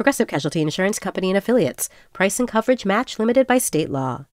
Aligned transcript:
Progressive 0.00 0.28
Casualty 0.28 0.62
Insurance 0.62 0.98
Company 0.98 1.28
and 1.28 1.36
Affiliates. 1.36 1.90
Price 2.14 2.40
and 2.40 2.48
coverage 2.48 2.86
match 2.86 3.18
limited 3.18 3.46
by 3.46 3.58
state 3.58 3.90
law. 3.90 4.24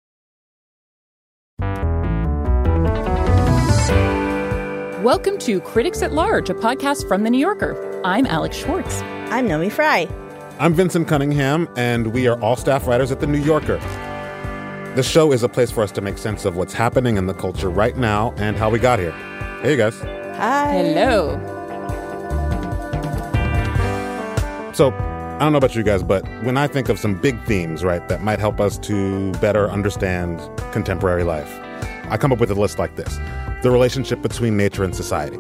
Welcome 5.04 5.38
to 5.40 5.60
Critics 5.60 6.02
at 6.02 6.14
Large, 6.14 6.50
a 6.52 6.54
podcast 6.54 7.06
from 7.06 7.26
The 7.26 7.30
New 7.30 7.38
Yorker. 7.38 8.00
I'm 8.06 8.26
Alex 8.28 8.56
Schwartz. 8.56 9.02
I'm 9.30 9.46
Naomi 9.46 9.70
Fry. 9.70 10.08
I'm 10.58 10.74
Vinson 10.74 11.04
Cunningham, 11.04 11.68
and 11.76 12.14
we 12.14 12.30
are 12.30 12.40
all 12.42 12.56
staff 12.56 12.88
writers 12.88 13.12
at 13.12 13.20
The 13.20 13.28
New 13.28 13.42
Yorker. 13.44 13.76
The 14.96 15.04
show 15.04 15.34
is 15.34 15.44
a 15.44 15.50
place 15.50 15.70
for 15.70 15.84
us 15.84 15.92
to 15.92 16.00
make 16.00 16.18
sense 16.18 16.46
of 16.46 16.56
what's 16.56 16.72
happening 16.72 17.18
in 17.18 17.26
the 17.28 17.34
culture 17.34 17.70
right 17.70 17.98
now 17.98 18.34
and 18.38 18.56
how 18.56 18.70
we 18.70 18.80
got 18.80 19.00
here. 19.00 19.12
Hey, 19.62 19.72
you 19.72 19.78
guys. 19.78 20.00
Hi. 20.00 20.78
Hello. 20.78 21.54
So, 24.74 24.92
I 25.38 25.42
don't 25.42 25.52
know 25.52 25.60
about 25.60 25.76
you 25.76 25.84
guys, 25.84 26.02
but 26.02 26.26
when 26.44 26.58
I 26.58 26.66
think 26.66 26.90
of 26.90 26.98
some 26.98 27.14
big 27.14 27.40
themes, 27.46 27.84
right, 27.84 28.08
that 28.10 28.24
might 28.24 28.40
help 28.40 28.60
us 28.60 28.80
to 28.80 29.32
better 29.34 29.70
understand 29.70 30.40
contemporary 30.72 31.24
life, 31.24 31.60
I 32.10 32.18
come 32.18 32.32
up 32.32 32.40
with 32.40 32.50
a 32.50 32.56
list 32.56 32.80
like 32.80 32.96
this 32.96 33.20
the 33.62 33.70
relationship 33.70 34.22
between 34.24 34.58
nature 34.58 34.84
and 34.84 34.96
society, 34.96 35.38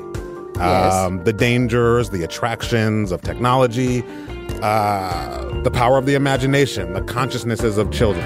Yes. 0.55 0.93
um, 0.93 1.23
the 1.23 1.33
dangers, 1.33 2.11
the 2.11 2.23
attractions 2.23 3.11
of 3.11 3.21
technology, 3.21 4.03
uh, 4.61 5.61
the 5.63 5.71
power 5.71 5.97
of 5.97 6.05
the 6.05 6.13
imagination, 6.13 6.93
the 6.93 7.01
consciousnesses 7.01 7.79
of 7.79 7.89
children. 7.91 8.25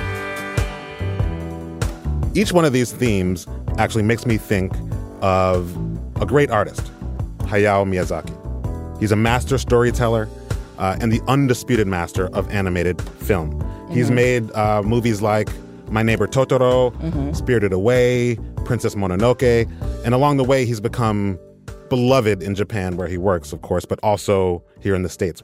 Each 2.36 2.52
one 2.52 2.66
of 2.66 2.74
these 2.74 2.92
themes 2.92 3.48
actually 3.78 4.04
makes 4.04 4.26
me 4.26 4.38
think 4.38 4.74
of 5.22 5.74
a 6.22 6.26
great 6.26 6.52
artist, 6.52 6.92
Hayao 7.44 7.86
Miyazaki. 7.88 9.00
He's 9.00 9.12
a 9.14 9.18
master 9.18 9.58
storyteller 9.58 10.28
uh, 10.82 10.98
and 11.00 11.12
the 11.12 11.22
undisputed 11.28 11.88
master 11.88 12.28
of 12.36 12.50
animated 12.50 13.00
film. 13.02 13.64
He's 13.92 14.10
made 14.10 14.52
uh, 14.54 14.82
movies 14.82 15.22
like 15.22 15.48
My 15.90 16.02
Neighbor 16.02 16.28
Totoro, 16.28 17.36
Spirited 17.36 17.72
Away, 17.72 18.38
Princess 18.66 18.96
Mononoke, 18.96 19.70
and 20.04 20.14
along 20.14 20.38
the 20.38 20.44
way, 20.44 20.66
he's 20.66 20.82
become 20.82 21.40
beloved 21.90 22.42
in 22.42 22.56
Japan, 22.56 22.98
where 22.98 23.08
he 23.08 23.18
works, 23.18 23.54
of 23.54 23.62
course, 23.62 23.86
but 23.86 24.00
also 24.02 24.64
here 24.80 24.96
in 24.96 25.04
the 25.04 25.10
States. 25.10 25.44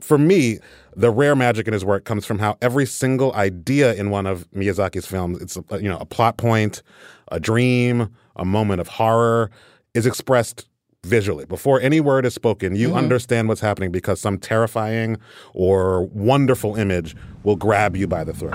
For 0.00 0.18
me, 0.18 0.58
the 0.94 1.10
rare 1.10 1.34
magic 1.34 1.66
in 1.66 1.72
his 1.72 1.84
work 1.84 2.04
comes 2.04 2.24
from 2.24 2.38
how 2.38 2.56
every 2.60 2.86
single 2.86 3.32
idea 3.34 3.94
in 3.94 4.10
one 4.10 4.26
of 4.26 4.48
Miyazaki's 4.50 5.06
films, 5.06 5.40
it's 5.40 5.56
a, 5.70 5.82
you 5.82 5.88
know 5.88 5.98
a 5.98 6.04
plot 6.04 6.36
point, 6.36 6.82
a 7.28 7.40
dream, 7.40 8.08
a 8.36 8.44
moment 8.44 8.80
of 8.80 8.88
horror, 8.88 9.50
is 9.94 10.06
expressed 10.06 10.68
visually. 11.04 11.44
Before 11.44 11.80
any 11.80 12.00
word 12.00 12.24
is 12.24 12.32
spoken, 12.32 12.76
you 12.76 12.88
mm-hmm. 12.88 12.96
understand 12.96 13.48
what's 13.48 13.60
happening 13.60 13.90
because 13.90 14.20
some 14.20 14.38
terrifying 14.38 15.18
or 15.52 16.04
wonderful 16.04 16.76
image 16.76 17.16
will 17.42 17.56
grab 17.56 17.96
you 17.96 18.06
by 18.06 18.22
the 18.22 18.32
throat. 18.32 18.52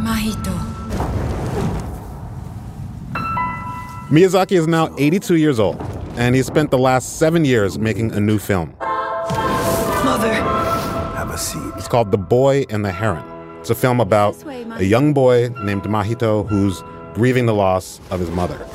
Mahito. 0.00 0.56
Miyazaki 4.08 4.52
is 4.52 4.66
now 4.66 4.94
82 4.96 5.34
years 5.34 5.60
old, 5.60 5.78
and 6.16 6.34
he 6.34 6.42
spent 6.42 6.70
the 6.70 6.78
last 6.78 7.18
seven 7.18 7.44
years 7.44 7.78
making 7.78 8.10
a 8.12 8.20
new 8.20 8.38
film. 8.38 8.74
Mother. 8.80 10.32
Have 10.32 11.28
a 11.28 11.36
seat. 11.36 11.60
It's 11.76 11.88
called 11.88 12.10
The 12.10 12.16
Boy 12.16 12.64
and 12.70 12.82
the 12.82 12.90
Heron. 12.90 13.22
It's 13.60 13.68
a 13.68 13.74
film 13.74 14.00
about 14.00 14.42
a 14.46 14.84
young 14.84 15.12
boy 15.12 15.48
named 15.62 15.82
Mahito 15.82 16.48
who's 16.48 16.82
grieving 17.12 17.44
the 17.44 17.54
loss 17.54 18.00
of 18.10 18.18
his 18.18 18.30
mother. 18.30 18.66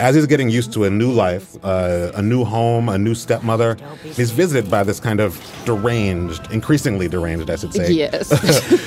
As 0.00 0.14
he's 0.14 0.26
getting 0.26 0.48
used 0.50 0.72
to 0.72 0.84
a 0.84 0.90
new 0.90 1.12
life, 1.12 1.56
uh, 1.64 2.10
a 2.14 2.22
new 2.22 2.44
home, 2.44 2.88
a 2.88 2.98
new 2.98 3.14
stepmother, 3.14 3.76
he's 4.02 4.30
visited 4.30 4.70
by 4.70 4.82
this 4.82 4.98
kind 4.98 5.20
of 5.20 5.40
deranged, 5.64 6.50
increasingly 6.50 7.08
deranged, 7.08 7.50
I 7.50 7.56
should 7.56 7.72
say, 7.74 7.92
Yes. 7.92 8.28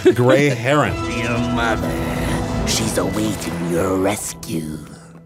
gray 0.14 0.50
heron 0.50 0.94
Your 1.18 1.38
mother. 1.54 2.68
She's 2.68 2.98
awaiting 2.98 3.70
your 3.72 3.98
rescue. 3.98 4.78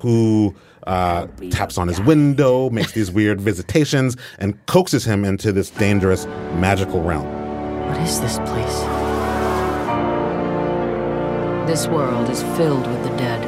who 0.01 0.53
uh, 0.87 1.27
taps 1.51 1.77
on 1.77 1.87
his 1.87 1.99
window, 2.01 2.69
makes 2.69 2.91
these 2.93 3.09
weird 3.11 3.39
visitations, 3.41 4.15
and 4.37 4.63
coaxes 4.65 5.05
him 5.05 5.23
into 5.25 5.51
this 5.51 5.69
dangerous, 5.69 6.25
magical 6.55 7.01
realm. 7.01 7.25
What 7.87 7.97
is 8.01 8.19
this 8.21 8.37
place? 8.39 8.79
This 11.67 11.87
world 11.87 12.29
is 12.29 12.41
filled 12.57 12.87
with 12.87 13.03
the 13.03 13.09
dead. 13.17 13.45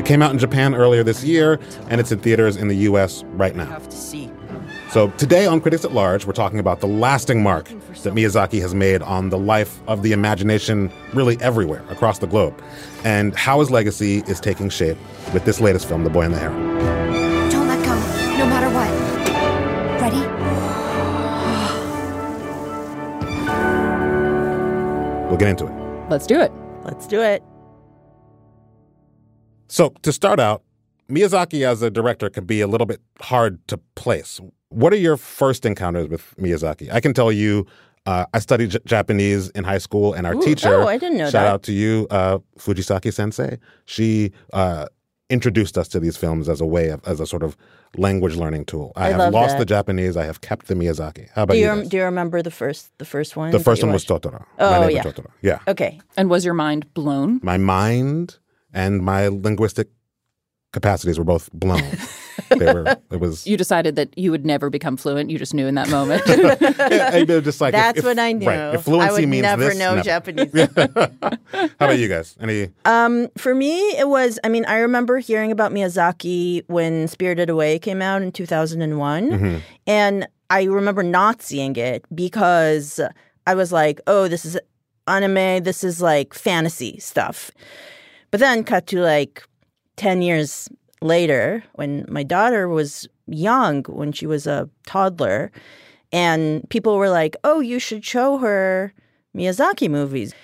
It 0.00 0.06
came 0.06 0.22
out 0.22 0.32
in 0.32 0.38
Japan 0.38 0.74
earlier 0.74 1.04
this 1.04 1.22
year, 1.22 1.60
and 1.90 2.00
it's 2.00 2.10
in 2.10 2.20
theaters 2.20 2.56
in 2.56 2.68
the 2.68 2.76
US 2.88 3.22
right 3.34 3.54
now. 3.54 3.66
Have 3.66 3.86
to 3.86 3.96
see. 3.96 4.30
So 4.88 5.08
today 5.18 5.44
on 5.44 5.60
Critics 5.60 5.84
at 5.84 5.92
Large, 5.92 6.24
we're 6.24 6.32
talking 6.32 6.58
about 6.58 6.80
the 6.80 6.86
lasting 6.88 7.42
mark 7.42 7.68
that 7.68 8.14
Miyazaki 8.14 8.62
has 8.62 8.74
made 8.74 9.02
on 9.02 9.28
the 9.28 9.36
life 9.36 9.78
of 9.86 10.02
the 10.02 10.12
imagination 10.12 10.90
really 11.12 11.36
everywhere 11.42 11.84
across 11.90 12.18
the 12.18 12.26
globe, 12.26 12.58
and 13.04 13.36
how 13.36 13.60
his 13.60 13.70
legacy 13.70 14.24
is 14.26 14.40
taking 14.40 14.70
shape 14.70 14.96
with 15.34 15.44
this 15.44 15.60
latest 15.60 15.86
film, 15.86 16.02
The 16.04 16.08
Boy 16.08 16.22
and 16.22 16.32
the 16.32 16.38
Heron. 16.38 16.78
Don't 17.50 17.68
let 17.68 17.84
go, 17.84 17.94
no 18.38 18.46
matter 18.46 18.70
what. 18.70 18.88
Ready? 20.00 20.20
We'll 25.28 25.36
get 25.36 25.50
into 25.50 25.66
it. 25.66 26.08
Let's 26.08 26.26
do 26.26 26.40
it. 26.40 26.50
Let's 26.84 27.06
do 27.06 27.20
it. 27.20 27.42
So 29.70 29.90
to 30.02 30.12
start 30.12 30.40
out, 30.40 30.62
Miyazaki 31.08 31.64
as 31.66 31.80
a 31.82 31.90
director 31.90 32.28
can 32.28 32.44
be 32.44 32.60
a 32.60 32.66
little 32.66 32.86
bit 32.86 33.00
hard 33.20 33.66
to 33.68 33.78
place. 33.94 34.40
What 34.68 34.92
are 34.92 34.96
your 34.96 35.16
first 35.16 35.64
encounters 35.64 36.08
with 36.08 36.34
Miyazaki? 36.36 36.92
I 36.92 37.00
can 37.00 37.14
tell 37.14 37.30
you, 37.32 37.66
uh, 38.06 38.26
I 38.34 38.40
studied 38.40 38.70
J- 38.70 38.78
Japanese 38.84 39.48
in 39.50 39.62
high 39.64 39.78
school, 39.78 40.12
and 40.12 40.26
our 40.26 40.34
Ooh, 40.34 40.42
teacher, 40.42 40.74
oh, 40.82 40.88
I 40.88 40.98
didn't 40.98 41.18
know 41.18 41.24
shout 41.26 41.32
that. 41.32 41.46
out 41.46 41.62
to 41.64 41.72
you, 41.72 42.06
uh, 42.10 42.38
Fujisaki 42.58 43.12
Sensei. 43.12 43.58
She 43.84 44.32
uh, 44.52 44.86
introduced 45.28 45.76
us 45.78 45.86
to 45.88 46.00
these 46.00 46.16
films 46.16 46.48
as 46.48 46.60
a 46.60 46.66
way 46.66 46.88
of, 46.88 47.00
as 47.06 47.20
a 47.20 47.26
sort 47.26 47.42
of 47.44 47.56
language 47.96 48.34
learning 48.36 48.64
tool. 48.64 48.92
I, 48.96 49.06
I 49.06 49.10
have 49.10 49.18
love 49.18 49.32
lost 49.34 49.52
that. 49.54 49.58
the 49.60 49.66
Japanese. 49.66 50.16
I 50.16 50.24
have 50.24 50.40
kept 50.40 50.66
the 50.66 50.74
Miyazaki. 50.74 51.28
How 51.34 51.42
about 51.44 51.54
Do 51.54 51.58
you? 51.60 51.66
you, 51.66 51.70
rem- 51.70 51.88
do 51.88 51.96
you 51.96 52.04
remember 52.04 52.42
the 52.42 52.50
first 52.50 52.90
the 52.98 53.04
first 53.04 53.36
one? 53.36 53.50
the 53.52 53.60
first 53.60 53.82
you 53.82 53.86
one 53.86 53.92
was 53.92 54.08
watched? 54.08 54.24
Totoro. 54.24 54.44
Oh, 54.58 54.70
My 54.70 54.78
Neighbor 54.80 54.92
yeah. 54.92 55.02
Totoro. 55.04 55.30
Yeah. 55.42 55.58
Okay. 55.68 56.00
And 56.16 56.28
was 56.28 56.44
your 56.44 56.54
mind 56.54 56.92
blown? 56.94 57.38
My 57.44 57.56
mind 57.58 58.38
and 58.72 59.02
my 59.02 59.28
linguistic 59.28 59.88
capacities 60.72 61.18
were 61.18 61.24
both 61.24 61.50
blown. 61.52 61.82
they 62.50 62.72
were. 62.72 62.96
It 63.10 63.20
was. 63.20 63.46
You 63.50 63.56
decided 63.56 63.96
that 63.96 64.16
you 64.16 64.30
would 64.30 64.46
never 64.46 64.70
become 64.70 64.96
fluent. 64.96 65.30
You 65.30 65.38
just 65.38 65.52
knew 65.54 65.66
in 65.66 65.74
that 65.74 65.88
moment. 65.90 66.22
Yeah, 66.90 67.10
I 67.12 67.24
just 67.24 67.60
like 67.60 67.72
That's 67.72 67.98
if- 67.98 68.04
what 68.04 68.18
I 68.18 68.32
knew. 68.32 68.46
Right. 68.48 68.74
If 68.74 68.82
fluency 68.84 69.08
I 69.08 69.12
would 69.12 69.28
means 69.28 69.42
never 69.42 69.64
this, 69.68 69.78
know 69.78 69.94
never. 69.96 70.02
Japanese. 70.02 70.52
How 71.52 71.86
about 71.86 71.98
you 71.98 72.08
guys? 72.08 72.36
Any? 72.40 72.70
Um, 72.84 73.28
for 73.36 73.54
me, 73.54 73.78
it 73.98 74.08
was. 74.08 74.38
I 74.44 74.48
mean, 74.48 74.64
I 74.66 74.78
remember 74.78 75.18
hearing 75.18 75.52
about 75.52 75.72
Miyazaki 75.72 76.62
when 76.68 77.08
Spirited 77.08 77.50
Away 77.50 77.78
came 77.78 78.00
out 78.02 78.22
in 78.22 78.32
two 78.32 78.46
thousand 78.46 78.82
and 78.82 78.98
one, 78.98 79.30
Mm-hmm. 79.30 79.58
and 79.86 80.28
I 80.48 80.64
remember 80.64 81.02
not 81.02 81.42
seeing 81.42 81.76
it 81.76 82.04
because 82.14 83.00
I 83.46 83.54
was 83.54 83.70
like, 83.72 84.00
"Oh, 84.06 84.26
this 84.28 84.44
is 84.44 84.58
anime. 85.06 85.62
This 85.62 85.84
is 85.84 86.00
like 86.00 86.32
fantasy 86.34 86.98
stuff." 86.98 87.50
But 88.30 88.40
then, 88.40 88.64
cut 88.64 88.86
to 88.88 89.00
like 89.00 89.42
ten 89.96 90.22
years 90.22 90.68
later, 91.00 91.64
when 91.74 92.04
my 92.08 92.22
daughter 92.22 92.68
was 92.68 93.08
young, 93.26 93.84
when 93.84 94.12
she 94.12 94.26
was 94.26 94.46
a 94.46 94.68
toddler, 94.86 95.50
and 96.12 96.68
people 96.70 96.96
were 96.96 97.10
like, 97.10 97.36
"Oh, 97.44 97.60
you 97.60 97.78
should 97.78 98.04
show 98.04 98.38
her 98.38 98.92
Miyazaki 99.36 99.90
movies." 99.90 100.34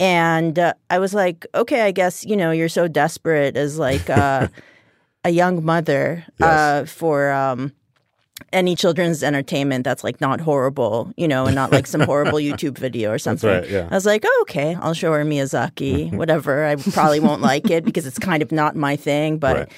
And 0.00 0.58
uh, 0.58 0.74
I 0.90 0.98
was 0.98 1.14
like, 1.14 1.46
okay, 1.54 1.82
I 1.82 1.92
guess, 1.92 2.24
you 2.24 2.36
know, 2.36 2.50
you're 2.50 2.68
so 2.68 2.88
desperate 2.88 3.56
as 3.56 3.78
like 3.78 4.10
uh, 4.10 4.48
a 5.24 5.30
young 5.30 5.64
mother 5.64 6.24
uh, 6.40 6.84
for 6.84 7.30
um, 7.30 7.72
any 8.52 8.76
children's 8.76 9.22
entertainment 9.22 9.84
that's 9.84 10.04
like 10.04 10.20
not 10.20 10.40
horrible, 10.40 11.12
you 11.16 11.26
know, 11.28 11.46
and 11.46 11.54
not 11.54 11.72
like 11.72 11.86
some 11.86 12.00
horrible 12.00 12.38
YouTube 12.38 12.78
video 12.78 13.10
or 13.10 13.18
something. 13.18 13.48
right, 13.48 13.68
yeah. 13.68 13.88
I 13.90 13.94
was 13.94 14.06
like, 14.06 14.24
oh, 14.26 14.38
okay, 14.42 14.76
I'll 14.80 14.94
show 14.94 15.12
her 15.12 15.24
Miyazaki, 15.24 16.12
whatever. 16.16 16.64
I 16.64 16.76
probably 16.76 17.20
won't 17.20 17.42
like 17.42 17.70
it 17.70 17.84
because 17.84 18.06
it's 18.06 18.18
kind 18.18 18.42
of 18.42 18.52
not 18.52 18.76
my 18.76 18.96
thing, 18.96 19.38
but. 19.38 19.56
Right. 19.56 19.72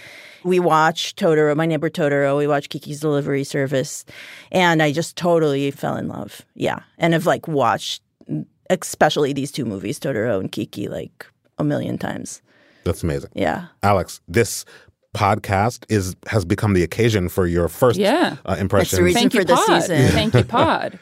We 0.44 0.60
watched 0.60 1.18
Totoro, 1.18 1.56
my 1.56 1.66
neighbor 1.66 1.90
Totoro. 1.90 2.38
We 2.38 2.46
watched 2.46 2.70
Kiki's 2.70 3.00
Delivery 3.00 3.42
Service, 3.42 4.04
and 4.52 4.80
I 4.80 4.92
just 4.92 5.16
totally 5.16 5.72
fell 5.72 5.96
in 5.96 6.06
love. 6.06 6.42
Yeah, 6.54 6.80
and 6.98 7.14
have 7.14 7.26
like 7.26 7.48
watched 7.48 8.00
especially 8.70 9.32
these 9.32 9.52
two 9.52 9.64
movies, 9.64 9.98
Totoro 9.98 10.40
and 10.40 10.50
Kiki, 10.50 10.88
like 10.88 11.26
a 11.58 11.64
million 11.64 11.98
times. 11.98 12.42
That's 12.84 13.02
amazing. 13.02 13.30
Yeah. 13.34 13.66
Alex, 13.82 14.20
this 14.28 14.64
podcast 15.16 15.84
is 15.88 16.14
has 16.26 16.44
become 16.44 16.74
the 16.74 16.82
occasion 16.82 17.28
for 17.28 17.46
your 17.46 17.68
first 17.68 17.98
Yeah. 17.98 18.36
uh, 18.44 18.56
impression. 18.58 19.04
the 19.04 19.12
Thank 19.12 19.34
you, 19.34 19.40
for 19.42 19.46
Pod. 19.56 19.82
season. 19.82 20.08
Thank 20.12 20.34
you, 20.34 20.44
Pod. 20.58 20.98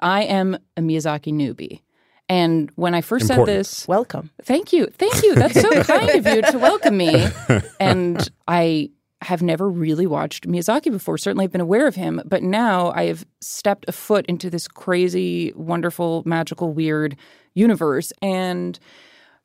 I 0.00 0.22
am 0.22 0.56
a 0.76 0.80
Miyazaki 0.80 1.32
newbie. 1.32 1.80
And 2.28 2.70
when 2.74 2.94
I 2.94 3.00
first 3.02 3.30
Important. 3.30 3.48
said 3.48 3.58
this, 3.60 3.88
Welcome. 3.88 4.30
Thank 4.42 4.72
you. 4.72 4.86
Thank 4.86 5.22
you. 5.22 5.34
That's 5.34 5.60
so 5.60 5.82
kind 5.84 6.08
of 6.10 6.26
you 6.26 6.42
to 6.42 6.58
welcome 6.58 6.96
me. 6.96 7.26
And 7.80 8.28
I 8.48 8.90
have 9.22 9.42
never 9.42 9.68
really 9.68 10.06
watched 10.06 10.46
Miyazaki 10.46 10.90
before. 10.90 11.18
Certainly 11.18 11.44
I've 11.44 11.52
been 11.52 11.60
aware 11.60 11.86
of 11.86 11.94
him, 11.94 12.20
but 12.26 12.42
now 12.42 12.90
I 12.92 13.04
have 13.04 13.24
stepped 13.40 13.84
a 13.88 13.92
foot 13.92 14.26
into 14.26 14.50
this 14.50 14.68
crazy, 14.68 15.52
wonderful, 15.56 16.22
magical, 16.26 16.72
weird 16.72 17.16
universe 17.54 18.12
and 18.20 18.78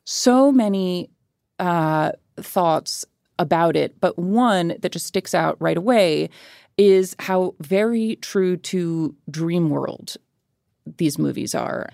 so 0.03 0.51
many 0.51 1.09
uh, 1.59 2.11
thoughts 2.37 3.05
about 3.41 3.75
it. 3.75 3.99
But 3.99 4.17
one 4.17 4.75
that 4.79 4.91
just 4.91 5.07
sticks 5.07 5.33
out 5.33 5.57
right 5.59 5.75
away 5.75 6.29
is 6.77 7.15
how 7.19 7.55
very 7.59 8.15
true 8.17 8.55
to 8.55 9.13
dream 9.29 9.69
world 9.69 10.15
these 10.97 11.17
movies 11.17 11.53
are. 11.53 11.89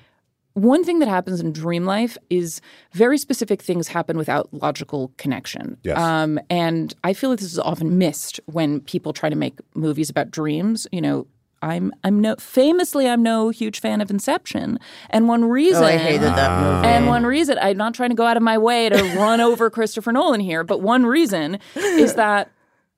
One 0.53 0.83
thing 0.83 0.99
that 0.99 1.07
happens 1.07 1.39
in 1.39 1.51
dream 1.53 1.85
life 1.85 2.17
is 2.29 2.61
very 2.93 3.17
specific 3.17 3.61
things 3.61 3.87
happen 3.87 4.17
without 4.17 4.51
logical 4.51 5.11
connection. 5.17 5.77
Yes. 5.83 5.99
Um, 5.99 6.39
and 6.49 6.95
I 7.03 7.13
feel 7.13 7.29
like 7.29 7.39
this 7.39 7.51
is 7.51 7.59
often 7.59 7.97
missed 7.97 8.39
when 8.45 8.81
people 8.81 9.13
try 9.13 9.29
to 9.29 9.35
make 9.35 9.59
movies 9.75 10.09
about 10.09 10.31
dreams. 10.31 10.87
You 10.91 11.01
know, 11.01 11.27
I'm 11.61 11.91
I'm 12.03 12.19
no 12.19 12.35
famously 12.35 13.07
I'm 13.07 13.23
no 13.23 13.49
huge 13.49 13.79
fan 13.79 14.01
of 14.01 14.09
Inception, 14.11 14.79
and 15.09 15.27
one 15.27 15.45
reason 15.45 15.83
Oh, 15.83 15.87
I 15.87 15.97
hated 15.97 16.21
that 16.21 16.49
ah. 16.51 16.61
movie. 16.81 16.87
and 16.87 17.07
one 17.07 17.25
reason, 17.25 17.57
I'm 17.61 17.77
not 17.77 17.93
trying 17.93 18.09
to 18.09 18.15
go 18.15 18.25
out 18.25 18.37
of 18.37 18.43
my 18.43 18.57
way 18.57 18.89
to 18.89 18.95
run 19.17 19.41
over 19.49 19.69
Christopher 19.69 20.11
Nolan 20.11 20.39
here, 20.39 20.63
but 20.63 20.81
one 20.81 21.05
reason 21.05 21.59
is 21.75 22.13
that 22.15 22.51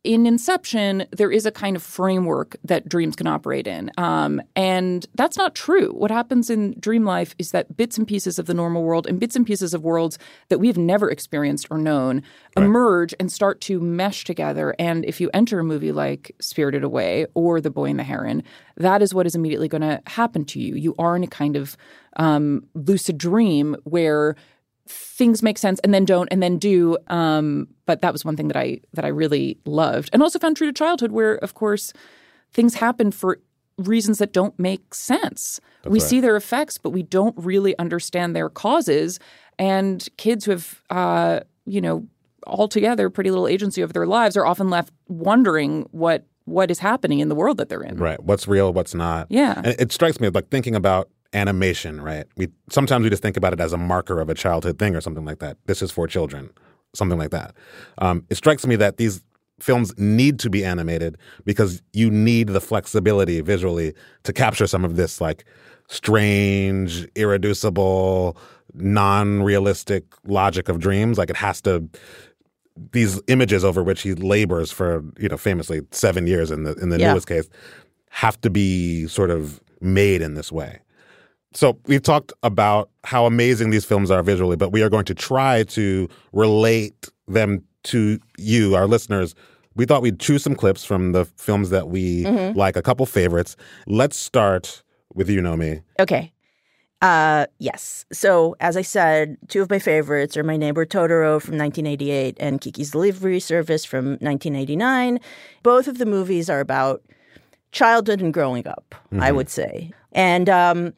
in 0.03 0.25
Inception, 0.25 1.05
there 1.11 1.31
is 1.31 1.45
a 1.45 1.51
kind 1.51 1.75
of 1.75 1.83
framework 1.83 2.55
that 2.63 2.87
dreams 2.87 3.17
can 3.17 3.27
operate 3.27 3.67
in. 3.67 3.91
Um, 3.97 4.41
and 4.55 5.05
that's 5.15 5.37
not 5.37 5.55
true. 5.55 5.91
What 5.91 6.09
happens 6.09 6.49
in 6.49 6.79
dream 6.79 7.03
life 7.03 7.35
is 7.37 7.51
that 7.51 7.75
bits 7.75 7.97
and 7.97 8.07
pieces 8.07 8.39
of 8.39 8.45
the 8.45 8.53
normal 8.53 8.83
world 8.83 9.07
and 9.07 9.19
bits 9.19 9.35
and 9.35 9.45
pieces 9.45 9.73
of 9.73 9.83
worlds 9.83 10.17
that 10.47 10.59
we've 10.59 10.77
never 10.77 11.09
experienced 11.09 11.67
or 11.69 11.77
known 11.77 12.23
emerge 12.55 13.13
and 13.19 13.29
start 13.29 13.59
to 13.61 13.81
mesh 13.81 14.23
together. 14.23 14.73
And 14.79 15.03
if 15.03 15.19
you 15.19 15.29
enter 15.33 15.59
a 15.59 15.63
movie 15.65 15.91
like 15.91 16.33
Spirited 16.39 16.83
Away 16.83 17.25
or 17.33 17.59
The 17.59 17.69
Boy 17.69 17.89
and 17.89 17.99
the 17.99 18.03
Heron, 18.03 18.43
that 18.77 19.01
is 19.01 19.13
what 19.13 19.25
is 19.25 19.35
immediately 19.35 19.67
going 19.67 19.81
to 19.81 20.01
happen 20.07 20.45
to 20.45 20.59
you. 20.61 20.75
You 20.75 20.95
are 20.97 21.17
in 21.17 21.23
a 21.23 21.27
kind 21.27 21.57
of 21.57 21.75
um, 22.15 22.65
lucid 22.73 23.17
dream 23.17 23.75
where 23.83 24.35
things 24.89 25.43
make 25.43 25.57
sense 25.57 25.79
and 25.81 25.93
then 25.93 26.03
don't 26.03 26.27
and 26.31 26.41
then 26.41 26.57
do 26.57 26.97
um, 27.07 27.67
but 27.85 28.01
that 28.01 28.11
was 28.11 28.25
one 28.25 28.35
thing 28.35 28.47
that 28.47 28.57
i 28.57 28.79
that 28.93 29.05
i 29.05 29.07
really 29.07 29.57
loved 29.65 30.09
and 30.11 30.23
also 30.23 30.39
found 30.39 30.57
true 30.57 30.67
to 30.67 30.73
childhood 30.73 31.11
where 31.11 31.35
of 31.35 31.53
course 31.53 31.93
things 32.51 32.75
happen 32.75 33.11
for 33.11 33.39
reasons 33.77 34.17
that 34.17 34.33
don't 34.33 34.57
make 34.59 34.93
sense 34.93 35.61
we 35.85 35.99
see 35.99 36.19
their 36.19 36.35
effects 36.35 36.77
but 36.77 36.89
we 36.89 37.03
don't 37.03 37.35
really 37.37 37.77
understand 37.77 38.35
their 38.35 38.49
causes 38.49 39.19
and 39.57 40.09
kids 40.17 40.45
who 40.45 40.51
have 40.51 40.81
uh, 40.89 41.39
you 41.65 41.79
know 41.79 42.05
altogether 42.47 43.09
pretty 43.09 43.29
little 43.29 43.47
agency 43.47 43.83
over 43.83 43.93
their 43.93 44.07
lives 44.07 44.35
are 44.35 44.45
often 44.45 44.69
left 44.69 44.91
wondering 45.07 45.87
what 45.91 46.25
what 46.45 46.71
is 46.71 46.79
happening 46.79 47.19
in 47.19 47.29
the 47.29 47.35
world 47.35 47.57
that 47.57 47.69
they're 47.69 47.83
in 47.83 47.97
Right. 47.97 48.21
What's 48.21 48.47
real, 48.47 48.73
what's 48.73 48.95
not. 48.95 49.27
Yeah. 49.29 49.61
And 49.63 49.75
it 49.79 49.91
strikes 49.91 50.19
me 50.19 50.29
like 50.29 50.49
thinking 50.49 50.75
about 50.75 51.09
animation, 51.33 52.01
right? 52.01 52.25
We 52.37 52.49
sometimes 52.69 53.03
we 53.03 53.09
just 53.09 53.21
think 53.21 53.37
about 53.37 53.53
it 53.53 53.59
as 53.59 53.73
a 53.73 53.77
marker 53.77 54.19
of 54.19 54.29
a 54.29 54.33
childhood 54.33 54.79
thing 54.79 54.95
or 54.95 55.01
something 55.01 55.25
like 55.25 55.39
that. 55.39 55.57
This 55.65 55.81
is 55.81 55.91
for 55.91 56.07
children, 56.07 56.49
something 56.93 57.17
like 57.17 57.31
that. 57.31 57.55
Um, 57.99 58.25
it 58.29 58.35
strikes 58.35 58.65
me 58.65 58.75
that 58.77 58.97
these 58.97 59.21
films 59.59 59.93
need 59.97 60.39
to 60.39 60.49
be 60.49 60.63
animated 60.63 61.17
because 61.45 61.81
you 61.93 62.09
need 62.09 62.47
the 62.47 62.61
flexibility 62.61 63.41
visually 63.41 63.93
to 64.23 64.31
capture 64.33 64.65
some 64.65 64.85
of 64.85 64.95
this 64.95 65.19
like 65.19 65.45
strange, 65.87 67.05
irreducible, 67.15 68.37
non-realistic 68.73 70.03
logic 70.25 70.69
of 70.69 70.79
dreams. 70.79 71.17
Like 71.17 71.29
it 71.29 71.35
has 71.35 71.61
to 71.61 71.87
these 72.93 73.21
images 73.27 73.63
over 73.65 73.83
which 73.83 74.01
he 74.03 74.13
labors 74.15 74.71
for 74.71 75.03
you 75.19 75.27
know 75.29 75.37
famously 75.37 75.81
seven 75.91 76.25
years 76.27 76.49
in 76.49 76.63
the 76.63 76.73
in 76.75 76.89
the 76.89 76.97
Yeah. 76.99 77.11
newest 77.11 77.27
case 77.27 77.49
have 78.11 78.39
to 78.41 78.49
be 78.49 79.05
sort 79.07 79.29
of 79.29 79.59
made 79.81 80.21
in 80.21 80.33
this 80.35 80.51
way. 80.51 80.79
So 81.53 81.79
we've 81.85 82.03
talked 82.03 82.31
about 82.43 82.89
how 83.03 83.25
amazing 83.25 83.71
these 83.71 83.85
films 83.85 84.11
are 84.11 84.21
visually, 84.21 84.55
but 84.55 84.71
we 84.71 84.83
are 84.83 84.89
going 84.89 85.05
to 85.05 85.15
try 85.15 85.63
to 85.63 86.07
relate 86.31 87.09
them 87.27 87.63
to 87.85 88.19
you, 88.37 88.75
our 88.75 88.87
listeners. 88.87 89.33
We 89.75 89.85
thought 89.85 90.01
we'd 90.01 90.19
choose 90.19 90.43
some 90.43 90.55
clips 90.55 90.83
from 90.85 91.13
the 91.13 91.25
films 91.25 91.69
that 91.69 91.89
we 91.89 92.25
like, 92.53 92.75
a 92.75 92.81
couple 92.81 93.05
favorites. 93.05 93.55
Let's 93.87 94.17
start 94.17 94.83
with 95.13 95.29
You 95.29 95.41
Know 95.41 95.55
Me. 95.55 95.81
Okay. 95.99 96.33
Uh, 97.01 97.45
yes. 97.59 98.05
So, 98.11 98.57
as 98.59 98.75
I 98.75 98.81
said, 98.81 99.37
two 99.47 99.61
of 99.61 99.69
my 99.69 99.79
favorites 99.79 100.35
are 100.35 100.43
My 100.43 100.57
Neighbor 100.57 100.85
Totoro 100.85 101.41
from 101.41 101.57
1988 101.57 102.35
and 102.39 102.59
Kiki's 102.59 102.91
Delivery 102.91 103.39
Service 103.39 103.85
from 103.85 104.17
1989. 104.19 105.19
Both 105.63 105.87
of 105.87 105.97
the 105.97 106.05
movies 106.05 106.49
are 106.49 106.59
about 106.59 107.01
childhood 107.71 108.21
and 108.21 108.33
growing 108.33 108.67
up, 108.67 108.95
I 109.17 109.31
would 109.31 109.49
say. 109.49 109.91
And 110.11 110.49
um, 110.49 110.93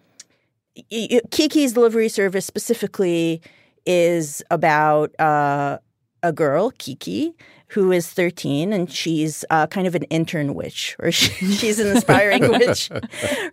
Kiki's 1.32 1.74
Delivery 1.74 2.10
Service 2.10 2.46
specifically 2.46 3.42
is 3.86 4.44
about 4.52 5.20
uh, 5.20 5.80
a 6.24 6.32
girl, 6.32 6.72
Kiki, 6.78 7.34
who 7.68 7.92
is 7.92 8.10
13 8.10 8.74
and 8.74 8.92
she's 8.92 9.46
uh, 9.50 9.68
kind 9.68 9.88
of 9.88 9.96
an 9.96 10.04
intern 10.04 10.54
witch 10.54 10.96
or 11.00 11.12
she, 11.12 11.30
she's 11.54 11.80
an 11.80 11.96
aspiring 11.96 12.48
witch. 12.50 12.90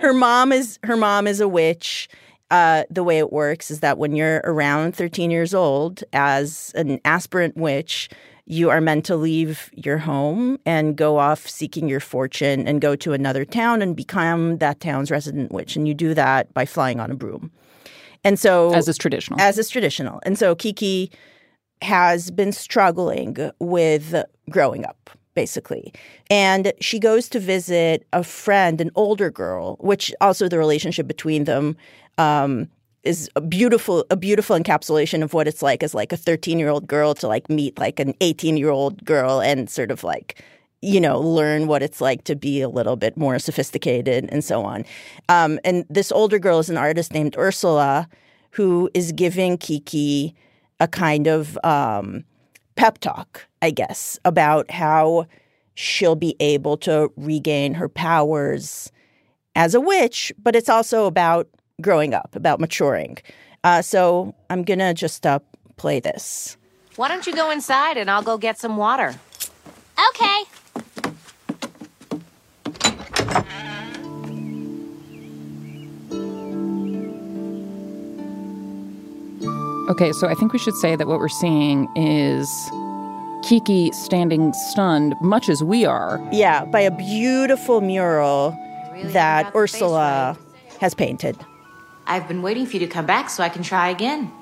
Her 0.00 0.12
mom 0.12 0.52
is 0.52 0.78
her 0.84 0.96
mom 0.96 1.26
is 1.26 1.40
a 1.40 1.48
witch. 1.48 2.08
Uh, 2.50 2.84
the 2.88 3.04
way 3.04 3.18
it 3.18 3.30
works 3.30 3.70
is 3.70 3.80
that 3.80 3.98
when 3.98 4.16
you're 4.16 4.40
around 4.44 4.96
13 4.96 5.30
years 5.30 5.52
old 5.52 6.02
as 6.14 6.72
an 6.74 6.98
aspirant 7.04 7.54
witch, 7.58 8.08
you 8.50 8.70
are 8.70 8.80
meant 8.80 9.04
to 9.04 9.14
leave 9.14 9.70
your 9.74 9.98
home 9.98 10.58
and 10.64 10.96
go 10.96 11.18
off 11.18 11.46
seeking 11.46 11.86
your 11.86 12.00
fortune 12.00 12.66
and 12.66 12.80
go 12.80 12.96
to 12.96 13.12
another 13.12 13.44
town 13.44 13.82
and 13.82 13.94
become 13.94 14.56
that 14.56 14.80
town's 14.80 15.10
resident 15.10 15.52
witch. 15.52 15.76
And 15.76 15.86
you 15.86 15.92
do 15.92 16.14
that 16.14 16.52
by 16.54 16.64
flying 16.64 16.98
on 16.98 17.10
a 17.10 17.14
broom. 17.14 17.52
And 18.24 18.38
so 18.38 18.72
as 18.72 18.88
is 18.88 18.96
traditional 18.96 19.38
as 19.38 19.58
is 19.58 19.68
traditional. 19.68 20.20
And 20.24 20.38
so 20.38 20.54
Kiki 20.54 21.12
has 21.82 22.30
been 22.30 22.52
struggling 22.52 23.36
with 23.60 24.14
growing 24.48 24.86
up, 24.86 25.10
basically. 25.34 25.92
And 26.30 26.72
she 26.80 26.98
goes 26.98 27.28
to 27.28 27.38
visit 27.38 28.06
a 28.14 28.24
friend, 28.24 28.80
an 28.80 28.90
older 28.94 29.30
girl, 29.30 29.76
which 29.80 30.12
also 30.22 30.48
the 30.48 30.58
relationship 30.58 31.06
between 31.06 31.44
them 31.44 31.76
um, 32.16 32.68
is 33.08 33.30
a 33.34 33.40
beautiful, 33.40 34.04
a 34.10 34.16
beautiful 34.16 34.56
encapsulation 34.56 35.22
of 35.22 35.32
what 35.32 35.48
it's 35.48 35.62
like 35.62 35.82
as 35.82 35.94
like 35.94 36.12
a 36.12 36.16
13 36.16 36.58
year 36.58 36.68
old 36.68 36.86
girl 36.86 37.14
to 37.14 37.26
like 37.26 37.48
meet 37.48 37.78
like 37.78 37.98
an 37.98 38.14
18 38.20 38.56
year 38.56 38.70
old 38.70 39.04
girl 39.04 39.40
and 39.40 39.68
sort 39.70 39.90
of 39.90 40.04
like 40.04 40.44
you 40.80 41.00
know, 41.00 41.18
learn 41.18 41.66
what 41.66 41.82
it's 41.82 42.00
like 42.00 42.22
to 42.24 42.36
be 42.36 42.60
a 42.60 42.68
little 42.68 42.94
bit 42.94 43.16
more 43.16 43.38
sophisticated 43.40 44.28
and 44.30 44.44
so 44.44 44.64
on. 44.64 44.84
Um, 45.28 45.58
and 45.64 45.84
this 45.90 46.12
older 46.12 46.38
girl 46.38 46.60
is 46.60 46.70
an 46.70 46.76
artist 46.76 47.12
named 47.12 47.34
Ursula 47.36 48.08
who 48.52 48.88
is 48.94 49.10
giving 49.12 49.58
Kiki 49.58 50.36
a 50.80 50.86
kind 50.86 51.26
of 51.26 51.58
um, 51.64 52.24
pep 52.76 52.98
talk, 52.98 53.46
I 53.60 53.70
guess, 53.70 54.18
about 54.24 54.70
how 54.70 55.26
she'll 55.74 56.14
be 56.14 56.36
able 56.38 56.76
to 56.78 57.10
regain 57.16 57.74
her 57.74 57.88
powers 57.88 58.92
as 59.56 59.74
a 59.74 59.80
witch, 59.80 60.32
but 60.40 60.54
it's 60.54 60.68
also 60.68 61.06
about 61.06 61.48
growing 61.80 62.14
up, 62.14 62.34
about 62.34 62.60
maturing. 62.60 63.18
Uh, 63.64 63.82
so 63.82 64.34
I'm 64.50 64.64
going 64.64 64.78
to 64.80 64.94
just 64.94 65.26
uh, 65.26 65.38
play 65.76 66.00
this. 66.00 66.56
Why 66.96 67.08
don't 67.08 67.26
you 67.26 67.34
go 67.34 67.50
inside 67.50 67.96
and 67.96 68.10
I'll 68.10 68.22
go 68.22 68.38
get 68.38 68.58
some 68.58 68.76
water? 68.76 69.14
Okay. 70.10 70.42
Okay, 79.90 80.12
so 80.12 80.28
I 80.28 80.34
think 80.34 80.52
we 80.52 80.58
should 80.58 80.74
say 80.74 80.96
that 80.96 81.06
what 81.06 81.18
we're 81.18 81.28
seeing 81.28 81.88
is 81.96 82.48
Kiki 83.42 83.90
standing 83.92 84.52
stunned, 84.52 85.14
much 85.22 85.48
as 85.48 85.62
we 85.62 85.86
are. 85.86 86.20
Yeah, 86.30 86.66
by 86.66 86.80
a 86.80 86.90
beautiful 86.90 87.80
mural 87.80 88.56
Really 88.92 89.12
that 89.12 89.44
got 89.44 89.52
the 89.54 89.58
Ursula 89.58 90.38
has 90.80 90.94
painted. 90.94 91.36
I've 92.08 92.26
been 92.26 92.42
waiting 92.42 92.66
for 92.66 92.72
you 92.72 92.80
to 92.80 92.86
come 92.86 93.06
back 93.06 93.30
so 93.30 93.42
I 93.42 93.50
can 93.50 93.62
try 93.62 93.90
again. 93.90 94.32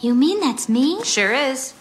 You 0.00 0.14
mean 0.14 0.40
that's 0.40 0.68
me? 0.68 1.02
Sure 1.04 1.32
is. 1.32 1.72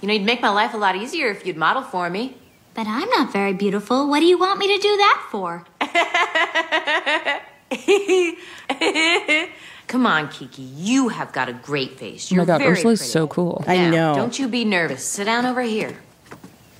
You 0.00 0.08
know, 0.08 0.14
you'd 0.14 0.24
make 0.24 0.40
my 0.40 0.50
life 0.50 0.72
a 0.72 0.76
lot 0.76 0.96
easier 0.96 1.28
if 1.30 1.44
you'd 1.44 1.56
model 1.56 1.82
for 1.82 2.08
me. 2.08 2.36
But 2.74 2.86
I'm 2.86 3.08
not 3.10 3.32
very 3.32 3.52
beautiful. 3.52 4.08
What 4.08 4.20
do 4.20 4.26
you 4.26 4.38
want 4.38 4.58
me 4.58 4.68
to 4.68 4.82
do 4.82 4.96
that 4.96 5.26
for? 5.30 5.64
Come 9.86 10.06
on, 10.06 10.28
Kiki. 10.28 10.62
You 10.62 11.08
have 11.08 11.32
got 11.32 11.48
a 11.48 11.52
great 11.52 11.98
face. 11.98 12.30
Oh 12.30 12.36
You're 12.36 12.44
my 12.44 12.46
god, 12.46 12.58
very 12.58 12.72
Ursula's 12.72 13.00
pretty. 13.00 13.10
so 13.12 13.26
cool. 13.26 13.64
I 13.66 13.90
know. 13.90 14.14
Don't 14.14 14.38
you 14.38 14.48
be 14.48 14.64
nervous. 14.64 15.04
Sit 15.04 15.24
down 15.24 15.46
over 15.46 15.62
here. 15.62 15.96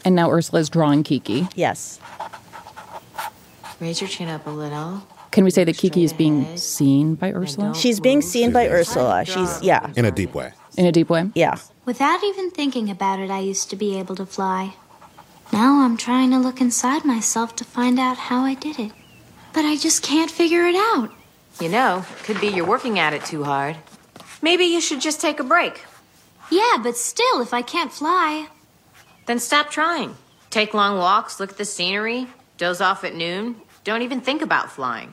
And 0.05 0.15
now 0.15 0.31
Ursula's 0.31 0.69
drawing 0.69 1.03
Kiki. 1.03 1.49
Yes. 1.55 2.01
Raise 3.81 4.01
your 4.01 4.09
chin 4.09 4.29
up 4.29 4.47
a 4.47 4.51
little. 4.51 5.07
Can 5.35 5.43
we 5.43 5.51
say 5.51 5.65
that 5.65 5.77
Kiki 5.77 6.05
is 6.05 6.13
being 6.13 6.57
seen 6.57 7.17
by 7.17 7.33
Ursula 7.33 7.75
She's 7.75 7.99
being 7.99 8.23
seen 8.23 8.53
by 8.53 8.69
Ursula. 8.69 9.25
She's 9.25 9.61
yeah. 9.63 9.91
In 9.97 10.05
a 10.05 10.13
deep 10.13 10.33
way. 10.33 10.53
in 10.79 10.87
a 10.87 10.93
deep 10.93 11.11
way? 11.11 11.29
Yeah. 11.35 11.59
Without 11.85 12.23
even 12.23 12.53
thinking 12.53 12.89
about 12.89 13.19
it, 13.19 13.33
I 13.33 13.41
used 13.41 13.69
to 13.71 13.75
be 13.75 13.99
able 13.99 14.15
to 14.15 14.27
fly. 14.27 14.77
Now 15.53 15.81
I'm 15.81 15.97
trying 15.97 16.31
to 16.31 16.39
look 16.39 16.61
inside 16.61 17.05
myself 17.05 17.57
to 17.57 17.65
find 17.65 17.99
out 17.99 18.17
how 18.17 18.45
I 18.45 18.55
did 18.55 18.79
it. 18.79 18.93
But 19.53 19.65
I 19.65 19.75
just 19.77 20.05
can't 20.05 20.31
figure 20.31 20.69
it 20.69 20.77
out. 20.77 21.11
You 21.61 21.69
know, 21.69 22.05
it 22.17 22.23
could 22.23 22.41
be 22.41 22.47
you're 22.47 22.65
working 22.65 23.01
at 23.01 23.13
it 23.13 23.25
too 23.25 23.43
hard. 23.43 23.75
Maybe 24.41 24.67
you 24.67 24.81
should 24.81 25.01
just 25.01 25.21
take 25.21 25.41
a 25.41 25.45
break. 25.45 25.83
Yeah, 26.49 26.77
but 26.81 26.97
still, 26.97 27.41
if 27.41 27.53
I 27.53 27.63
can't 27.63 27.93
fly. 27.93 28.47
Then 29.27 29.41
stop 29.41 29.73
trying. 29.73 30.15
Take 30.51 30.75
long 30.75 30.97
walks, 30.97 31.41
look 31.41 31.51
at 31.51 31.59
the 31.59 31.65
scenery, 31.65 32.29
doze 32.57 32.81
off 32.81 33.03
at 33.03 33.17
noon. 33.17 33.57
Don't 33.83 34.03
even 34.03 34.21
think 34.21 34.41
about 34.41 34.71
flying. 34.71 35.13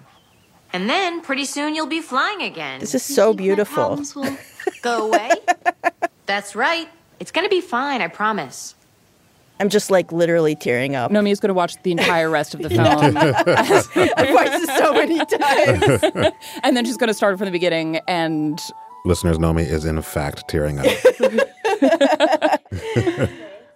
And 0.73 0.89
then 0.89 1.21
pretty 1.21 1.45
soon 1.45 1.75
you'll 1.75 1.85
be 1.87 2.01
flying 2.01 2.41
again. 2.41 2.79
This 2.79 2.95
is 2.95 3.03
so 3.03 3.27
think 3.29 3.37
beautiful. 3.39 3.75
problems 3.75 4.15
will- 4.15 4.37
Go 4.81 5.07
away. 5.07 5.31
That's 6.25 6.55
right. 6.55 6.87
It's 7.19 7.31
gonna 7.31 7.49
be 7.49 7.61
fine, 7.61 8.01
I 8.01 8.07
promise. 8.07 8.75
I'm 9.59 9.69
just 9.69 9.91
like 9.91 10.11
literally 10.11 10.55
tearing 10.55 10.95
up. 10.95 11.11
Naomi 11.11 11.29
is 11.29 11.39
going 11.39 11.49
to 11.49 11.53
watch 11.53 11.75
the 11.83 11.91
entire 11.91 12.31
rest 12.31 12.55
of 12.55 12.63
the 12.63 12.69
film. 12.71 13.15
I've 14.17 14.33
watched 14.33 14.51
this 14.53 14.75
so 14.75 14.91
many 14.91 15.19
times. 15.23 16.33
and 16.63 16.75
then 16.75 16.83
she's 16.83 16.97
going 16.97 17.09
to 17.09 17.13
start 17.13 17.37
from 17.37 17.45
the 17.45 17.51
beginning. 17.51 17.97
And 18.07 18.59
Listeners, 19.05 19.37
Naomi 19.37 19.61
is 19.61 19.85
in 19.85 20.01
fact 20.01 20.47
tearing 20.47 20.79
up. 20.79 20.87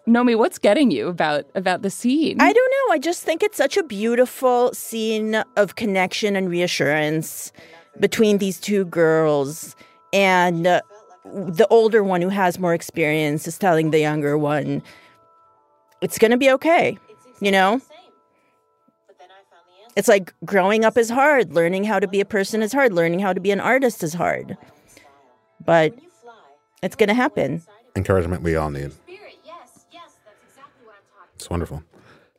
Naomi, 0.07 0.35
what's 0.35 0.59
getting 0.59 0.91
you 0.91 1.07
about 1.07 1.45
about 1.55 1.81
the 1.81 1.89
scene? 1.89 2.39
I 2.39 2.53
don't 2.53 2.71
know. 2.71 2.93
I 2.93 2.99
just 2.99 3.23
think 3.23 3.41
it's 3.41 3.57
such 3.57 3.75
a 3.75 3.83
beautiful 3.83 4.73
scene 4.73 5.43
of 5.55 5.75
connection 5.75 6.35
and 6.35 6.49
reassurance 6.49 7.51
between 7.99 8.37
these 8.37 8.59
two 8.59 8.85
girls. 8.85 9.75
And 10.13 10.67
uh, 10.67 10.81
the 11.25 11.67
older 11.71 12.03
one 12.03 12.21
who 12.21 12.29
has 12.29 12.59
more 12.59 12.73
experience 12.75 13.47
is 13.47 13.57
telling 13.57 13.89
the 13.89 13.99
younger 13.99 14.37
one, 14.37 14.83
it's 16.01 16.19
going 16.19 16.31
to 16.31 16.37
be 16.37 16.51
okay. 16.51 16.97
You 17.39 17.51
know? 17.51 17.81
It's 19.95 20.07
like 20.07 20.33
growing 20.43 20.85
up 20.85 20.97
is 20.97 21.09
hard. 21.09 21.53
Learning 21.53 21.83
how 21.83 21.99
to 21.99 22.07
be 22.07 22.19
a 22.19 22.25
person 22.25 22.61
is 22.61 22.73
hard. 22.73 22.93
Learning 22.93 23.19
how 23.19 23.33
to 23.33 23.39
be 23.39 23.49
an 23.51 23.61
artist 23.61 24.03
is 24.03 24.13
hard. 24.13 24.57
But 25.63 25.97
it's 26.83 26.95
going 26.95 27.07
to 27.07 27.15
happen. 27.15 27.63
Encouragement 27.95 28.43
we 28.43 28.55
all 28.55 28.69
need. 28.69 28.91
It's 31.35 31.49
wonderful. 31.49 31.83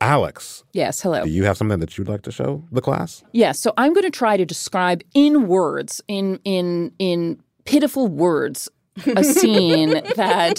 Alex, 0.01 0.63
yes, 0.75 1.01
hello. 1.01 1.25
do 1.25 1.31
you 1.31 1.45
have 1.45 1.57
something 1.57 1.79
that 1.81 1.97
you'd 1.97 2.09
like 2.09 2.21
to 2.23 2.31
show 2.31 2.63
the 2.71 2.83
class? 2.83 3.25
Yes, 3.33 3.59
so 3.59 3.73
I'm 3.79 3.95
going 3.95 4.05
to 4.05 4.11
try 4.11 4.37
to 4.37 4.45
describe 4.45 5.03
in 5.15 5.47
words, 5.49 6.03
in 6.07 6.39
in 6.45 6.93
in 6.99 7.41
pitiful 7.65 8.07
words, 8.07 8.69
a 9.17 9.25
scene 9.39 9.91
that 10.17 10.57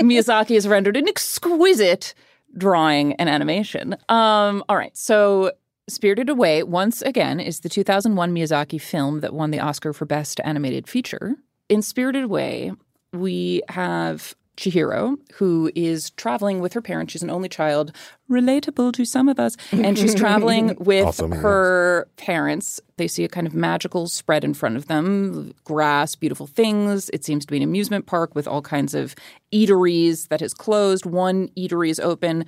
Miyazaki 0.00 0.54
has 0.54 0.66
rendered 0.66 0.96
an 0.96 1.06
exquisite 1.06 2.14
drawing 2.56 3.12
and 3.14 3.28
animation. 3.28 3.94
Um, 4.08 4.64
all 4.70 4.76
right, 4.76 4.96
so 4.96 5.52
Spirited 5.88 6.30
Away 6.30 6.62
once 6.62 7.02
again 7.02 7.40
is 7.40 7.60
the 7.60 7.68
2001 7.68 8.34
Miyazaki 8.34 8.80
film 8.80 9.20
that 9.20 9.34
won 9.34 9.50
the 9.50 9.60
Oscar 9.60 9.92
for 9.92 10.06
Best 10.06 10.40
Animated 10.44 10.88
Feature. 10.88 11.36
In 11.68 11.82
Spirited 11.82 12.24
Away, 12.24 12.72
we 13.12 13.62
have 13.68 14.34
Chihiro, 14.58 15.16
who 15.34 15.70
is 15.76 16.10
traveling 16.10 16.60
with 16.60 16.72
her 16.72 16.82
parents. 16.82 17.12
She's 17.12 17.22
an 17.22 17.30
only 17.30 17.48
child, 17.48 17.92
relatable 18.28 18.92
to 18.94 19.04
some 19.04 19.28
of 19.28 19.38
us. 19.38 19.56
And 19.72 19.96
she's 19.96 20.14
traveling 20.14 20.76
with 20.80 21.04
Also 21.04 21.28
me, 21.28 21.36
her 21.36 22.08
parents. 22.16 22.80
They 22.96 23.06
see 23.06 23.22
a 23.22 23.28
kind 23.28 23.46
of 23.46 23.54
magical 23.54 24.08
spread 24.08 24.42
in 24.42 24.54
front 24.54 24.76
of 24.76 24.88
them 24.88 25.54
grass, 25.62 26.16
beautiful 26.16 26.48
things. 26.48 27.08
It 27.10 27.24
seems 27.24 27.46
to 27.46 27.52
be 27.52 27.58
an 27.58 27.62
amusement 27.62 28.06
park 28.06 28.34
with 28.34 28.48
all 28.48 28.60
kinds 28.60 28.92
of 28.94 29.14
eateries 29.52 30.28
that 30.28 30.40
has 30.40 30.52
closed. 30.52 31.06
One 31.06 31.48
eatery 31.56 31.90
is 31.90 32.00
open. 32.00 32.44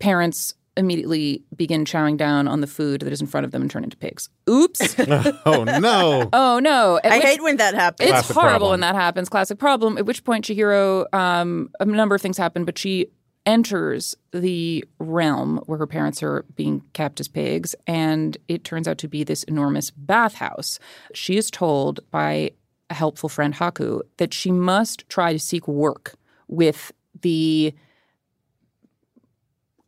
Parents 0.00 0.54
immediately 0.76 1.42
begin 1.54 1.84
chowing 1.84 2.16
down 2.16 2.48
on 2.48 2.60
the 2.60 2.66
food 2.66 3.00
that 3.02 3.12
is 3.12 3.20
in 3.20 3.26
front 3.26 3.44
of 3.46 3.52
them 3.52 3.62
and 3.62 3.70
turn 3.70 3.84
into 3.84 3.96
pigs. 3.96 4.28
Oops. 4.48 4.96
Oh 5.46 5.64
no. 5.64 6.28
oh, 6.32 6.58
no. 6.58 6.98
At 7.04 7.12
I 7.12 7.16
which- 7.18 7.26
hate 7.26 7.42
when 7.42 7.56
that 7.58 7.74
happens. 7.74 8.08
it's 8.10 8.12
Classic 8.20 8.34
horrible 8.34 8.50
problem. 8.50 8.70
when 8.72 8.80
that 8.80 8.94
happens. 8.94 9.28
Classic 9.28 9.58
problem. 9.58 9.98
At 9.98 10.06
which 10.06 10.24
point, 10.24 10.44
Chihiro, 10.46 11.12
um, 11.14 11.70
a 11.80 11.84
number 11.84 12.14
of 12.14 12.20
things 12.22 12.36
happen, 12.38 12.64
but 12.64 12.78
she 12.78 13.06
enters 13.46 14.16
the 14.32 14.82
realm 14.98 15.58
where 15.66 15.78
her 15.78 15.86
parents 15.86 16.22
are 16.22 16.44
being 16.56 16.82
kept 16.94 17.20
as 17.20 17.28
pigs, 17.28 17.74
and 17.86 18.36
it 18.48 18.64
turns 18.64 18.88
out 18.88 18.96
to 18.98 19.06
be 19.08 19.22
this 19.22 19.42
enormous 19.44 19.90
bathhouse. 19.90 20.78
She 21.12 21.36
is 21.36 21.50
told 21.50 22.00
by 22.10 22.52
a 22.90 22.94
helpful 22.94 23.28
friend 23.28 23.54
Haku 23.54 24.00
that 24.16 24.32
she 24.32 24.50
must 24.50 25.06
try 25.10 25.32
to 25.34 25.38
seek 25.38 25.68
work 25.68 26.14
with 26.48 26.90
the 27.20 27.74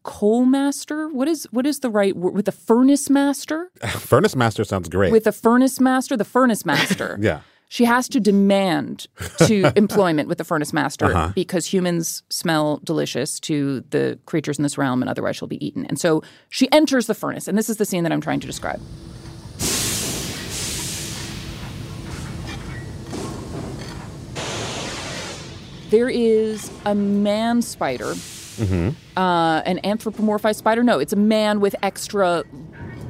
coal 0.07 0.45
master. 0.47 1.09
What 1.09 1.27
is 1.29 1.47
what 1.51 1.67
is 1.67 1.81
the 1.81 1.91
right 1.91 2.17
word? 2.17 2.33
With 2.35 2.45
the 2.47 2.53
furnace 2.53 3.11
master? 3.11 3.71
Furnace 3.89 4.37
Master 4.37 4.65
sounds 4.65 4.89
great. 4.89 5.11
With 5.13 5.25
the 5.25 5.33
furnace 5.33 5.81
master, 5.81 6.17
the 6.17 6.25
furnace 6.25 6.65
master. 6.65 7.19
yeah. 7.21 7.41
She 7.69 7.85
has 7.85 8.09
to 8.11 8.21
demand 8.21 9.09
to 9.49 9.73
employment 9.77 10.29
with 10.29 10.39
the 10.39 10.45
furnace 10.45 10.73
master 10.73 11.07
Uh-huh. 11.07 11.33
because 11.35 11.67
humans 11.67 12.23
smell 12.31 12.81
delicious 12.85 13.41
to 13.41 13.81
the 13.91 14.17
creatures 14.27 14.57
in 14.59 14.63
this 14.63 14.79
realm 14.79 15.03
and 15.03 15.11
otherwise 15.11 15.35
she'll 15.37 15.49
be 15.49 15.67
eaten. 15.67 15.85
And 15.87 15.99
so 15.99 16.23
she 16.49 16.71
enters 16.71 17.09
the 17.09 17.15
furnace, 17.15 17.49
and 17.49 17.59
this 17.59 17.69
is 17.69 17.77
the 17.79 17.85
scene 17.85 18.05
that 18.05 18.13
I'm 18.13 18.21
trying 18.21 18.39
to 18.41 18.47
describe. 18.47 18.81
There 25.91 26.09
is 26.09 26.71
a 26.85 26.95
man 26.95 27.63
spider, 27.63 28.15
uh, 28.59 29.63
an 29.65 29.79
anthropomorphized 29.85 30.57
spider. 30.57 30.83
No, 30.83 30.99
it's 30.99 31.13
a 31.13 31.17
man 31.17 31.61
with 31.61 31.75
extra 31.83 32.45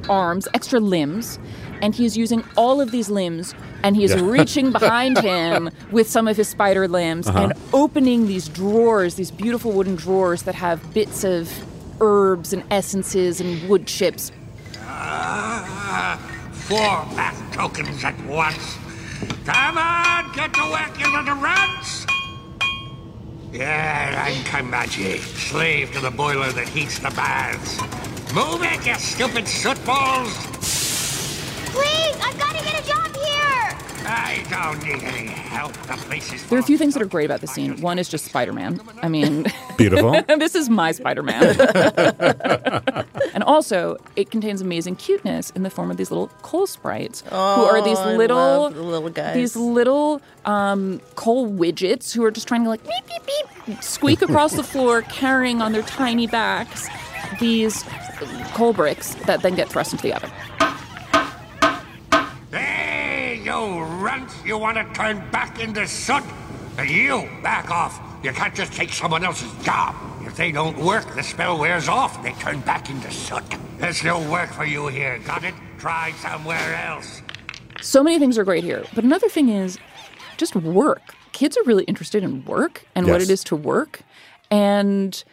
arms, 0.09 0.47
extra 0.53 0.79
limbs, 0.79 1.39
and 1.81 1.93
he's 1.95 2.15
using 2.17 2.43
all 2.55 2.79
of 2.81 2.91
these 2.91 3.09
limbs 3.09 3.53
and 3.83 3.95
he's 3.95 4.11
Yeah. 4.13 4.21
reaching 4.21 4.71
behind 4.79 5.17
him 5.19 5.69
with 5.91 6.09
some 6.09 6.27
of 6.27 6.37
his 6.37 6.47
spider 6.47 6.87
limbs 6.87 7.27
and 7.27 7.53
opening 7.73 8.27
these 8.27 8.47
drawers, 8.47 9.15
these 9.15 9.31
beautiful 9.31 9.71
wooden 9.71 9.95
drawers 9.95 10.43
that 10.43 10.55
have 10.55 10.93
bits 10.93 11.23
of 11.23 11.51
herbs 12.01 12.53
and 12.53 12.63
essences 12.71 13.39
and 13.41 13.67
wood 13.69 13.85
chips. 13.87 14.31
Ah, 14.85 16.17
four 16.51 16.77
bath 17.15 17.39
tokens 17.53 18.03
at 18.03 18.15
once. 18.25 18.75
Come 19.45 19.77
on, 19.77 20.31
get 20.33 20.53
to 20.53 20.61
work, 20.71 20.99
you 20.99 21.11
little 21.17 21.35
rats! 21.35 22.05
Yeah, 23.51 24.25
I'm 24.27 24.43
Kamaji, 24.43 25.19
slave 25.19 25.93
to 25.93 26.01
the 26.01 26.11
boiler 26.11 26.51
that 26.51 26.67
heats 26.67 26.99
the 26.99 27.09
baths. 27.11 27.79
Move 28.33 28.61
it, 28.63 28.85
you 28.85 28.93
stupid 28.95 29.45
sootballs! 29.45 30.33
Please, 31.71 32.15
I've 32.21 32.37
got 32.37 32.57
to 32.57 32.63
get 32.65 32.83
a 32.83 32.87
job 32.87 33.15
here! 33.15 33.77
I 34.05 34.43
don't 34.49 34.83
need 34.83 35.01
any 35.03 35.27
help. 35.27 35.71
The 35.73 35.93
place 35.93 36.33
is 36.33 36.45
There 36.49 36.57
are 36.57 36.61
a 36.61 36.65
few 36.65 36.77
things 36.77 36.93
that 36.93 37.01
are 37.01 37.07
great 37.07 37.25
about 37.25 37.39
the 37.41 37.47
scene. 37.47 37.79
One 37.79 37.97
is 37.97 38.09
just 38.09 38.25
Spider 38.25 38.51
Man. 38.51 38.81
I 39.01 39.07
mean, 39.07 39.45
Beautiful. 39.77 40.21
this 40.37 40.53
is 40.53 40.69
my 40.69 40.91
Spider 40.91 41.23
Man. 41.23 41.55
and 43.47 43.55
also, 43.55 43.97
it 44.15 44.29
contains 44.29 44.61
amazing 44.61 44.95
cuteness 44.97 45.51
in 45.51 45.63
the 45.63 45.69
form 45.69 45.89
of 45.89 45.97
these 45.97 46.11
little 46.11 46.27
coal 46.41 46.67
sprites, 46.67 47.21
who 47.21 47.35
are 47.35 47.81
these 47.81 47.97
Oh, 47.97 48.13
little, 48.15 48.69
the 48.69 48.81
little 48.81 49.09
guys. 49.09 49.33
these 49.35 49.55
little 49.55 50.21
um, 50.45 50.99
coal 51.15 51.49
widgets 51.49 52.13
who 52.13 52.23
are 52.23 52.31
just 52.31 52.47
trying 52.47 52.63
to 52.63 52.69
like 52.69 52.83
beep 52.83 53.07
beep 53.07 53.21
beep, 53.65 53.81
squeak 53.83 54.21
across 54.21 54.53
the 54.55 54.63
floor, 54.63 55.01
carrying 55.09 55.61
on 55.61 55.71
their 55.71 55.81
tiny 55.83 56.27
backs 56.27 56.87
these 57.39 57.83
coal 58.53 58.73
bricks 58.73 59.15
that 59.25 59.41
then 59.41 59.55
get 59.55 59.69
thrust 59.69 59.91
into 59.93 60.03
the 60.03 60.13
oven. 60.13 60.29
Hey, 62.51 63.41
you 63.43 63.79
runt! 63.79 64.31
You 64.45 64.57
want 64.57 64.77
to 64.77 64.83
turn 64.93 65.17
back 65.31 65.59
into 65.59 65.87
soot? 65.87 66.23
And 66.77 66.89
you, 66.89 67.27
back 67.43 67.69
off! 67.71 67.99
You 68.23 68.31
can't 68.31 68.53
just 68.55 68.73
take 68.73 68.91
someone 68.91 69.23
else's 69.23 69.51
job. 69.63 69.95
If 70.27 70.35
they 70.35 70.51
don't 70.51 70.77
work, 70.77 71.15
the 71.15 71.23
spell 71.23 71.57
wears 71.57 71.87
off. 71.87 72.21
They 72.21 72.33
turn 72.33 72.59
back 72.59 72.89
into 72.89 73.09
soot. 73.09 73.45
There's 73.77 74.03
no 74.03 74.19
work 74.29 74.51
for 74.51 74.65
you 74.65 74.87
here, 74.87 75.19
got 75.19 75.45
it? 75.45 75.53
Try 75.79 76.11
somewhere 76.21 76.75
else. 76.75 77.21
So 77.81 78.03
many 78.03 78.19
things 78.19 78.37
are 78.37 78.43
great 78.43 78.65
here. 78.65 78.83
But 78.93 79.05
another 79.05 79.29
thing 79.29 79.47
is 79.47 79.79
just 80.35 80.53
work. 80.53 81.15
Kids 81.31 81.57
are 81.57 81.63
really 81.63 81.85
interested 81.85 82.23
in 82.23 82.43
work 82.43 82.85
and 82.93 83.07
what 83.07 83.21
it 83.21 83.29
is 83.29 83.41
to 83.45 83.55
work. 83.55 84.01
And 84.51 85.23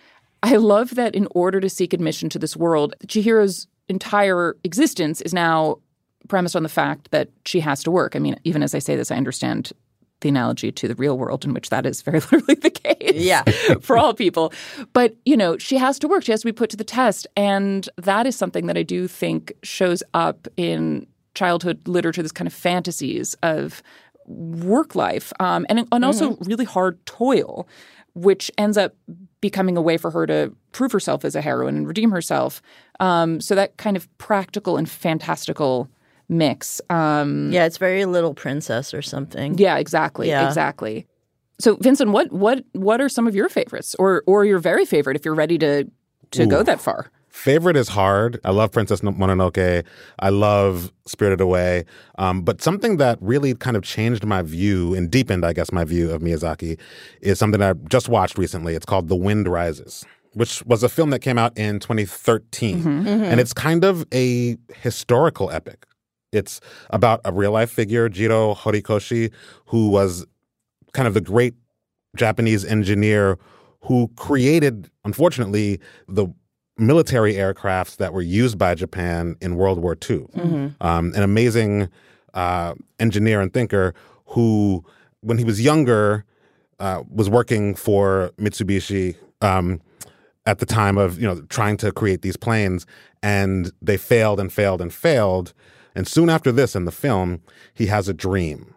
I 0.45 0.57
love 0.57 0.95
that 0.95 1.17
in 1.17 1.27
order 1.33 1.61
to 1.61 1.69
seek 1.69 1.93
admission 1.93 2.29
to 2.29 2.39
this 2.39 2.57
world, 2.57 2.95
Chihiro's 3.09 3.67
entire 3.89 4.57
existence 4.63 5.21
is 5.23 5.35
now 5.35 5.79
premised 6.29 6.55
on 6.55 6.63
the 6.63 6.69
fact 6.69 7.11
that 7.11 7.31
she 7.45 7.59
has 7.59 7.83
to 7.83 7.91
work. 7.91 8.15
I 8.15 8.21
mean, 8.21 8.37
even 8.45 8.63
as 8.63 8.77
I 8.77 8.79
say 8.79 8.95
this, 8.95 9.11
I 9.11 9.17
understand 9.17 9.73
the 10.25 10.29
analogy 10.29 10.73
to 10.73 10.89
the 10.89 10.97
real 10.97 11.17
world 11.17 11.45
in 11.45 11.55
which 11.55 11.71
that 11.71 11.87
is 11.87 12.03
very 12.03 12.19
literally 12.33 12.55
the 12.57 12.71
case 12.71 13.13
Yeah. 13.15 13.43
for 13.81 13.97
all 13.97 14.13
people. 14.15 14.53
But, 14.93 15.15
you 15.25 15.37
know, 15.37 15.57
she 15.59 15.77
has 15.77 15.99
to 16.01 16.09
work. 16.09 16.25
She 16.25 16.33
has 16.33 16.41
to 16.41 16.47
be 16.47 16.53
put 16.53 16.71
to 16.71 16.77
the 16.77 16.83
test. 16.85 17.27
And 17.37 17.89
that 17.97 18.27
is 18.27 18.35
something 18.35 18.67
that 18.67 18.77
I 18.77 18.83
do 18.83 19.07
think 19.07 19.53
shows 19.63 20.03
up 20.15 20.49
in 20.57 21.07
childhood 21.35 21.87
literature, 21.87 22.23
this 22.23 22.33
kind 22.33 22.47
of 22.49 22.55
fantasies 22.55 23.35
of 23.43 23.83
work 24.27 24.95
life 24.95 25.33
um, 25.39 25.67
and, 25.69 25.87
and 25.93 26.05
also 26.05 26.37
really 26.41 26.65
hard 26.65 27.05
toil, 27.07 27.69
which 28.15 28.51
ends 28.57 28.79
up 28.79 28.95
becoming 29.41 29.77
a 29.77 29.83
way 29.83 29.99
for 29.99 30.11
her 30.11 30.27
to 30.27 30.55
prove 30.73 30.93
herself 30.93 31.25
as 31.25 31.35
a 31.37 31.41
heroine 31.43 31.77
and 31.77 31.87
redeem 31.89 32.11
herself. 32.11 32.63
Um, 33.01 33.41
so 33.41 33.55
that 33.55 33.77
kind 33.77 33.97
of 33.97 34.09
practical 34.19 34.77
and 34.77 34.89
fantastical 34.89 35.89
mix. 36.29 36.81
Um, 36.91 37.51
Yeah, 37.53 37.65
it's 37.67 37.79
very 37.79 38.05
Little 38.05 38.35
Princess 38.35 38.95
or 38.95 39.03
something. 39.03 39.59
yeah, 39.59 39.77
exactly, 39.79 40.29
Yeah. 40.29 40.47
exactly. 40.47 41.07
So, 41.61 41.77
Vinson, 41.77 42.11
what 42.13 42.33
what 42.33 42.65
what 42.73 43.01
are 43.01 43.09
some 43.09 43.27
of 43.29 43.35
your 43.35 43.49
favorites, 43.49 43.95
or 43.99 44.23
or 44.27 44.45
your 44.45 44.59
very 44.59 44.85
favorite, 44.85 45.17
if 45.17 45.25
you're 45.25 45.35
ready 45.37 45.57
to 45.59 45.85
to 46.33 46.47
go 46.47 46.63
that 46.65 46.81
far? 46.81 47.11
Favorite 47.29 47.77
is 47.77 47.89
hard. 47.89 48.39
I 48.45 48.51
love 48.53 48.71
Princess 48.71 49.01
Mononoke. 49.01 49.85
I 50.21 50.29
love 50.31 50.93
Spirited 51.07 51.41
Away. 51.41 51.85
Um, 52.17 52.43
but 52.43 52.63
something 52.63 52.97
that 52.99 53.19
really 53.21 53.55
kind 53.55 53.77
of 53.77 53.83
changed 53.83 54.25
my 54.25 54.41
view 54.43 54.95
and 54.95 55.11
deepened, 55.11 55.45
I 55.45 55.53
guess, 55.53 55.73
my 55.73 55.85
view 55.85 56.13
of 56.13 56.23
Miyazaki 56.23 56.79
is 57.23 57.39
something 57.41 57.61
I 57.61 57.73
just 57.89 58.09
watched 58.09 58.39
recently. 58.39 58.75
It's 58.77 58.87
called 58.87 59.09
The 59.09 59.17
Wind 59.17 59.49
Rises, 59.49 60.05
which 60.35 60.63
was 60.65 60.85
a 60.85 60.89
film 60.89 61.11
that 61.11 61.21
came 61.21 61.37
out 61.39 61.57
in 61.59 61.81
2013. 61.81 62.79
Mm-hmm. 62.83 63.09
And 63.25 63.41
it's 63.41 63.53
kind 63.53 63.85
of 63.85 64.07
a 64.15 64.57
historical 64.77 65.51
epic. 65.51 65.87
It's 66.35 66.61
about 66.91 67.21
a 67.25 67.33
real 67.33 67.53
life 67.53 67.71
figure, 67.71 68.09
Jiro 68.09 68.55
Horikoshi, 68.55 69.33
who 69.67 69.89
was 69.89 70.27
kind 70.93 71.09
of 71.09 71.15
the 71.15 71.21
great 71.21 71.55
Japanese 72.17 72.65
engineer 72.65 73.39
who 73.83 74.09
created, 74.17 74.91
unfortunately, 75.05 75.81
the 76.09 76.27
military 76.79 77.35
aircrafts 77.35 77.97
that 77.97 78.13
were 78.13 78.23
used 78.23 78.59
by 78.59 78.75
Japan 78.75 79.37
in 79.41 79.57
World 79.57 79.79
War 79.79 79.97
II. 80.09 80.27
Um, 80.81 81.13
an 81.15 81.23
amazing 81.23 81.89
uh, 82.33 82.75
engineer 82.99 83.41
and 83.41 83.53
thinker 83.53 83.95
who, 84.27 84.85
when 85.21 85.39
he 85.39 85.45
was 85.45 85.61
younger, 85.61 86.25
uh, 86.81 87.03
was 87.09 87.31
working 87.31 87.75
for 87.75 88.31
Mitsubishi 88.39 89.17
um, 89.41 89.81
at 90.47 90.59
the 90.59 90.67
time 90.67 90.99
of 90.99 91.21
you 91.21 91.27
know 91.27 91.41
trying 91.43 91.77
to 91.79 91.93
create 91.93 92.23
these 92.23 92.37
planes, 92.37 92.87
and 93.23 93.71
they 93.81 93.97
failed 93.97 94.41
and 94.41 94.53
failed 94.53 94.81
and 94.81 94.93
failed. 94.93 95.55
And 95.95 96.09
soon 96.09 96.29
after 96.29 96.51
this, 96.51 96.75
in 96.75 96.85
the 96.85 96.93
film, 96.93 97.41
he 97.73 97.87
has 97.87 98.09
a 98.09 98.15
dream. 98.15 98.75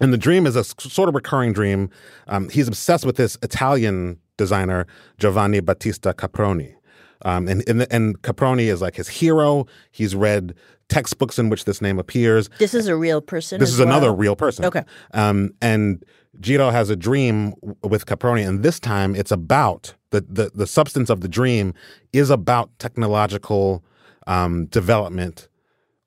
And 0.00 0.12
the 0.12 0.18
dream 0.18 0.46
is 0.46 0.56
a 0.56 0.64
sort 0.64 1.08
of 1.08 1.14
recurring 1.14 1.52
dream. 1.52 1.90
Um, 2.26 2.48
he's 2.48 2.68
obsessed 2.68 3.04
with 3.04 3.16
this 3.16 3.36
Italian 3.42 4.18
designer, 4.36 4.86
Giovanni 5.18 5.60
Battista 5.60 6.14
Caproni. 6.14 6.74
Um, 7.22 7.48
and, 7.48 7.62
and, 7.68 7.86
and 7.90 8.20
Caproni 8.22 8.64
is 8.64 8.80
like 8.80 8.96
his 8.96 9.08
hero. 9.08 9.66
He's 9.90 10.14
read 10.14 10.54
textbooks 10.88 11.38
in 11.38 11.50
which 11.50 11.66
this 11.66 11.82
name 11.82 11.98
appears. 11.98 12.48
This 12.58 12.72
is 12.72 12.88
a 12.88 12.96
real 12.96 13.20
person. 13.20 13.60
This 13.60 13.70
is 13.70 13.78
another 13.80 14.12
real 14.12 14.36
person. 14.36 14.64
Okay. 14.64 14.84
Um, 15.12 15.52
and 15.60 16.02
Jiro 16.40 16.70
has 16.70 16.88
a 16.88 16.96
dream 16.96 17.54
with 17.82 18.06
Caproni, 18.06 18.46
and 18.46 18.62
this 18.62 18.80
time 18.80 19.14
it's 19.14 19.30
about 19.30 19.94
the 20.10 20.22
the, 20.22 20.50
the 20.54 20.66
substance 20.66 21.10
of 21.10 21.20
the 21.20 21.28
dream 21.28 21.74
is 22.12 22.30
about 22.30 22.70
technological 22.78 23.84
um, 24.26 24.66
development 24.66 25.48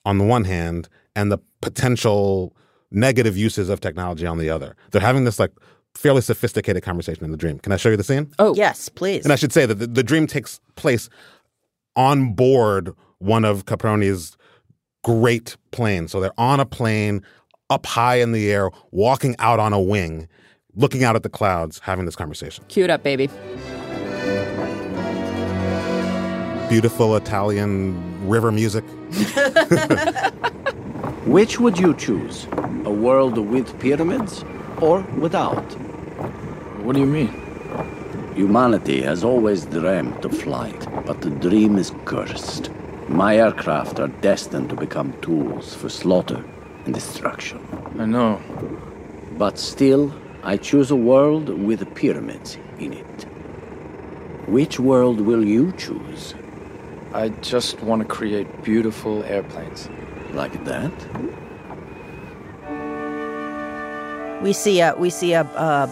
on 0.05 0.17
the 0.17 0.25
one 0.25 0.43
hand, 0.43 0.89
and 1.15 1.31
the 1.31 1.37
potential 1.61 2.55
negative 2.91 3.35
uses 3.37 3.69
of 3.69 3.81
technology 3.81 4.25
on 4.25 4.37
the 4.37 4.49
other. 4.49 4.75
They're 4.91 5.01
having 5.01 5.23
this 5.23 5.39
like 5.39 5.51
fairly 5.95 6.21
sophisticated 6.21 6.83
conversation 6.83 7.23
in 7.23 7.31
the 7.31 7.37
dream. 7.37 7.59
Can 7.59 7.71
I 7.71 7.77
show 7.77 7.89
you 7.89 7.97
the 7.97 8.03
scene? 8.03 8.31
Oh, 8.39 8.55
Yes, 8.55 8.89
please. 8.89 9.23
And 9.23 9.31
I 9.31 9.35
should 9.35 9.53
say 9.53 9.65
that 9.65 9.75
the, 9.75 9.87
the 9.87 10.03
dream 10.03 10.27
takes 10.27 10.59
place 10.75 11.09
on 11.95 12.33
board 12.33 12.93
one 13.19 13.45
of 13.45 13.65
Caproni's 13.65 14.35
great 15.03 15.55
planes. 15.71 16.11
So 16.11 16.19
they're 16.19 16.37
on 16.39 16.59
a 16.59 16.65
plane 16.65 17.21
up 17.69 17.85
high 17.85 18.15
in 18.15 18.31
the 18.31 18.51
air, 18.51 18.69
walking 18.91 19.35
out 19.39 19.59
on 19.59 19.73
a 19.73 19.81
wing, 19.81 20.27
looking 20.75 21.03
out 21.03 21.15
at 21.15 21.23
the 21.23 21.29
clouds, 21.29 21.79
having 21.79 22.05
this 22.05 22.15
conversation. 22.15 22.63
cue 22.67 22.83
it 22.83 22.89
up, 22.89 23.03
baby. 23.03 23.29
Beautiful 26.73 27.15
Italian 27.17 27.93
river 28.27 28.51
music. 28.51 28.83
Which 31.27 31.59
would 31.59 31.77
you 31.77 31.93
choose? 31.93 32.47
A 32.85 32.89
world 32.89 33.37
with 33.37 33.79
pyramids 33.79 34.43
or 34.81 35.01
without? 35.19 35.71
What 36.83 36.95
do 36.95 36.99
you 37.01 37.05
mean? 37.05 37.31
Humanity 38.33 39.03
has 39.03 39.23
always 39.23 39.65
dreamt 39.65 40.25
of 40.25 40.35
flight, 40.35 40.87
but 41.05 41.21
the 41.21 41.29
dream 41.29 41.77
is 41.77 41.91
cursed. 42.05 42.71
My 43.07 43.37
aircraft 43.37 43.99
are 43.99 44.07
destined 44.07 44.69
to 44.71 44.75
become 44.75 45.13
tools 45.21 45.75
for 45.75 45.89
slaughter 45.89 46.43
and 46.85 46.93
destruction. 46.95 47.59
I 47.99 48.05
know. 48.05 48.41
But 49.37 49.59
still, 49.59 50.11
I 50.41 50.57
choose 50.57 50.89
a 50.89 50.95
world 50.95 51.49
with 51.49 51.93
pyramids 51.93 52.57
in 52.79 52.93
it. 52.93 53.27
Which 54.47 54.79
world 54.79 55.21
will 55.21 55.45
you 55.45 55.71
choose? 55.73 56.33
I 57.13 57.29
just 57.41 57.81
want 57.81 58.01
to 58.01 58.07
create 58.07 58.63
beautiful 58.63 59.23
airplanes. 59.23 59.89
Like 60.33 60.63
that? 60.65 60.91
we 64.41 64.51
see 64.51 64.81
a 64.81 64.93
we 64.97 65.09
see 65.09 65.33
a, 65.33 65.41
a 65.41 65.87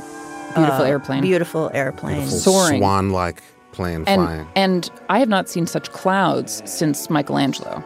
Beautiful 0.56 0.84
a 0.84 0.90
airplane. 0.90 1.22
Beautiful 1.22 1.72
airplane. 1.74 2.28
Soaring. 2.28 2.80
Swan-like 2.80 3.42
plane 3.72 4.04
And 4.06 4.22
flying. 4.22 4.48
and 4.56 4.92
I 5.08 5.20
have 5.20 5.30
not 5.30 5.48
seen 5.48 5.66
such 5.66 5.90
clouds 5.94 6.62
since 6.66 7.10
Michelangelo. 7.10 7.82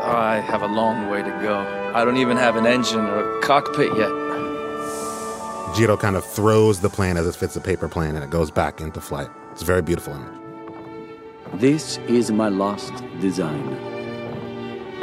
I 0.00 0.36
have 0.40 0.62
a 0.62 0.66
long 0.66 1.10
way 1.10 1.22
to 1.22 1.28
go. 1.42 1.58
I 1.94 2.04
don't 2.06 2.16
even 2.16 2.38
have 2.38 2.56
an 2.56 2.64
engine 2.64 3.00
or 3.00 3.38
a 3.38 3.42
cockpit 3.42 3.88
yet. 3.98 4.08
Jiro 5.76 5.96
kind 5.98 6.16
of 6.16 6.24
throws 6.24 6.80
the 6.80 6.88
plane 6.88 7.18
as 7.18 7.26
it 7.26 7.36
fits 7.36 7.54
a 7.56 7.60
paper 7.60 7.86
plane 7.86 8.14
and 8.14 8.24
it 8.24 8.30
goes 8.30 8.50
back 8.50 8.80
into 8.80 9.00
flight. 9.00 9.28
It's 9.52 9.60
a 9.60 9.66
very 9.66 9.82
beautiful 9.82 10.14
image. 10.14 10.39
This 11.54 11.98
is 12.06 12.30
my 12.30 12.48
last 12.48 12.92
design. 13.20 13.76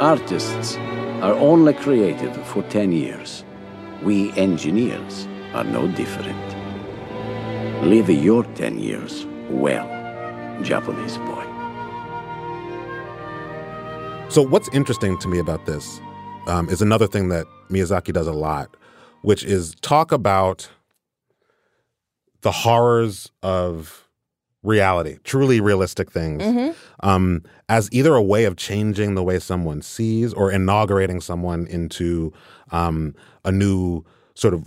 Artists 0.00 0.76
are 1.20 1.34
only 1.34 1.74
creative 1.74 2.34
for 2.46 2.62
10 2.62 2.90
years. 2.90 3.44
We 4.02 4.32
engineers 4.32 5.28
are 5.52 5.64
no 5.64 5.86
different. 5.88 6.38
Live 7.84 8.08
your 8.08 8.44
10 8.44 8.78
years 8.78 9.26
well, 9.50 9.86
Japanese 10.62 11.18
boy. 11.18 11.44
So, 14.30 14.40
what's 14.40 14.70
interesting 14.70 15.18
to 15.18 15.28
me 15.28 15.38
about 15.38 15.66
this 15.66 16.00
um, 16.46 16.70
is 16.70 16.80
another 16.80 17.06
thing 17.06 17.28
that 17.28 17.46
Miyazaki 17.68 18.14
does 18.14 18.26
a 18.26 18.32
lot, 18.32 18.74
which 19.20 19.44
is 19.44 19.74
talk 19.82 20.12
about 20.12 20.70
the 22.40 22.52
horrors 22.52 23.30
of 23.42 24.07
reality, 24.62 25.18
truly 25.24 25.60
realistic 25.60 26.10
things, 26.10 26.42
um, 27.00 27.42
as 27.68 27.88
either 27.92 28.14
a 28.14 28.22
way 28.22 28.44
of 28.44 28.56
changing 28.56 29.14
the 29.14 29.22
way 29.22 29.38
someone 29.38 29.82
sees 29.82 30.32
or 30.34 30.50
inaugurating 30.50 31.20
someone 31.20 31.66
into 31.66 32.32
um, 32.72 33.14
a 33.44 33.52
new 33.52 34.04
sort 34.34 34.54
of 34.54 34.64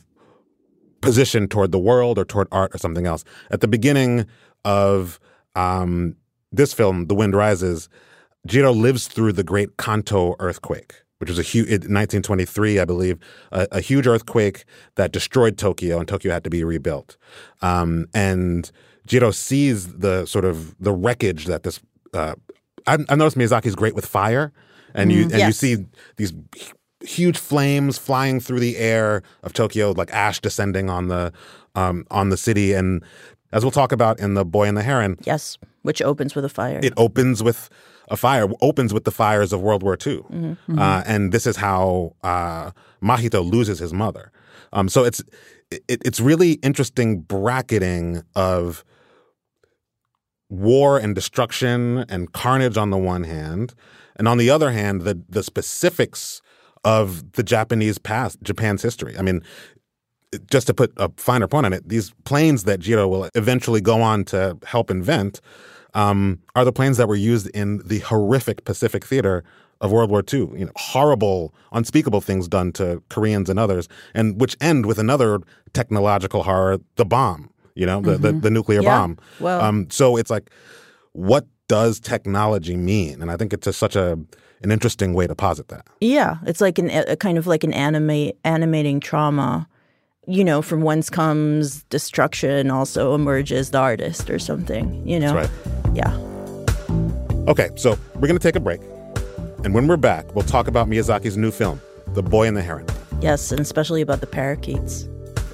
position 1.01 1.47
toward 1.47 1.71
the 1.71 1.79
world 1.79 2.17
or 2.17 2.25
toward 2.25 2.47
art 2.51 2.73
or 2.73 2.77
something 2.77 3.05
else. 3.05 3.23
At 3.49 3.61
the 3.61 3.67
beginning 3.67 4.27
of 4.63 5.19
um, 5.55 6.15
this 6.51 6.73
film, 6.73 7.07
The 7.07 7.15
Wind 7.15 7.35
Rises, 7.35 7.89
Jiro 8.45 8.71
lives 8.71 9.07
through 9.07 9.33
the 9.33 9.43
Great 9.43 9.77
Kanto 9.77 10.35
earthquake, 10.39 11.03
which 11.19 11.29
was 11.29 11.37
a 11.37 11.43
huge 11.43 11.67
in 11.67 11.73
1923, 11.73 12.79
I 12.79 12.85
believe, 12.85 13.19
a, 13.51 13.67
a 13.71 13.81
huge 13.81 14.07
earthquake 14.07 14.63
that 14.95 15.11
destroyed 15.11 15.57
Tokyo, 15.57 15.99
and 15.99 16.07
Tokyo 16.07 16.31
had 16.31 16.43
to 16.43 16.49
be 16.49 16.63
rebuilt. 16.63 17.17
Um, 17.61 18.07
and 18.13 18.71
Jiro 19.05 19.31
sees 19.31 19.87
the 19.97 20.25
sort 20.25 20.45
of 20.45 20.75
the 20.79 20.91
wreckage 20.91 21.45
that 21.45 21.63
this. 21.63 21.79
Uh, 22.13 22.35
I, 22.87 22.97
I 23.09 23.15
noticed 23.15 23.37
Miyazaki's 23.37 23.75
great 23.75 23.95
with 23.95 24.05
fire, 24.05 24.51
and 24.93 25.11
you 25.11 25.25
Mm, 25.27 25.33
and 25.33 25.41
you 25.43 25.51
see 25.51 25.77
these 26.17 26.33
huge 27.03 27.37
flames 27.37 27.97
flying 27.97 28.39
through 28.39 28.59
the 28.59 28.77
air 28.77 29.23
of 29.43 29.53
Tokyo, 29.53 29.91
like 29.91 30.11
ash 30.13 30.39
descending 30.39 30.89
on 30.89 31.07
the 31.07 31.31
um, 31.75 32.05
on 32.11 32.29
the 32.29 32.37
city. 32.37 32.73
And 32.73 33.03
as 33.51 33.63
we'll 33.63 33.71
talk 33.71 33.91
about 33.91 34.19
in 34.19 34.33
the 34.33 34.45
Boy 34.45 34.67
and 34.67 34.77
the 34.77 34.83
Heron, 34.83 35.17
Yes, 35.23 35.57
which 35.83 36.01
opens 36.01 36.35
with 36.35 36.45
a 36.45 36.49
fire. 36.49 36.79
it 36.83 36.93
opens 36.97 37.41
with 37.43 37.69
a 38.09 38.17
fire. 38.17 38.47
Opens 38.61 38.93
with 38.93 39.03
the 39.05 39.11
fires 39.11 39.53
of 39.53 39.61
World 39.61 39.83
War 39.83 39.93
II, 40.05 40.17
Mm-hmm. 40.31 40.79
uh, 40.79 41.03
and 41.05 41.31
this 41.31 41.47
is 41.47 41.57
how 41.57 42.15
uh, 42.23 42.71
Mahito 43.01 43.43
loses 43.49 43.79
his 43.79 43.93
mother. 43.93 44.31
Um, 44.73 44.89
so 44.89 45.03
it's 45.03 45.23
it, 45.71 45.83
it's 46.05 46.19
really 46.19 46.53
interesting 46.63 47.21
bracketing 47.21 48.23
of 48.35 48.83
war 50.51 50.99
and 50.99 51.15
destruction 51.15 52.05
and 52.09 52.31
carnage 52.33 52.77
on 52.77 52.91
the 52.91 52.97
one 52.97 53.23
hand, 53.23 53.73
and 54.17 54.27
on 54.27 54.37
the 54.37 54.49
other 54.49 54.71
hand, 54.71 55.01
the 55.01 55.19
the 55.27 55.41
specifics 55.41 56.41
of 56.83 57.33
the 57.33 57.43
Japanese 57.43 57.97
past, 57.97 58.41
Japan's 58.43 58.81
history. 58.81 59.17
I 59.17 59.21
mean, 59.21 59.41
just 60.49 60.67
to 60.67 60.73
put 60.73 60.93
a 60.97 61.09
finer 61.17 61.47
point 61.47 61.65
on 61.65 61.73
it, 61.73 61.87
these 61.89 62.11
planes 62.25 62.63
that 62.65 62.79
Jiro 62.79 63.07
will 63.07 63.29
eventually 63.35 63.81
go 63.81 64.01
on 64.01 64.25
to 64.25 64.57
help 64.65 64.89
invent 64.89 65.41
um, 65.93 66.39
are 66.55 66.65
the 66.65 66.71
planes 66.71 66.97
that 66.97 67.07
were 67.07 67.15
used 67.15 67.47
in 67.49 67.81
the 67.85 67.99
horrific 67.99 68.63
Pacific 68.65 69.05
theater 69.05 69.43
of 69.81 69.91
World 69.91 70.09
War 70.09 70.23
II. 70.31 70.39
You 70.55 70.65
know, 70.65 70.71
horrible, 70.75 71.53
unspeakable 71.71 72.21
things 72.21 72.47
done 72.47 72.71
to 72.73 73.03
Koreans 73.09 73.49
and 73.49 73.59
others, 73.59 73.87
and 74.13 74.39
which 74.39 74.55
end 74.61 74.85
with 74.85 74.99
another 74.99 75.39
technological 75.73 76.43
horror, 76.43 76.79
the 76.95 77.05
bomb. 77.05 77.50
You 77.75 77.85
know, 77.85 78.01
the 78.01 78.17
the, 78.17 78.31
Mhm. 78.33 78.41
the 78.41 78.49
nuclear 78.51 78.81
Yeah. 78.81 78.89
bomb. 78.99 79.17
Well- 79.39 79.61
um, 79.61 79.87
so 79.89 80.17
it's 80.17 80.29
like, 80.29 80.49
what 81.13 81.45
does 81.67 81.99
technology 81.99 82.75
mean? 82.75 83.21
And 83.21 83.31
I 83.31 83.37
think 83.37 83.53
it's 83.53 83.67
a, 83.67 83.73
such 83.73 83.95
a 83.95 84.17
an 84.63 84.71
interesting 84.71 85.13
way 85.13 85.25
to 85.25 85.33
posit 85.33 85.69
that. 85.69 85.87
Yeah, 86.01 86.37
it's 86.45 86.61
like 86.61 86.77
an 86.77 86.89
a 86.91 87.15
kind 87.15 87.37
of 87.37 87.47
like 87.47 87.63
an 87.63 87.73
anime 87.73 88.31
animating 88.43 88.99
trauma. 88.99 89.67
You 90.27 90.43
know, 90.43 90.61
from 90.61 90.81
whence 90.83 91.09
comes 91.09 91.83
destruction 91.89 92.69
also 92.69 93.15
emerges 93.15 93.71
the 93.71 93.79
artist 93.79 94.29
or 94.29 94.37
something. 94.37 95.01
You 95.07 95.19
know, 95.19 95.33
That's 95.33 95.49
yeah. 95.95 96.15
Okay, 97.47 97.69
so 97.75 97.97
we're 98.15 98.27
going 98.27 98.37
to 98.37 98.39
take 98.39 98.55
a 98.55 98.59
break. 98.59 98.81
And 99.63 99.73
when 99.73 99.87
we're 99.87 99.97
back, 99.97 100.33
we'll 100.35 100.45
talk 100.45 100.67
about 100.67 100.87
Miyazaki's 100.87 101.37
new 101.37 101.49
film, 101.51 101.81
The 102.13 102.21
Boy 102.21 102.47
and 102.47 102.55
the 102.55 102.61
Heron. 102.61 102.85
Yes, 103.19 103.51
and 103.51 103.59
especially 103.59 104.01
about 104.01 104.21
the 104.21 104.27
parakeets. 104.27 105.07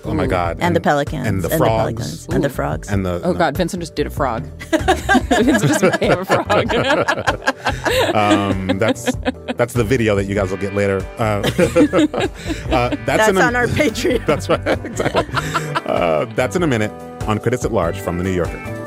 Oh 0.08 0.14
my 0.14 0.26
God. 0.28 0.58
And, 0.62 0.76
the 0.76 0.80
pelicans. 0.82 1.28
And 1.28 1.42
the 1.42 1.50
and 1.50 1.58
frogs. 1.58 1.82
pelicans, 1.82 2.28
and 2.28 2.44
the 2.44 2.50
frogs. 2.50 2.88
And 2.90 3.06
the. 3.06 3.22
Oh 3.24 3.34
God, 3.34 3.58
Vinson 3.58 3.80
just 3.80 3.96
did 3.96 4.08
a 4.08 4.10
frog. 4.10 4.44
Vinson 4.70 5.68
just 5.68 5.82
became 5.82 6.20
a 6.20 6.26
frog. 6.26 6.74
um, 8.16 8.78
that's 8.80 9.12
that's 9.56 9.74
the 9.74 9.84
video 9.84 10.16
that 10.16 10.26
you 10.26 10.36
guys 10.36 10.50
will 10.50 10.58
get 10.58 10.74
later. 10.74 11.06
Uh, 11.18 11.22
uh, 11.44 12.90
that's 12.90 13.06
That's 13.06 13.30
in 13.30 13.38
a- 13.38 13.42
on 13.42 13.56
our 13.56 13.68
Patreon. 13.68 14.26
That's 14.26 14.50
right. 14.50 14.86
Exactly. 14.86 15.26
Uh, 15.86 16.26
that's 16.36 16.56
in 16.56 16.64
a 16.64 16.68
minute 16.68 16.92
on 17.24 17.40
Critics 17.40 17.66
at 17.66 17.72
Large 17.74 18.00
from 18.00 18.18
The 18.18 18.24
New 18.24 18.32
Yorker. 18.34 18.87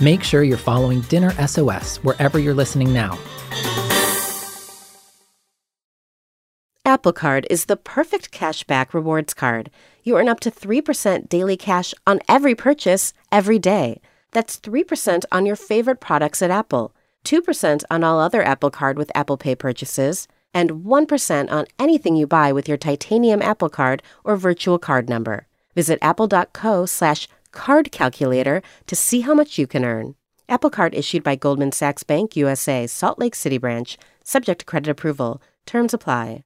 Make 0.00 0.22
sure 0.22 0.42
you're 0.42 0.56
following 0.56 1.02
Dinner 1.02 1.30
SOS 1.46 1.98
wherever 1.98 2.38
you're 2.38 2.54
listening 2.54 2.92
now. 2.92 3.18
Apple 6.86 7.12
Card 7.12 7.46
is 7.50 7.66
the 7.66 7.76
perfect 7.76 8.32
cashback 8.32 8.94
rewards 8.94 9.34
card. 9.34 9.70
You 10.02 10.16
earn 10.16 10.28
up 10.28 10.40
to 10.40 10.50
3% 10.50 11.28
daily 11.28 11.56
cash 11.56 11.94
on 12.06 12.20
every 12.28 12.54
purchase 12.54 13.12
every 13.30 13.58
day. 13.58 14.00
That's 14.32 14.58
3% 14.58 15.24
on 15.30 15.44
your 15.44 15.56
favorite 15.56 16.00
products 16.00 16.40
at 16.40 16.50
Apple, 16.50 16.94
2% 17.24 17.84
on 17.90 18.02
all 18.02 18.18
other 18.18 18.42
Apple 18.42 18.70
Card 18.70 18.96
with 18.96 19.12
Apple 19.14 19.36
Pay 19.36 19.54
purchases, 19.54 20.26
and 20.54 20.70
1% 20.84 21.52
on 21.52 21.66
anything 21.78 22.16
you 22.16 22.26
buy 22.26 22.52
with 22.52 22.66
your 22.66 22.78
titanium 22.78 23.42
Apple 23.42 23.68
Card 23.68 24.02
or 24.24 24.36
virtual 24.36 24.78
card 24.78 25.08
number. 25.08 25.46
Visit 25.76 25.98
apple.co 26.02 26.86
slash 26.86 27.28
card 27.52 27.92
calculator 27.92 28.62
to 28.86 28.96
see 28.96 29.20
how 29.20 29.34
much 29.34 29.58
you 29.58 29.66
can 29.66 29.84
earn. 29.84 30.14
Apple 30.48 30.70
Card 30.70 30.94
issued 30.94 31.22
by 31.22 31.36
Goldman 31.36 31.72
Sachs 31.72 32.02
Bank 32.02 32.36
USA, 32.36 32.86
Salt 32.86 33.18
Lake 33.18 33.34
City 33.34 33.58
branch, 33.58 33.98
subject 34.24 34.60
to 34.60 34.66
credit 34.66 34.90
approval. 34.90 35.42
Terms 35.66 35.94
apply. 35.94 36.44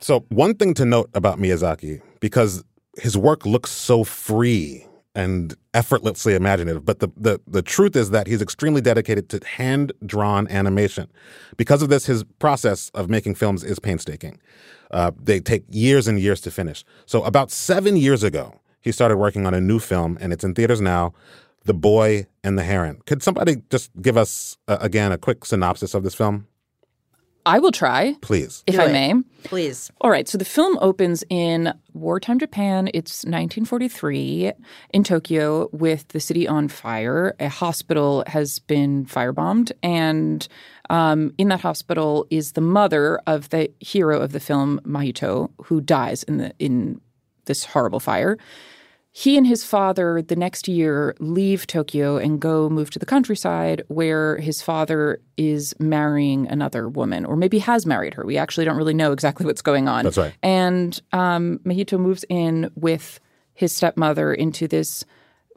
So, 0.00 0.24
one 0.28 0.54
thing 0.54 0.74
to 0.74 0.84
note 0.84 1.10
about 1.12 1.38
Miyazaki, 1.38 2.00
because 2.20 2.64
his 2.98 3.16
work 3.16 3.44
looks 3.44 3.70
so 3.70 4.04
free 4.04 4.87
and 5.18 5.56
effortlessly 5.74 6.36
imaginative, 6.36 6.84
but 6.84 7.00
the, 7.00 7.08
the, 7.16 7.40
the 7.44 7.60
truth 7.60 7.96
is 7.96 8.10
that 8.10 8.28
he's 8.28 8.40
extremely 8.40 8.80
dedicated 8.80 9.28
to 9.28 9.44
hand 9.44 9.92
drawn 10.06 10.46
animation. 10.46 11.08
Because 11.56 11.82
of 11.82 11.88
this, 11.88 12.06
his 12.06 12.22
process 12.38 12.90
of 12.94 13.10
making 13.10 13.34
films 13.34 13.64
is 13.64 13.80
painstaking. 13.80 14.38
Uh, 14.92 15.10
they 15.20 15.40
take 15.40 15.64
years 15.68 16.06
and 16.06 16.20
years 16.20 16.40
to 16.42 16.52
finish. 16.52 16.84
So, 17.04 17.24
about 17.24 17.50
seven 17.50 17.96
years 17.96 18.22
ago, 18.22 18.60
he 18.80 18.92
started 18.92 19.16
working 19.16 19.44
on 19.44 19.54
a 19.54 19.60
new 19.60 19.80
film, 19.80 20.16
and 20.20 20.32
it's 20.32 20.44
in 20.44 20.54
theaters 20.54 20.80
now 20.80 21.12
The 21.64 21.74
Boy 21.74 22.28
and 22.44 22.56
the 22.56 22.62
Heron. 22.62 23.02
Could 23.04 23.24
somebody 23.24 23.56
just 23.70 23.90
give 24.00 24.16
us, 24.16 24.56
uh, 24.68 24.78
again, 24.80 25.10
a 25.10 25.18
quick 25.18 25.44
synopsis 25.44 25.94
of 25.94 26.04
this 26.04 26.14
film? 26.14 26.46
I 27.48 27.60
will 27.60 27.72
try. 27.72 28.14
Please. 28.20 28.62
If 28.66 28.74
Do 28.74 28.82
I 28.82 28.86
it. 28.86 28.92
may. 28.92 29.14
Please. 29.44 29.90
All 30.02 30.10
right. 30.10 30.28
So 30.28 30.36
the 30.36 30.44
film 30.44 30.76
opens 30.82 31.24
in 31.30 31.72
wartime 31.94 32.38
Japan. 32.38 32.90
It's 32.92 33.24
1943 33.24 34.52
in 34.92 35.02
Tokyo 35.02 35.70
with 35.72 36.06
the 36.08 36.20
city 36.20 36.46
on 36.46 36.68
fire. 36.68 37.34
A 37.40 37.48
hospital 37.48 38.22
has 38.26 38.58
been 38.58 39.06
firebombed. 39.06 39.72
And 39.82 40.46
um, 40.90 41.32
in 41.38 41.48
that 41.48 41.60
hospital 41.60 42.26
is 42.30 42.52
the 42.52 42.60
mother 42.60 43.18
of 43.26 43.48
the 43.48 43.72
hero 43.80 44.20
of 44.20 44.32
the 44.32 44.40
film, 44.40 44.78
Mahito, 44.84 45.50
who 45.64 45.80
dies 45.80 46.24
in, 46.24 46.36
the, 46.36 46.52
in 46.58 47.00
this 47.46 47.64
horrible 47.64 48.00
fire. 48.00 48.36
He 49.18 49.36
and 49.36 49.48
his 49.48 49.64
father 49.64 50.22
the 50.22 50.36
next 50.36 50.68
year 50.68 51.12
leave 51.18 51.66
Tokyo 51.66 52.18
and 52.18 52.38
go 52.38 52.68
move 52.68 52.88
to 52.90 53.00
the 53.00 53.04
countryside 53.04 53.82
where 53.88 54.36
his 54.36 54.62
father 54.62 55.20
is 55.36 55.74
marrying 55.80 56.46
another 56.46 56.88
woman, 56.88 57.24
or 57.24 57.34
maybe 57.34 57.58
has 57.58 57.84
married 57.84 58.14
her. 58.14 58.24
We 58.24 58.36
actually 58.36 58.64
don't 58.64 58.76
really 58.76 58.94
know 58.94 59.10
exactly 59.10 59.44
what's 59.44 59.60
going 59.60 59.88
on. 59.88 60.04
That's 60.04 60.18
right. 60.18 60.34
And 60.40 61.02
um, 61.12 61.58
Mahito 61.64 61.98
moves 61.98 62.24
in 62.28 62.70
with 62.76 63.18
his 63.54 63.74
stepmother 63.74 64.32
into 64.32 64.68
this 64.68 65.04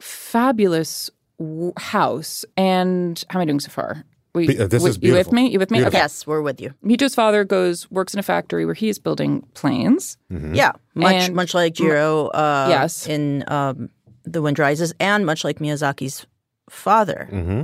fabulous 0.00 1.08
w- 1.38 1.72
house. 1.76 2.44
And 2.56 3.22
how 3.30 3.38
am 3.38 3.42
I 3.42 3.44
doing 3.44 3.60
so 3.60 3.70
far? 3.70 4.04
We, 4.34 4.48
uh, 4.58 4.66
this 4.66 4.82
wi- 4.82 4.90
is 4.90 4.98
You 5.02 5.12
with 5.12 5.30
me? 5.32 5.50
You 5.50 5.58
with 5.58 5.70
me? 5.70 5.84
Okay. 5.84 5.98
Yes, 5.98 6.26
we're 6.26 6.40
with 6.40 6.58
you. 6.60 6.72
Mahito's 6.82 7.14
father 7.14 7.44
goes 7.44 7.90
works 7.90 8.14
in 8.14 8.20
a 8.20 8.22
factory 8.22 8.64
where 8.64 8.74
he 8.74 8.88
is 8.88 8.98
building 8.98 9.46
planes. 9.54 10.16
Yeah, 10.30 10.72
much 10.94 11.14
And- 11.14 11.34
much 11.34 11.52
like 11.54 11.74
Jiro. 11.74 12.28
Uh, 12.28 12.66
Yes. 12.70 13.06
in 13.06 13.44
um, 13.48 13.90
The 14.24 14.40
Wind 14.40 14.58
Rises, 14.58 14.94
and 14.98 15.26
much 15.26 15.44
like 15.44 15.58
Miyazaki's 15.58 16.26
father. 16.70 17.28
Mm-hmm. 17.30 17.62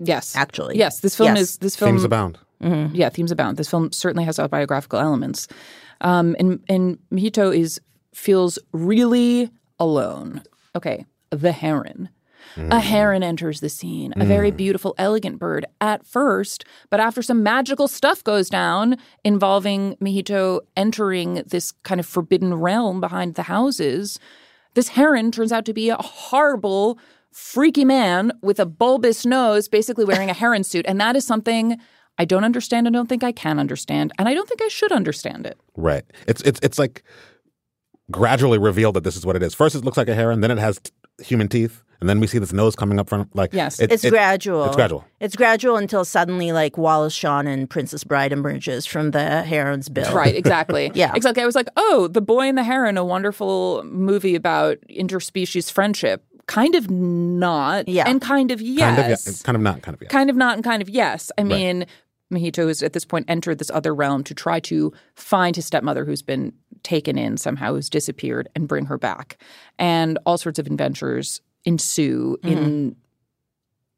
Yes, 0.00 0.34
actually. 0.34 0.78
Yes, 0.78 1.00
this 1.00 1.14
film 1.14 1.28
Yes. 1.36 1.40
is 1.42 1.56
this 1.58 1.76
film 1.76 1.90
Themes 1.92 2.04
abound. 2.04 2.38
Mhm. 2.62 2.90
Yeah, 2.94 3.08
themes 3.10 3.30
abound. 3.30 3.56
This 3.56 3.68
film 3.70 3.92
certainly 3.92 4.24
has 4.24 4.38
autobiographical 4.38 4.98
elements, 4.98 5.46
um, 6.00 6.34
and 6.40 6.60
and 6.68 6.98
Mahito 7.12 7.54
is 7.56 7.80
feels 8.14 8.58
really 8.72 9.50
alone. 9.78 10.42
Okay, 10.74 11.06
the 11.30 11.52
heron. 11.52 12.08
A 12.56 12.60
mm. 12.60 12.80
heron 12.80 13.22
enters 13.22 13.60
the 13.60 13.68
scene, 13.68 14.12
a 14.16 14.24
very 14.24 14.50
mm. 14.50 14.56
beautiful, 14.56 14.94
elegant 14.98 15.38
bird 15.38 15.66
at 15.80 16.06
first, 16.06 16.64
but 16.90 17.00
after 17.00 17.22
some 17.22 17.42
magical 17.42 17.88
stuff 17.88 18.22
goes 18.24 18.48
down 18.48 18.96
involving 19.24 19.96
Mahito 19.96 20.60
entering 20.76 21.42
this 21.46 21.72
kind 21.82 22.00
of 22.00 22.06
forbidden 22.06 22.54
realm 22.54 23.00
behind 23.00 23.34
the 23.34 23.44
houses, 23.44 24.18
this 24.74 24.88
heron 24.88 25.30
turns 25.30 25.52
out 25.52 25.64
to 25.64 25.72
be 25.72 25.88
a 25.88 25.96
horrible 25.96 26.98
freaky 27.32 27.84
man 27.84 28.32
with 28.42 28.58
a 28.58 28.66
bulbous 28.66 29.24
nose, 29.24 29.68
basically 29.68 30.04
wearing 30.04 30.30
a 30.30 30.34
heron 30.34 30.64
suit. 30.64 30.84
And 30.88 31.00
that 31.00 31.16
is 31.16 31.26
something 31.26 31.78
I 32.18 32.24
don't 32.24 32.44
understand 32.44 32.86
and 32.86 32.94
don't 32.94 33.08
think 33.08 33.24
I 33.24 33.32
can 33.32 33.58
understand. 33.58 34.12
And 34.18 34.28
I 34.28 34.34
don't 34.34 34.48
think 34.48 34.60
I 34.62 34.68
should 34.68 34.92
understand 34.92 35.46
it. 35.46 35.58
Right. 35.76 36.04
It's 36.26 36.42
it's 36.42 36.60
it's 36.62 36.78
like 36.78 37.02
gradually 38.10 38.58
revealed 38.58 38.94
that 38.96 39.04
this 39.04 39.16
is 39.16 39.24
what 39.24 39.36
it 39.36 39.42
is. 39.42 39.54
First, 39.54 39.74
it 39.74 39.84
looks 39.84 39.96
like 39.96 40.08
a 40.08 40.14
heron, 40.14 40.40
then 40.40 40.50
it 40.50 40.58
has 40.58 40.80
t- 40.80 40.90
human 41.24 41.48
teeth, 41.48 41.82
and 42.00 42.08
then 42.08 42.20
we 42.20 42.26
see 42.26 42.38
this 42.38 42.52
nose 42.52 42.74
coming 42.76 42.98
up 42.98 43.08
from 43.08 43.28
like 43.34 43.52
yes, 43.52 43.78
it- 43.80 43.92
it's 43.92 44.04
it- 44.04 44.10
gradual. 44.10 44.66
It's 44.66 44.76
gradual. 44.76 45.04
It's 45.20 45.36
gradual 45.36 45.76
until 45.76 46.04
suddenly, 46.04 46.52
like 46.52 46.78
Wallace 46.78 47.12
Shawn 47.14 47.46
and 47.46 47.68
Princess 47.68 48.04
Bride 48.04 48.32
emerges 48.32 48.86
from 48.86 49.10
the 49.10 49.42
heron's 49.42 49.88
bill. 49.88 50.12
Right, 50.14 50.34
exactly. 50.42 50.90
Yeah. 50.94 51.12
Exactly. 51.14 51.42
I 51.42 51.46
was 51.46 51.54
like, 51.54 51.68
oh, 51.76 52.08
The 52.08 52.20
Boy 52.22 52.48
and 52.48 52.56
the 52.56 52.64
Heron, 52.64 52.96
a 52.96 53.04
wonderful 53.04 53.82
movie 53.84 54.34
about 54.34 54.78
interspecies 54.88 55.70
friendship. 55.70 56.24
Kind 56.46 56.74
of 56.74 56.90
not. 56.90 57.86
Yeah. 57.88 58.04
And 58.08 58.20
kind 58.20 58.50
of 58.50 58.60
yes. 58.60 58.96
Kind 58.96 58.98
of 58.98 59.08
yeah, 59.08 59.32
kind 59.44 59.56
of 59.56 59.62
not, 59.62 59.82
kind 59.82 59.94
of 59.94 60.02
yeah. 60.02 60.08
Kind 60.08 60.30
of 60.30 60.36
not 60.36 60.54
and 60.56 60.64
kind 60.64 60.82
of 60.82 60.88
yes. 60.88 61.30
I 61.38 61.42
Right. 61.42 61.48
mean, 61.48 61.86
Mahito 62.32 62.66
has 62.68 62.82
at 62.82 62.92
this 62.92 63.04
point 63.04 63.26
entered 63.28 63.58
this 63.58 63.70
other 63.70 63.94
realm 63.94 64.24
to 64.24 64.34
try 64.34 64.58
to 64.60 64.92
find 65.14 65.54
his 65.56 65.66
stepmother 65.66 66.04
who's 66.04 66.22
been 66.22 66.52
taken 66.82 67.18
in 67.18 67.36
somehow, 67.36 67.74
who's 67.74 67.90
disappeared, 67.90 68.48
and 68.56 68.66
bring 68.66 68.86
her 68.86 68.96
back. 68.98 69.36
And 69.78 70.18
all 70.26 70.38
sorts 70.38 70.58
of 70.58 70.66
adventures 70.66 71.40
ensue 71.64 72.36
Mm-hmm. 72.42 72.48
in 72.58 72.96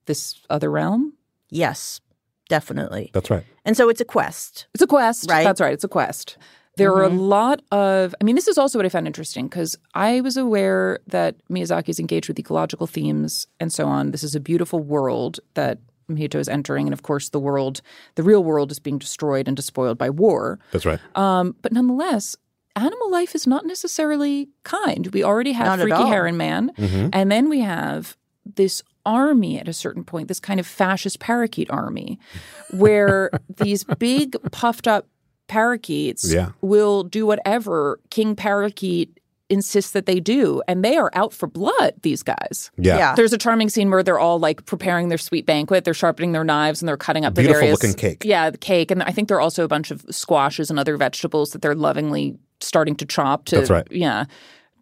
this 0.06 0.40
other 0.50 0.70
realm. 0.70 1.12
Yes, 1.50 2.00
definitely. 2.48 3.10
That's 3.12 3.30
right. 3.30 3.44
And 3.64 3.76
so 3.76 3.88
it's 3.88 4.00
a 4.00 4.04
quest. 4.04 4.66
It's 4.74 4.82
a 4.82 4.86
quest. 4.86 5.30
Right. 5.30 5.44
That's 5.44 5.60
right. 5.60 5.72
It's 5.72 5.84
a 5.84 5.88
quest. 5.88 6.36
There 6.76 6.92
are 6.92 7.04
a 7.04 7.10
Mhm. 7.10 7.28
lot 7.28 7.60
of, 7.70 8.14
I 8.20 8.24
mean, 8.24 8.34
this 8.34 8.48
is 8.48 8.56
also 8.56 8.78
what 8.78 8.86
I 8.86 8.88
found 8.88 9.06
interesting 9.06 9.46
because 9.46 9.76
I 9.94 10.22
was 10.22 10.36
aware 10.38 10.98
that 11.06 11.36
Miyazaki 11.50 11.90
is 11.90 12.00
engaged 12.00 12.28
with 12.28 12.38
ecological 12.38 12.86
themes 12.86 13.46
and 13.60 13.70
so 13.72 13.86
on. 13.86 14.10
This 14.10 14.24
is 14.24 14.34
a 14.34 14.40
beautiful 14.40 14.78
world 14.80 15.38
that 15.54 15.78
Mahito 16.10 16.36
is 16.36 16.48
entering. 16.48 16.86
And 16.86 16.94
of 16.94 17.02
course, 17.02 17.28
the 17.28 17.38
world, 17.38 17.82
the 18.16 18.22
real 18.22 18.42
world 18.42 18.70
is 18.72 18.78
being 18.80 18.98
destroyed 18.98 19.46
and 19.48 19.56
despoiled 19.56 19.98
by 19.98 20.08
war. 20.10 20.58
That's 20.72 20.86
right. 20.86 20.98
Um, 21.14 21.54
but 21.62 21.72
nonetheless, 21.72 22.36
animal 22.76 23.10
life 23.10 23.34
is 23.34 23.46
not 23.46 23.66
necessarily 23.66 24.48
kind. 24.64 25.08
We 25.12 25.22
already 25.22 25.52
have 25.52 25.66
Not 25.66 25.80
Freaky 25.80 25.92
all. 25.92 26.06
Heron 26.06 26.36
Man, 26.36 26.72
Mhm. 26.78 27.10
and 27.12 27.30
then 27.30 27.48
we 27.48 27.60
have 27.60 28.16
this 28.44 28.82
army 29.04 29.58
at 29.58 29.68
a 29.68 29.72
certain 29.72 30.04
point, 30.04 30.28
this 30.28 30.40
kind 30.40 30.58
of 30.60 30.66
fascist 30.66 31.18
parakeet 31.18 31.70
army, 31.70 32.18
where 32.70 33.30
these 33.58 33.84
big 33.98 34.36
puffed 34.52 34.86
up 34.88 35.06
parakeets 35.48 36.32
Yeah. 36.32 36.50
will 36.60 37.02
do 37.04 37.26
whatever 37.26 38.00
King 38.10 38.34
Parakeet 38.36 39.18
insists 39.50 39.90
that 39.92 40.06
they 40.06 40.18
do, 40.18 40.62
and 40.66 40.82
they 40.82 40.96
are 40.96 41.10
out 41.14 41.32
for 41.34 41.46
blood. 41.46 41.92
These 42.02 42.22
guys. 42.22 42.70
Yeah. 42.78 42.96
Yeah. 42.96 43.14
There's 43.14 43.34
a 43.34 43.38
charming 43.38 43.68
scene 43.68 43.90
where 43.90 44.02
they're 44.02 44.18
all 44.18 44.38
like 44.38 44.64
preparing 44.64 45.08
their 45.10 45.18
sweet 45.18 45.44
banquet. 45.44 45.84
They're 45.84 45.92
sharpening 45.92 46.32
their 46.32 46.44
knives 46.44 46.80
and 46.80 46.88
they're 46.88 46.96
cutting 46.96 47.26
up 47.26 47.34
the 47.34 47.42
Beautiful 47.42 47.60
various 47.60 47.82
looking 47.82 47.94
cake. 47.94 48.24
Yeah, 48.24 48.48
the 48.48 48.56
cake, 48.56 48.90
and 48.90 49.02
I 49.02 49.10
think 49.10 49.28
there 49.28 49.36
are 49.36 49.42
also 49.42 49.62
a 49.62 49.68
bunch 49.68 49.90
of 49.90 50.06
squashes 50.10 50.70
and 50.70 50.78
other 50.78 50.96
vegetables 50.96 51.50
that 51.50 51.60
they're 51.60 51.74
lovingly 51.74 52.38
starting 52.62 52.94
to 52.96 53.04
chop. 53.06 53.44
To 53.46 53.56
That's 53.56 53.70
right. 53.70 53.86
Yeah, 53.90 54.24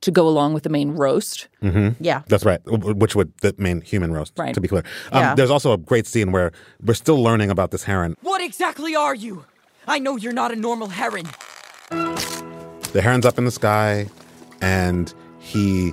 to 0.03 0.11
go 0.11 0.27
along 0.29 0.55
with 0.55 0.63
the 0.63 0.69
main 0.71 0.93
roast. 0.93 1.49
hmm 1.61 1.91
Yeah. 2.01 2.23
That's 2.29 2.45
right. 2.45 2.61
Which 2.67 3.15
would 3.15 3.33
the 3.43 3.55
main 3.59 3.81
human 3.83 4.13
roast, 4.13 4.33
Right. 4.39 4.55
to 4.55 4.61
be 4.61 4.69
clear. 4.69 4.83
Um, 5.13 5.21
Yeah. 5.23 5.35
There's 5.35 5.51
also 5.51 5.73
a 5.73 5.79
great 5.79 6.07
scene 6.07 6.33
where 6.33 6.53
we're 6.83 6.95
still 6.95 7.23
learning 7.23 7.51
about 7.51 7.71
this 7.71 7.85
heron. 7.85 8.15
What 8.23 8.41
exactly 8.41 8.95
are 8.97 9.15
you? 9.15 9.45
I 9.87 9.99
know 9.99 10.17
you're 10.17 10.33
not 10.33 10.53
a 10.53 10.57
normal 10.57 10.89
heron. 10.89 11.27
The 11.91 13.01
heron's 13.03 13.25
up 13.27 13.39
in 13.39 13.45
the 13.45 13.51
sky, 13.51 14.09
and 14.61 15.13
he, 15.39 15.93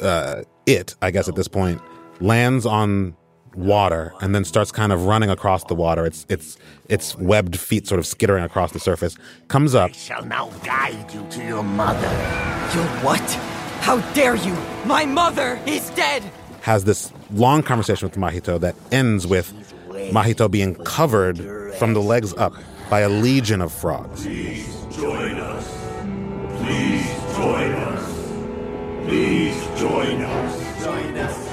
uh, 0.00 0.42
it, 0.66 0.94
I 1.02 1.10
guess 1.10 1.28
at 1.28 1.34
this 1.36 1.48
point, 1.48 1.80
lands 2.20 2.64
on 2.66 3.14
water 3.54 4.12
and 4.20 4.34
then 4.34 4.44
starts 4.44 4.70
kind 4.72 4.92
of 4.92 5.06
running 5.06 5.30
across 5.30 5.64
the 5.64 5.74
water. 5.74 6.06
Its 6.06 6.26
its 6.28 6.56
its 6.88 7.16
webbed 7.16 7.58
feet 7.58 7.86
sort 7.86 7.98
of 7.98 8.06
skittering 8.06 8.44
across 8.44 8.72
the 8.72 8.80
surface. 8.80 9.16
Comes 9.48 9.74
up. 9.74 9.94
Shall 9.94 10.24
now 10.24 10.50
guide 10.64 11.12
you 11.12 11.26
to 11.30 11.44
your 11.44 11.62
mother. 11.62 12.08
Your 12.74 12.86
what? 13.04 13.20
How 13.80 14.00
dare 14.12 14.36
you? 14.36 14.54
My 14.84 15.04
mother 15.06 15.60
is 15.66 15.90
dead! 15.90 16.22
has 16.68 16.84
this 16.84 17.12
long 17.32 17.62
conversation 17.62 18.06
with 18.06 18.18
Mahito 18.18 18.60
that 18.60 18.74
ends 18.92 19.26
with 19.26 19.52
Mahito 20.12 20.50
being 20.50 20.74
covered 20.84 21.38
from 21.76 21.94
the 21.94 22.00
legs 22.00 22.34
up 22.34 22.52
by 22.90 23.00
a 23.00 23.08
legion 23.08 23.62
of 23.62 23.72
frogs. 23.72 24.22
Please 24.22 24.84
join 24.94 25.38
us. 25.38 25.66
Please 26.58 27.06
join 27.36 27.72
us. 27.72 29.06
Please 29.06 29.80
join 29.80 30.20
us. 30.22 30.84
Join 30.84 31.16
us. 31.16 31.47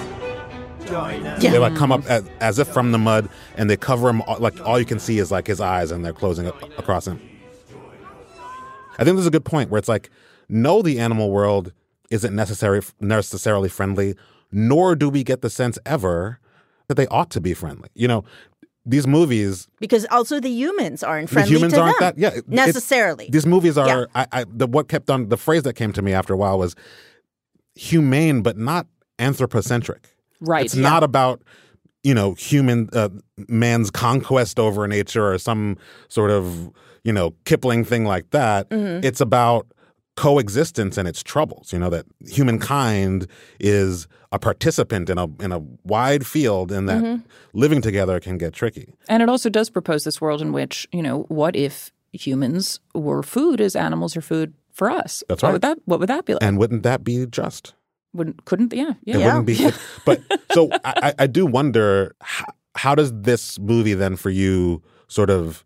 Us. 0.91 1.41
They 1.41 1.57
like 1.57 1.75
come 1.75 1.91
up 1.91 2.05
as, 2.07 2.23
as 2.39 2.59
if 2.59 2.67
from 2.67 2.91
the 2.91 2.97
mud, 2.97 3.29
and 3.57 3.69
they 3.69 3.77
cover 3.77 4.09
him. 4.09 4.21
all- 4.23 4.39
Like 4.39 4.59
all 4.65 4.79
you 4.79 4.85
can 4.85 4.99
see 4.99 5.19
is 5.19 5.31
like 5.31 5.47
his 5.47 5.59
eyes, 5.61 5.91
and 5.91 6.03
they're 6.05 6.13
closing 6.13 6.47
up 6.47 6.61
across 6.79 7.07
him. 7.07 7.19
I 8.97 9.03
think 9.03 9.17
there's 9.17 9.27
a 9.27 9.31
good 9.31 9.45
point 9.45 9.69
where 9.69 9.79
it's 9.79 9.89
like, 9.89 10.09
no, 10.47 10.81
the 10.81 10.99
animal 10.99 11.31
world 11.31 11.73
isn't 12.09 12.33
necessary 12.35 12.81
necessarily 13.01 13.67
friendly, 13.69 14.15
nor 14.51 14.95
do 14.95 15.09
we 15.09 15.23
get 15.23 15.41
the 15.41 15.49
sense 15.49 15.77
ever 15.85 16.39
that 16.87 16.95
they 16.95 17.07
ought 17.07 17.29
to 17.31 17.41
be 17.41 17.53
friendly. 17.53 17.89
You 17.95 18.07
know, 18.07 18.23
these 18.85 19.07
movies 19.07 19.67
Because 19.79 20.05
also 20.11 20.39
the 20.39 20.49
humans 20.49 21.01
aren't 21.03 21.29
friendly 21.29 21.49
the 21.51 21.57
humans 21.57 21.73
to 21.73 21.81
aren't 21.81 21.99
them. 21.99 22.13
that 22.15 22.35
yeah 22.35 22.39
necessarily. 22.47 23.27
these 23.31 23.47
movies 23.47 23.77
are 23.79 23.87
Yeah. 23.87 24.05
I, 24.13 24.27
I 24.31 24.45
the 24.47 24.67
what 24.67 24.87
kept 24.87 25.09
on 25.09 25.29
the 25.29 25.37
phrase 25.37 25.63
that 25.63 25.73
came 25.73 25.91
to 25.93 26.03
me 26.03 26.13
after 26.13 26.33
a 26.33 26.37
while 26.37 26.59
was 26.59 26.75
humane 27.73 28.41
but 28.43 28.57
not 28.57 28.85
anthropocentric 29.17 30.14
Right. 30.41 30.65
it's 30.65 30.75
not 30.75 31.03
about 31.03 31.41
you 32.03 32.13
know 32.13 32.33
human 32.33 32.89
uh, 32.93 33.09
man's 33.47 33.89
conquest 33.91 34.59
over 34.59 34.87
nature 34.87 35.31
or 35.33 35.37
some 35.37 35.77
sort 36.07 36.31
of 36.31 36.69
you 37.03 37.13
know 37.13 37.33
kipling 37.45 37.83
thing 37.85 38.05
like 38.05 38.29
that 38.31 38.69
Mhm. 38.69 39.03
it's 39.03 39.21
about 39.21 39.67
coexistence 40.15 40.97
and 40.97 41.07
its 41.09 41.21
troubles 41.21 41.73
you 41.73 41.79
know 41.79 41.89
that 41.89 42.05
humankind 42.27 43.27
is 43.59 44.07
a 44.31 44.39
participant 44.39 45.09
in 45.09 45.17
a 45.17 45.27
in 45.41 45.51
a 45.51 45.59
wide 45.83 46.25
field 46.25 46.71
and 46.71 46.87
that 46.87 47.03
Mhm. 47.03 47.23
living 47.53 47.81
together 47.81 48.19
can 48.19 48.37
get 48.37 48.53
tricky 48.53 48.93
And 49.09 49.21
it 49.21 49.29
also 49.29 49.49
does 49.49 49.69
propose 49.69 50.03
this 50.03 50.19
world 50.21 50.41
in 50.41 50.51
which, 50.53 50.87
you 50.91 51.01
know, 51.03 51.25
what 51.27 51.55
if 51.55 51.91
humans 52.11 52.79
were 52.93 53.21
food 53.23 53.59
as 53.61 53.75
animals 53.75 54.15
are 54.17 54.21
food 54.21 54.53
for 54.71 54.89
us? 54.89 55.23
That's 55.27 55.41
what 55.43 55.49
right. 55.49 55.53
Would 55.53 55.61
that, 55.63 55.77
what 55.85 55.99
would 55.99 56.09
that 56.09 56.25
be 56.25 56.33
like? 56.33 56.43
and 56.43 56.57
wouldn't 56.57 56.83
that 56.83 57.03
be 57.03 57.25
just 57.25 57.73
Wouldn't, 58.15 58.45
couldn't, 58.45 58.73
yeah. 58.73 58.93
Yeah. 59.03 59.15
It 59.15 59.25
wouldn't 59.25 59.45
be. 59.45 59.69
But 60.05 60.21
so 60.53 60.69
I, 60.85 61.13
I 61.19 61.27
do 61.27 61.45
wonder 61.45 62.15
how, 62.21 62.45
how 62.75 62.95
does 62.95 63.11
this 63.13 63.59
movie 63.59 63.93
then 63.93 64.15
for 64.15 64.29
you 64.29 64.81
sort 65.07 65.29
of? 65.29 65.63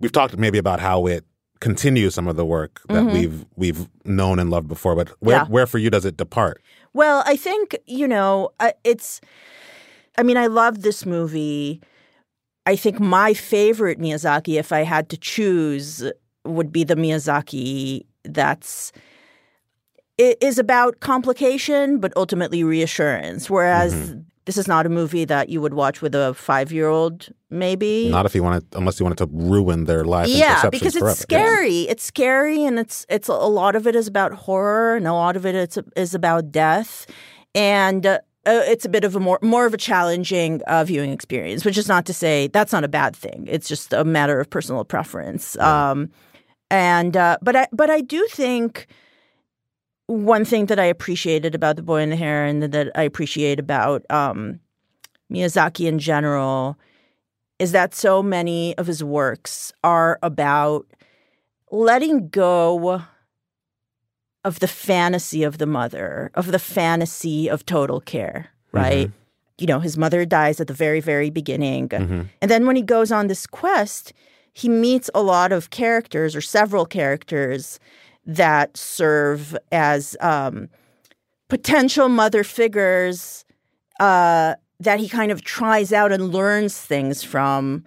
We've 0.00 0.12
talked 0.12 0.36
maybe 0.36 0.58
about 0.58 0.80
how 0.80 1.06
it 1.06 1.24
continues 1.60 2.14
some 2.14 2.28
of 2.28 2.36
the 2.36 2.44
work 2.44 2.80
that 2.88 3.02
Mhm. 3.04 3.12
we've 3.12 3.46
we've 3.56 3.88
known 4.04 4.38
and 4.38 4.48
loved 4.50 4.68
before, 4.68 4.94
but 4.96 5.08
where 5.20 5.38
Yeah. 5.38 5.44
where 5.46 5.66
for 5.66 5.78
you 5.78 5.90
does 5.90 6.04
it 6.04 6.16
depart? 6.16 6.62
Well, 6.94 7.22
I 7.26 7.36
think, 7.36 7.76
you 7.86 8.06
know, 8.08 8.50
uh, 8.60 8.72
it's, 8.84 9.20
I 10.16 10.22
mean, 10.22 10.36
I 10.36 10.46
love 10.46 10.82
this 10.82 11.04
movie. 11.06 11.80
I 12.66 12.76
think 12.76 12.98
my 13.00 13.34
favorite 13.34 13.98
Miyazaki, 14.00 14.58
if 14.58 14.72
I 14.72 14.82
had 14.84 15.08
to 15.10 15.16
choose, 15.16 16.02
would 16.44 16.70
be 16.72 16.84
the 16.84 16.96
Miyazaki 16.96 18.04
that's, 18.24 18.92
is 20.18 20.58
about 20.58 21.00
complication, 21.00 21.98
but 22.00 22.12
ultimately 22.16 22.64
reassurance. 22.64 23.48
Whereas 23.48 23.94
Mm-hmm. 23.94 24.20
this 24.46 24.56
is 24.56 24.66
not 24.66 24.86
a 24.86 24.88
movie 24.88 25.24
that 25.26 25.48
you 25.48 25.60
would 25.60 25.74
watch 25.74 26.02
with 26.02 26.14
a 26.14 26.34
five 26.34 26.72
year 26.72 26.88
old, 26.88 27.28
maybe. 27.50 28.08
Not 28.10 28.26
if 28.26 28.34
you 28.34 28.42
wanted, 28.42 28.64
unless 28.74 28.98
you 28.98 29.04
wanted 29.04 29.18
to 29.18 29.28
ruin 29.30 29.84
their 29.84 30.04
life. 30.04 30.28
yeah 30.28 30.68
because 30.70 30.96
it's 30.96 30.98
forever. 30.98 31.14
scary 31.16 31.80
it's 31.82 32.02
scary 32.02 32.64
and 32.64 32.78
it's 32.78 33.06
it's 33.08 33.28
a 33.28 33.34
lot 33.34 33.76
of 33.76 33.86
it 33.86 33.94
is 33.94 34.06
about 34.08 34.32
horror 34.32 34.96
and 34.96 35.06
a 35.06 35.12
lot 35.12 35.36
of 35.36 35.44
it 35.46 35.54
it's, 35.54 35.78
is 35.96 36.14
about 36.14 36.50
death 36.50 37.06
and 37.54 38.06
uh, 38.06 38.18
uh, 38.46 38.62
it's 38.72 38.84
a 38.84 38.88
bit 38.88 39.04
of 39.04 39.14
a 39.16 39.20
more 39.20 39.38
more 39.42 39.66
of 39.66 39.74
a 39.74 39.76
challenging 39.76 40.60
uh, 40.66 40.82
viewing 40.84 41.10
experience 41.10 41.64
which 41.64 41.78
is 41.78 41.86
not 41.88 42.04
to 42.06 42.12
say 42.14 42.48
that's 42.48 42.72
not 42.72 42.84
a 42.84 42.88
bad 42.88 43.14
thing 43.14 43.46
it's 43.48 43.68
just 43.68 43.92
a 43.92 44.04
matter 44.04 44.40
of 44.40 44.48
personal 44.50 44.84
preference 44.84 45.56
um 45.58 46.10
and 46.70 47.16
uh, 47.16 47.36
but 47.42 47.54
i 47.56 47.66
but 47.72 47.90
i 47.90 48.00
do 48.00 48.26
think 48.30 48.86
one 50.08 50.44
thing 50.44 50.66
that 50.66 50.78
i 50.80 50.84
appreciated 50.84 51.54
about 51.54 51.76
the 51.76 51.82
boy 51.82 52.00
and 52.00 52.10
the 52.10 52.16
heron 52.16 52.62
and 52.62 52.72
that 52.72 52.90
i 52.96 53.02
appreciate 53.02 53.60
about 53.60 54.04
um 54.10 54.58
miyazaki 55.32 55.86
in 55.86 55.98
general 55.98 56.76
is 57.58 57.72
that 57.72 57.94
so 57.94 58.22
many 58.22 58.76
of 58.78 58.86
his 58.86 59.04
works 59.04 59.72
are 59.84 60.18
about 60.22 60.86
letting 61.70 62.28
go 62.30 63.02
of 64.44 64.60
the 64.60 64.68
fantasy 64.68 65.42
of 65.42 65.58
the 65.58 65.66
mother, 65.66 66.30
of 66.34 66.52
the 66.52 66.58
fantasy 66.60 67.48
of 67.50 67.66
total 67.66 68.00
care, 68.00 68.48
right? 68.72 69.10
You 69.58 69.66
know, 69.66 69.80
his 69.80 69.98
mother 69.98 70.24
dies 70.24 70.60
at 70.60 70.68
the 70.68 70.72
very, 70.72 71.00
very 71.00 71.30
beginning. 71.30 71.88
Mhm. 71.88 72.28
And 72.40 72.50
then 72.50 72.64
when 72.64 72.76
he 72.76 72.82
goes 72.82 73.10
on 73.10 73.26
this 73.26 73.46
quest, 73.46 74.12
he 74.54 74.68
meets 74.68 75.10
a 75.14 75.20
lot 75.20 75.50
of 75.52 75.70
characters 75.70 76.36
or 76.36 76.40
several 76.40 76.86
characters 76.86 77.80
that 78.28 78.76
serve 78.76 79.56
as 79.72 80.16
um, 80.20 80.68
potential 81.48 82.08
mother 82.08 82.44
figures 82.44 83.44
uh, 83.98 84.54
that 84.78 85.00
he 85.00 85.08
kind 85.08 85.32
of 85.32 85.42
tries 85.42 85.92
out 85.92 86.12
and 86.12 86.32
learns 86.32 86.78
things 86.78 87.24
from 87.24 87.84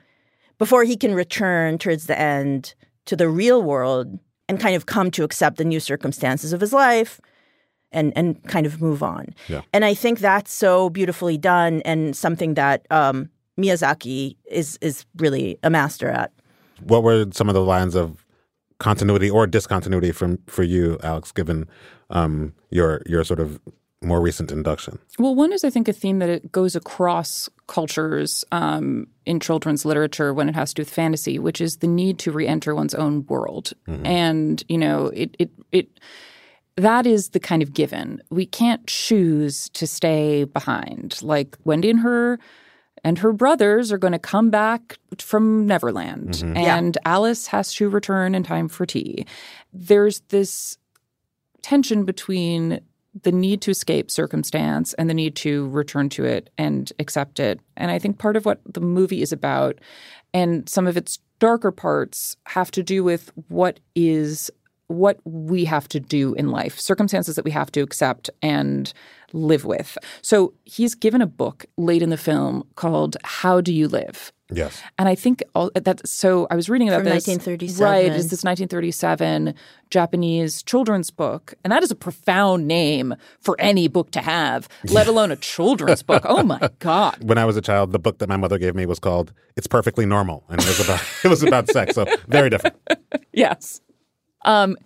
before 0.58 0.84
he 0.84 0.97
can 0.97 1.13
return 1.13 1.77
towards 1.77 2.08
the 2.08 2.19
end 2.19 2.73
to 3.06 3.15
the 3.15 3.30
real 3.30 3.62
world 3.62 4.19
and 4.49 4.60
kind 4.60 4.75
of 4.75 4.88
come 4.88 5.10
to 5.12 5.23
accept 5.23 5.58
the 5.58 5.63
new 5.63 5.80
circumstances 5.80 6.51
of 6.51 6.60
his 6.60 6.73
life 6.73 7.21
and 7.91 8.12
and 8.15 8.43
kind 8.45 8.65
of 8.65 8.82
move 8.82 9.04
on. 9.04 9.27
Yeah. 9.47 9.62
And 9.73 9.86
I 9.86 9.93
think 9.93 10.19
that's 10.19 10.51
so 10.51 10.89
beautifully 10.89 11.38
done 11.38 11.82
and 11.84 12.15
something 12.15 12.56
that 12.56 12.86
um, 12.89 13.30
Miyazaki 13.60 14.38
is 14.45 14.77
is 14.82 15.06
really 15.17 15.58
a 15.62 15.69
master 15.69 16.10
at. 16.10 16.32
What 16.82 17.04
were 17.04 17.27
some 17.32 17.47
of 17.47 17.54
the 17.54 17.62
lines 17.62 17.95
of 17.95 18.25
continuity 18.82 19.30
or 19.30 19.48
discontinuity 19.48 20.12
from 20.12 20.38
for 20.48 20.63
you, 20.63 20.98
Alex, 21.04 21.32
given 21.32 21.67
um, 22.10 22.54
your 22.72 23.02
your 23.06 23.24
sort 23.24 23.39
of 23.39 23.60
more 24.04 24.20
recent 24.20 24.52
induction? 24.52 24.98
Well, 25.20 25.36
one 25.36 25.54
is 25.54 25.63
I 25.63 25.70
think 25.70 25.88
a 25.88 25.94
theme 25.94 26.20
that 26.20 26.30
it 26.30 26.52
goes 26.52 26.76
across 26.76 27.48
cultures 27.67 28.44
um, 28.52 29.06
in 29.26 29.39
children's 29.39 29.86
literature 29.86 30.34
when 30.34 30.50
it 30.50 30.56
has 30.56 30.70
to 30.70 30.76
do 30.76 30.82
with 30.82 30.89
fantasy, 30.89 31.38
which 31.39 31.62
is 31.62 31.78
the 31.78 31.88
need 31.88 32.17
to 32.20 32.32
re-enter 32.32 32.74
one's 32.76 32.96
own 32.96 33.26
world, 33.28 33.74
Mhm. 33.88 34.06
and 34.06 34.63
you 34.67 34.78
know 34.80 35.12
it 35.13 35.36
it 35.39 35.50
it 35.72 35.88
that 36.78 37.06
is 37.06 37.30
the 37.30 37.39
kind 37.39 37.62
of 37.62 37.74
given. 37.74 38.22
We 38.32 38.46
can't 38.46 38.86
choose 38.88 39.70
to 39.74 39.86
stay 39.86 40.46
behind. 40.46 41.22
Like 41.22 41.56
Wendy 41.65 41.89
and 41.91 42.00
her 42.00 42.39
and 43.03 43.17
her 43.19 43.31
brothers 43.33 43.91
are 43.91 43.97
going 43.97 44.13
to 44.13 44.19
come 44.19 44.49
back 44.49 44.97
from 45.17 45.65
Neverland, 45.65 46.29
Mhm. 46.35 46.55
Yeah. 46.55 46.77
and 46.77 46.97
Alice 47.05 47.47
has 47.47 47.73
to 47.75 47.89
return 47.89 48.35
in 48.35 48.43
time 48.43 48.67
for 48.67 48.85
tea. 48.85 49.25
There's 49.73 50.19
this 50.29 50.77
tension 51.61 52.05
between 52.05 52.79
the 53.23 53.31
need 53.31 53.61
to 53.61 53.71
escape 53.71 54.09
circumstance 54.09 54.93
and 54.93 55.09
the 55.09 55.13
need 55.13 55.35
to 55.35 55.67
return 55.69 56.07
to 56.09 56.23
it 56.23 56.49
and 56.57 56.91
accept 56.97 57.39
it. 57.39 57.59
And 57.75 57.91
I 57.91 57.99
think 57.99 58.17
part 58.19 58.37
of 58.37 58.45
what 58.45 58.61
the 58.65 58.79
movie 58.79 59.21
is 59.21 59.33
about 59.33 59.79
and 60.33 60.67
some 60.69 60.87
of 60.87 60.95
its 60.95 61.19
darker 61.39 61.71
parts 61.71 62.37
have 62.45 62.71
to 62.71 62.81
do 62.83 63.03
with 63.03 63.31
what 63.49 63.79
is 63.95 64.49
what 64.91 65.19
we 65.23 65.65
have 65.65 65.88
to 65.89 65.99
do 65.99 66.34
in 66.36 66.49
life, 66.49 66.80
circumstances 66.80 67.36
that 67.36 67.45
we 67.45 67.51
have 67.51 67.71
to 67.71 67.82
accept 67.82 68.30
and 68.41 68.93
live 69.34 69.65
with. 69.65 69.97
So 70.21 70.54
he's 70.65 70.95
given 70.95 71.21
a 71.21 71.27
book 71.27 71.65
late 71.77 72.01
in 72.01 72.10
the 72.10 72.17
film 72.17 72.63
called 72.75 73.17
How 73.23 73.62
Do 73.62 73.73
You 73.73 73.88
Live? 73.88 74.32
Yes. 74.54 74.82
And 74.97 75.08
I 75.08 75.15
think 75.15 75.43
all 75.56 75.71
that. 75.75 76.06
So 76.08 76.47
I 76.51 76.56
was 76.56 76.69
reading 76.69 76.89
about 76.89 77.04
From 77.04 77.06
this. 77.06 77.27
1937. 77.27 77.86
Right, 77.86 78.06
it's 78.06 78.25
this 78.25 78.43
1937 78.43 79.56
Japanese 79.89 80.62
children's 80.63 81.10
book, 81.10 81.54
and 81.63 81.71
that 81.71 81.84
is 81.84 81.91
a 81.91 81.95
profound 81.95 82.67
name 82.67 83.15
for 83.39 83.56
any 83.60 83.88
book 83.88 84.12
to 84.12 84.21
have, 84.21 84.67
let 84.89 85.08
alone 85.08 85.32
a 85.32 85.38
children's 85.38 86.04
book. 86.04 86.23
Oh 86.25 86.43
my 86.43 86.69
god! 86.80 87.23
When 87.23 87.38
I 87.38 87.45
was 87.45 87.56
a 87.56 87.62
child, 87.62 87.93
the 87.93 87.99
book 87.99 88.19
that 88.19 88.27
my 88.27 88.38
mother 88.38 88.58
gave 88.58 88.75
me 88.75 88.86
was 88.86 88.99
called 88.99 89.32
"It's 89.56 89.67
Perfectly 89.67 90.06
Normal," 90.06 90.43
and 90.49 90.60
it 90.62 90.67
was 90.67 90.82
about 90.82 91.01
it 91.23 91.30
was 91.30 91.43
about 91.43 91.69
sex. 91.69 91.95
So 91.95 92.06
very 92.27 92.49
different. 92.49 92.75
yes. 93.32 93.80
Um, 94.45 94.77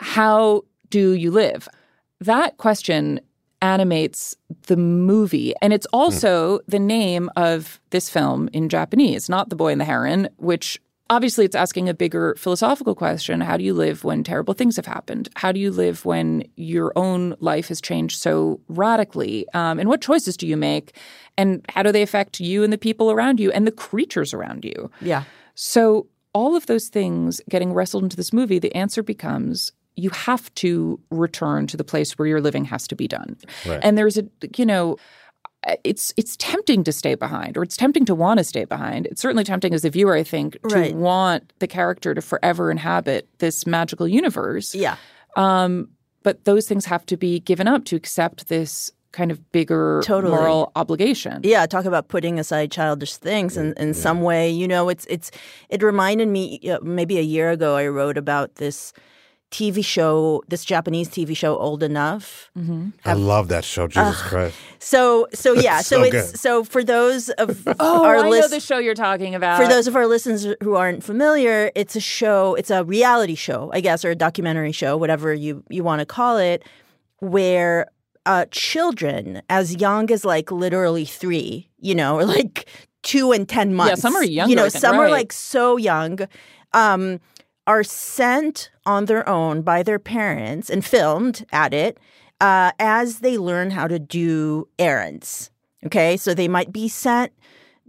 how 0.00 0.62
do 0.90 1.12
you 1.12 1.30
live? 1.30 1.68
That 2.20 2.56
question 2.56 3.20
animates 3.62 4.36
the 4.66 4.76
movie. 4.76 5.54
And 5.62 5.72
it's 5.72 5.86
also 5.86 6.60
the 6.68 6.78
name 6.78 7.30
of 7.34 7.80
this 7.90 8.10
film 8.10 8.48
in 8.52 8.68
Japanese, 8.68 9.28
not 9.28 9.48
The 9.48 9.56
Boy 9.56 9.72
and 9.72 9.80
the 9.80 9.86
Heron, 9.86 10.28
which 10.36 10.80
obviously 11.08 11.44
it's 11.44 11.56
asking 11.56 11.88
a 11.88 11.94
bigger 11.94 12.34
philosophical 12.38 12.94
question. 12.94 13.40
How 13.40 13.56
do 13.56 13.64
you 13.64 13.72
live 13.72 14.04
when 14.04 14.22
terrible 14.22 14.52
things 14.54 14.76
have 14.76 14.86
happened? 14.86 15.28
How 15.36 15.50
do 15.50 15.60
you 15.60 15.70
live 15.70 16.04
when 16.04 16.44
your 16.56 16.92
own 16.96 17.36
life 17.40 17.68
has 17.68 17.80
changed 17.80 18.20
so 18.20 18.60
radically? 18.68 19.46
Um, 19.54 19.78
and 19.78 19.88
what 19.88 20.02
choices 20.02 20.36
do 20.36 20.46
you 20.46 20.56
make? 20.56 20.96
And 21.38 21.64
how 21.70 21.82
do 21.82 21.90
they 21.90 22.02
affect 22.02 22.40
you 22.40 22.62
and 22.64 22.72
the 22.72 22.78
people 22.78 23.10
around 23.10 23.40
you 23.40 23.50
and 23.52 23.66
the 23.66 23.72
creatures 23.72 24.34
around 24.34 24.64
you? 24.64 24.90
Yeah. 25.00 25.24
So, 25.54 26.06
all 26.34 26.54
of 26.56 26.66
those 26.66 26.88
things 26.88 27.40
getting 27.48 27.72
wrestled 27.72 28.02
into 28.02 28.16
this 28.16 28.32
movie, 28.32 28.58
the 28.58 28.74
answer 28.74 29.02
becomes 29.02 29.72
you 29.96 30.10
have 30.10 30.52
to 30.56 31.00
return 31.10 31.66
to 31.68 31.76
the 31.76 31.84
place 31.84 32.18
where 32.18 32.26
your 32.28 32.40
living 32.40 32.64
has 32.64 32.86
to 32.88 32.96
be 32.96 33.06
done. 33.08 33.36
Right. 33.64 33.78
And 33.82 33.96
there's 33.96 34.18
a, 34.18 34.24
you 34.56 34.66
know, 34.66 34.96
it's 35.82 36.12
it's 36.16 36.36
tempting 36.36 36.84
to 36.84 36.92
stay 36.92 37.14
behind 37.14 37.56
or 37.56 37.62
it's 37.62 37.76
tempting 37.76 38.04
to 38.06 38.14
want 38.14 38.38
to 38.38 38.44
stay 38.44 38.64
behind. 38.64 39.06
It's 39.06 39.22
certainly 39.22 39.44
tempting 39.44 39.72
as 39.72 39.84
a 39.84 39.90
viewer, 39.90 40.14
I 40.14 40.22
think, 40.24 40.58
to 40.68 40.74
Right. 40.76 40.94
want 40.94 41.52
the 41.60 41.66
character 41.66 42.12
to 42.12 42.20
forever 42.20 42.70
inhabit 42.70 43.28
this 43.38 43.66
magical 43.66 44.06
universe. 44.06 44.74
Yeah. 44.74 44.96
Um, 45.36 45.88
but 46.22 46.44
those 46.44 46.66
things 46.66 46.84
have 46.86 47.06
to 47.06 47.16
be 47.16 47.40
given 47.40 47.68
up 47.68 47.84
to 47.86 47.96
accept 47.96 48.48
this 48.48 48.90
kind 49.14 49.30
of 49.30 49.38
bigger 49.52 50.02
Totally. 50.04 50.34
moral 50.34 50.72
obligation. 50.76 51.40
Yeah, 51.44 51.64
talk 51.66 51.84
about 51.86 52.08
putting 52.08 52.38
aside 52.38 52.70
childish 52.70 53.16
things 53.16 53.56
in, 53.56 53.72
in 53.78 53.94
some 53.94 54.20
way. 54.22 54.50
You 54.50 54.66
know, 54.68 54.88
it's 54.88 55.06
it's 55.08 55.30
it 55.68 55.82
reminded 55.82 56.28
me 56.28 56.60
uh, 56.70 56.78
maybe 56.82 57.18
a 57.18 57.22
year 57.22 57.50
ago 57.50 57.76
I 57.76 57.86
wrote 57.86 58.18
about 58.18 58.56
this 58.56 58.92
TV 59.50 59.84
show, 59.84 60.42
this 60.48 60.64
Japanese 60.64 61.08
TV 61.08 61.36
show, 61.36 61.56
Old 61.56 61.82
Enough. 61.84 62.50
Mm-hmm. 62.58 62.88
I 63.04 63.12
love 63.12 63.46
that 63.48 63.64
show. 63.64 63.86
Jesus 63.86 64.20
Ugh. 64.20 64.28
Christ. 64.28 64.56
So 64.80 65.28
so 65.32 65.52
yeah, 65.52 65.80
so, 65.80 65.98
so 65.98 66.02
it's 66.02 66.30
good. 66.32 66.40
so 66.40 66.64
for 66.64 66.82
those 66.82 67.28
of 67.30 67.62
Oh, 67.78 68.04
our 68.04 68.16
I 68.18 68.28
know 68.30 68.48
the 68.48 68.58
show 68.58 68.78
you're 68.78 68.94
talking 69.08 69.34
about. 69.36 69.62
for 69.62 69.68
those 69.68 69.86
of 69.86 69.94
our 69.94 70.08
listeners 70.08 70.46
who 70.60 70.74
aren't 70.74 71.04
familiar, 71.04 71.70
it's 71.76 71.94
a 71.94 72.00
show, 72.00 72.56
it's 72.56 72.70
a 72.70 72.82
reality 72.82 73.36
show, 73.36 73.70
I 73.72 73.80
guess, 73.80 74.04
or 74.04 74.10
a 74.10 74.16
documentary 74.16 74.72
show, 74.72 74.96
whatever 74.96 75.32
you, 75.32 75.62
you 75.70 75.84
want 75.84 76.00
to 76.00 76.06
call 76.06 76.36
it, 76.38 76.64
where 77.20 77.86
uh, 78.26 78.46
children 78.50 79.42
as 79.48 79.76
young 79.76 80.10
as 80.10 80.24
like 80.24 80.50
literally 80.50 81.04
three, 81.04 81.68
you 81.78 81.94
know, 81.94 82.16
or 82.18 82.24
like 82.24 82.66
two 83.02 83.32
and 83.32 83.48
10 83.48 83.74
months. 83.74 83.90
Yeah, 83.90 83.94
some 83.96 84.16
are 84.16 84.24
younger, 84.24 84.50
You 84.50 84.56
know, 84.56 84.68
think, 84.68 84.80
some 84.80 84.96
are 84.96 85.10
like 85.10 85.32
so 85.32 85.76
young, 85.76 86.20
um, 86.72 87.20
are 87.66 87.84
sent 87.84 88.70
on 88.86 89.06
their 89.06 89.26
own 89.28 89.62
by 89.62 89.82
their 89.82 89.98
parents 89.98 90.68
and 90.68 90.84
filmed 90.84 91.46
at 91.52 91.72
it 91.72 91.98
uh, 92.40 92.72
as 92.78 93.20
they 93.20 93.38
learn 93.38 93.70
how 93.70 93.86
to 93.86 93.98
do 93.98 94.68
errands. 94.78 95.50
Okay, 95.86 96.16
so 96.16 96.32
they 96.34 96.48
might 96.48 96.72
be 96.72 96.88
sent 96.88 97.32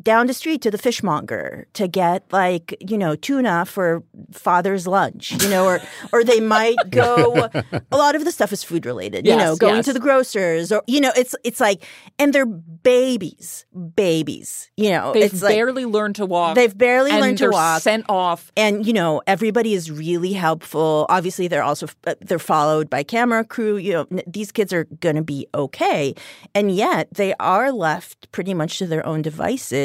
down 0.02 0.28
the 0.28 0.34
street 0.34 0.62
to 0.62 0.70
the 0.70 0.78
fishmonger 0.78 1.68
to 1.74 1.88
get 1.88 2.24
like 2.32 2.76
you 2.88 2.98
know 2.98 3.16
tuna 3.16 3.66
for 3.66 4.04
father's 4.32 4.86
lunch 4.86 5.32
you 5.42 5.50
know 5.50 5.66
or 5.66 5.80
or 6.12 6.24
they 6.24 6.40
might 6.40 6.78
go 6.90 7.50
a 7.92 7.98
lot 7.98 8.16
of 8.16 8.26
the 8.26 8.32
stuff 8.32 8.52
is 8.52 8.64
food 8.64 8.86
related 8.86 9.26
you 9.26 9.36
know 9.36 9.56
going 9.56 9.78
yes. 9.78 9.86
to 9.86 9.94
the 9.94 10.00
grocers 10.00 10.72
or 10.72 10.84
you 10.86 11.02
know 11.02 11.12
it's 11.16 11.34
it's 11.44 11.60
like 11.60 11.84
and 12.20 12.34
they're 12.34 12.46
babies 12.46 13.66
babies 13.96 14.70
you 14.78 14.90
know 14.90 15.16
They've 15.16 15.34
it's 15.34 15.42
like 15.42 15.56
barely 15.56 15.86
learned 15.86 16.16
to 16.18 16.26
walk. 16.26 16.56
They've 16.56 16.78
barely 16.78 17.12
and 17.12 17.22
learned 17.22 17.38
to 17.40 17.50
walk. 17.50 17.82
Sent 17.82 18.06
off. 18.10 18.52
And 18.58 18.86
you 18.86 18.94
know, 18.94 19.22
everybody 19.28 19.74
is 19.74 19.90
really 19.90 20.34
helpful. 20.34 21.06
Obviously, 21.10 21.48
they're 21.48 21.64
also 21.64 21.88
uh, 22.06 22.16
they're 22.22 22.40
followed 22.40 22.90
by 22.90 23.04
camera 23.04 23.44
crew. 23.44 23.78
You 23.78 23.94
know, 23.94 24.22
these 24.28 24.52
kids 24.52 24.74
are 24.74 24.86
going 25.00 25.16
to 25.16 25.24
be 25.24 25.48
okay, 25.56 26.14
and 26.54 26.76
yet 26.76 27.08
they 27.14 27.34
are 27.40 27.72
left 27.72 28.32
pretty 28.32 28.54
much 28.54 28.78
to 28.80 28.88
their 28.88 29.06
own 29.06 29.22
devices. 29.22 29.85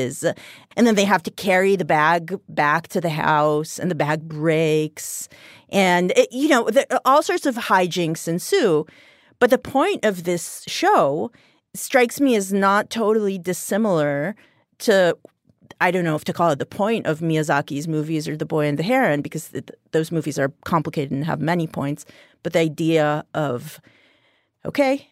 And 0.77 0.87
then 0.87 0.95
they 0.95 1.05
have 1.05 1.23
to 1.25 1.31
carry 1.31 1.77
the 1.77 1.85
bag 1.85 2.39
back 2.49 2.89
to 2.89 3.01
the 3.01 3.11
house, 3.11 3.79
and 3.79 3.91
the 3.91 3.95
bag 3.95 4.29
breaks, 4.29 5.29
and 5.71 6.13
it, 6.13 6.29
you 6.33 6.49
know, 6.49 6.69
all 7.05 7.23
sorts 7.23 7.47
of 7.47 7.55
hijinks 7.57 8.29
ensue. 8.29 8.87
But 9.39 9.51
the 9.51 9.59
point 9.59 10.05
of 10.05 10.25
this 10.25 10.65
show 10.67 11.31
strikes 11.75 12.21
me 12.21 12.35
as 12.37 12.53
not 12.53 12.91
totally 12.91 13.39
dissimilar 13.39 14.35
to 14.81 15.17
I 15.81 15.91
don't 15.91 16.05
know 16.05 16.17
if 16.17 16.25
to 16.25 16.33
call 16.33 16.51
it 16.51 16.59
the 16.59 16.67
point 16.67 17.07
of 17.07 17.21
Miyazaki's 17.21 17.89
movies 17.89 18.29
or 18.29 18.37
The 18.37 18.45
Boy 18.45 18.67
and 18.67 18.79
the 18.79 18.83
Heron 18.83 19.23
because 19.23 19.49
th- 19.49 19.71
those 19.93 20.13
movies 20.13 20.39
are 20.39 20.53
complicated 20.65 21.11
and 21.11 21.25
have 21.25 21.41
many 21.41 21.67
points. 21.67 22.05
But 22.43 22.53
the 22.53 22.59
idea 22.59 23.25
of, 23.33 23.81
okay, 24.67 25.09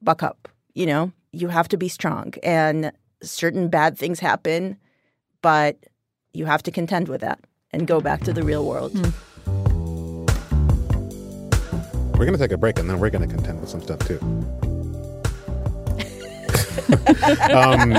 buck 0.00 0.22
up, 0.22 0.48
you 0.74 0.86
know, 0.86 1.12
you 1.32 1.48
have 1.48 1.68
to 1.68 1.76
be 1.76 1.88
strong 1.88 2.32
and 2.42 2.92
certain 3.22 3.68
bad 3.68 3.98
things 3.98 4.20
happen, 4.20 4.76
but 5.42 5.76
you 6.32 6.46
have 6.46 6.62
to 6.64 6.70
contend 6.70 7.08
with 7.08 7.20
that 7.20 7.40
and 7.72 7.86
go 7.86 8.00
back 8.00 8.22
to 8.24 8.32
the 8.32 8.42
real 8.42 8.64
world. 8.64 8.94
We're 12.14 12.24
going 12.24 12.32
to 12.32 12.38
take 12.38 12.52
a 12.52 12.56
break 12.56 12.78
and 12.78 12.90
then 12.90 12.98
we're 12.98 13.10
going 13.10 13.28
to 13.28 13.32
contend 13.32 13.60
with 13.60 13.70
some 13.70 13.80
stuff 13.80 14.00
too. 14.00 14.18
um, 17.52 17.94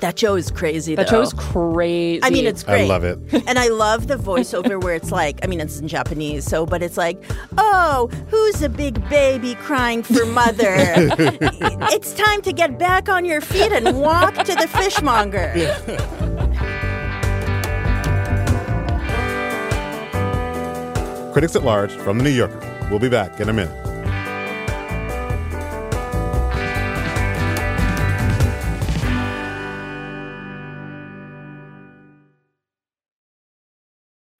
That 0.00 0.18
show 0.18 0.34
is 0.34 0.50
crazy. 0.50 0.94
That 0.94 1.06
though. 1.06 1.16
show 1.16 1.20
is 1.22 1.32
crazy. 1.32 2.20
I 2.22 2.30
mean, 2.30 2.46
it's 2.46 2.62
great. 2.62 2.84
I 2.84 2.86
love 2.86 3.04
it. 3.04 3.18
and 3.46 3.58
I 3.58 3.68
love 3.68 4.08
the 4.08 4.16
voiceover 4.16 4.82
where 4.82 4.94
it's 4.94 5.10
like, 5.10 5.40
I 5.42 5.46
mean, 5.46 5.60
it's 5.60 5.80
in 5.80 5.88
Japanese, 5.88 6.44
so, 6.44 6.66
but 6.66 6.82
it's 6.82 6.96
like, 6.96 7.22
oh, 7.56 8.08
who's 8.28 8.62
a 8.62 8.68
big 8.68 9.06
baby 9.08 9.54
crying 9.56 10.02
for 10.02 10.26
mother? 10.26 10.66
it's 10.68 12.12
time 12.14 12.42
to 12.42 12.52
get 12.52 12.78
back 12.78 13.08
on 13.08 13.24
your 13.24 13.40
feet 13.40 13.72
and 13.72 13.98
walk 13.98 14.34
to 14.34 14.54
the 14.54 14.68
fishmonger. 14.68 15.52
Critics 21.32 21.56
at 21.56 21.64
Large 21.64 21.92
from 21.92 22.18
The 22.18 22.24
New 22.24 22.30
Yorker. 22.30 22.88
We'll 22.90 22.98
be 22.98 23.08
back 23.08 23.40
in 23.40 23.48
a 23.48 23.52
minute. 23.52 23.85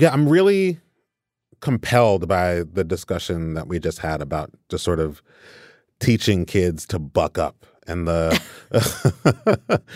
Yeah, 0.00 0.12
I'm 0.12 0.28
really 0.28 0.80
compelled 1.60 2.26
by 2.26 2.62
the 2.62 2.84
discussion 2.84 3.54
that 3.54 3.68
we 3.68 3.78
just 3.78 3.98
had 3.98 4.22
about 4.22 4.50
just 4.68 4.82
sort 4.82 4.98
of 4.98 5.22
teaching 5.98 6.46
kids 6.46 6.86
to 6.86 6.98
buck 6.98 7.36
up 7.38 7.66
and 7.86 8.08
the 8.08 8.40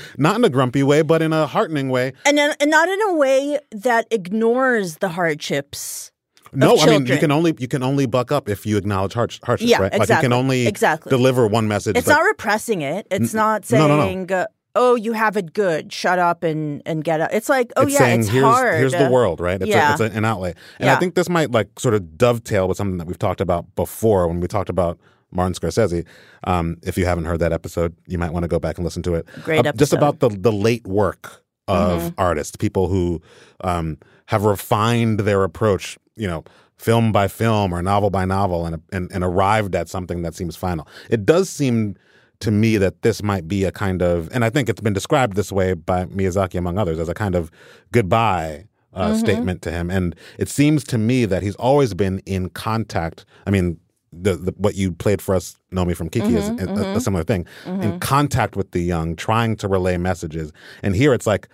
not 0.18 0.36
in 0.36 0.44
a 0.44 0.50
grumpy 0.50 0.82
way 0.82 1.00
but 1.00 1.22
in 1.22 1.32
a 1.32 1.46
heartening 1.46 1.88
way 1.88 2.12
and, 2.26 2.36
then, 2.36 2.54
and 2.60 2.70
not 2.70 2.88
in 2.88 3.00
a 3.02 3.14
way 3.14 3.58
that 3.72 4.06
ignores 4.10 4.98
the 4.98 5.08
hardships 5.08 6.10
no 6.52 6.76
i 6.78 6.86
mean 6.86 7.06
you 7.06 7.16
can 7.16 7.30
only 7.30 7.54
you 7.58 7.68
can 7.68 7.82
only 7.82 8.04
buck 8.04 8.30
up 8.30 8.48
if 8.48 8.66
you 8.66 8.76
acknowledge 8.76 9.14
hard, 9.14 9.34
hardships 9.42 9.70
yeah, 9.70 9.78
right 9.78 9.94
exactly. 9.94 10.14
like 10.14 10.22
you 10.22 10.28
can 10.28 10.32
only 10.32 10.66
exactly. 10.66 11.08
deliver 11.08 11.46
one 11.46 11.66
message 11.66 11.96
it's 11.96 12.06
like, 12.06 12.16
not 12.16 12.22
repressing 12.22 12.82
it 12.82 13.06
it's 13.10 13.32
not 13.32 13.64
saying 13.64 13.88
no, 13.88 13.96
no, 13.96 14.24
no. 14.24 14.46
Uh, 14.74 14.80
oh, 14.80 14.94
you 14.94 15.12
have 15.12 15.36
it 15.36 15.52
good. 15.52 15.92
Shut 15.92 16.18
up 16.18 16.42
and, 16.42 16.82
and 16.84 17.04
get 17.04 17.20
up. 17.20 17.30
It's 17.32 17.48
like, 17.48 17.72
oh 17.76 17.82
it's 17.82 17.92
yeah, 17.92 17.98
saying, 17.98 18.20
it's 18.20 18.28
here's, 18.28 18.44
hard. 18.44 18.78
Here's 18.78 18.92
the 18.92 19.10
world, 19.10 19.40
right? 19.40 19.60
It's, 19.60 19.68
yeah. 19.68 19.90
a, 19.90 19.92
it's 19.92 20.00
a, 20.00 20.16
an 20.16 20.24
outlet. 20.24 20.56
And 20.78 20.86
yeah. 20.86 20.96
I 20.96 20.98
think 20.98 21.14
this 21.14 21.28
might 21.28 21.50
like 21.50 21.78
sort 21.78 21.94
of 21.94 22.18
dovetail 22.18 22.68
with 22.68 22.76
something 22.76 22.98
that 22.98 23.06
we've 23.06 23.18
talked 23.18 23.40
about 23.40 23.74
before 23.76 24.26
when 24.28 24.40
we 24.40 24.48
talked 24.48 24.68
about 24.68 24.98
Martin 25.30 25.54
Scorsese. 25.54 26.06
Um, 26.44 26.76
if 26.82 26.96
you 26.96 27.06
haven't 27.06 27.24
heard 27.24 27.40
that 27.40 27.52
episode, 27.52 27.96
you 28.06 28.18
might 28.18 28.32
want 28.32 28.44
to 28.44 28.48
go 28.48 28.58
back 28.58 28.78
and 28.78 28.84
listen 28.84 29.02
to 29.04 29.14
it. 29.14 29.26
Great 29.42 29.58
uh, 29.58 29.68
episode. 29.70 29.78
Just 29.78 29.92
about 29.92 30.20
the 30.20 30.28
the 30.28 30.52
late 30.52 30.86
work 30.86 31.42
of 31.66 32.02
Mm-hmm. 32.02 32.20
artists, 32.20 32.56
people 32.56 32.88
who 32.88 33.22
um, 33.62 33.96
have 34.26 34.44
refined 34.44 35.20
their 35.20 35.44
approach, 35.44 35.98
you 36.14 36.26
know, 36.26 36.44
film 36.76 37.10
by 37.10 37.26
film 37.26 37.72
or 37.72 37.82
novel 37.82 38.10
by 38.10 38.24
novel, 38.26 38.66
and, 38.66 38.82
and 38.92 39.10
and 39.12 39.24
arrived 39.24 39.74
at 39.74 39.88
something 39.88 40.22
that 40.22 40.34
seems 40.34 40.56
final. 40.56 40.86
It 41.08 41.24
does 41.24 41.48
seem 41.48 41.96
to 42.44 42.50
me 42.50 42.78
that 42.78 43.02
this 43.02 43.22
might 43.22 43.46
be 43.48 43.64
a 43.64 43.72
kind 43.72 44.00
of, 44.02 44.28
and 44.32 44.44
I 44.44 44.50
think 44.50 44.68
it's 44.68 44.80
been 44.80 44.92
described 44.92 45.34
this 45.36 45.50
way 45.52 45.74
by 45.74 46.04
Miyazaki 46.06 46.56
among 46.58 46.78
others 46.78 46.98
as 46.98 47.08
a 47.08 47.14
kind 47.14 47.34
of 47.34 47.50
goodbye 47.92 48.66
uh, 48.92 49.08
Mm-hmm. 49.08 49.14
statement 49.14 49.62
to 49.62 49.70
him. 49.72 49.90
And 49.90 50.14
it 50.38 50.48
seems 50.48 50.84
to 50.84 50.98
me 50.98 51.24
that 51.26 51.42
he's 51.42 51.56
always 51.56 51.94
been 51.94 52.20
in 52.26 52.48
contact. 52.50 53.24
I 53.46 53.50
mean, 53.50 53.78
the, 54.12 54.36
the 54.36 54.52
what 54.56 54.76
you 54.76 54.92
played 54.92 55.20
for 55.20 55.34
us, 55.34 55.56
Naomi 55.72 55.94
from 55.94 56.08
Kiki, 56.08 56.36
is 56.36 56.50
Mhm, 56.50 56.60
a, 56.60 56.64
a 56.80 56.84
mhm. 56.84 57.02
similar 57.02 57.24
thing. 57.24 57.44
In 57.66 57.92
Mhm. 57.92 58.00
contact 58.00 58.54
with 58.56 58.70
the 58.70 58.80
young, 58.80 59.16
trying 59.16 59.56
to 59.56 59.66
relay 59.68 59.96
messages. 59.96 60.52
And 60.84 60.94
here 60.94 61.12
it's 61.12 61.26
like 61.26 61.48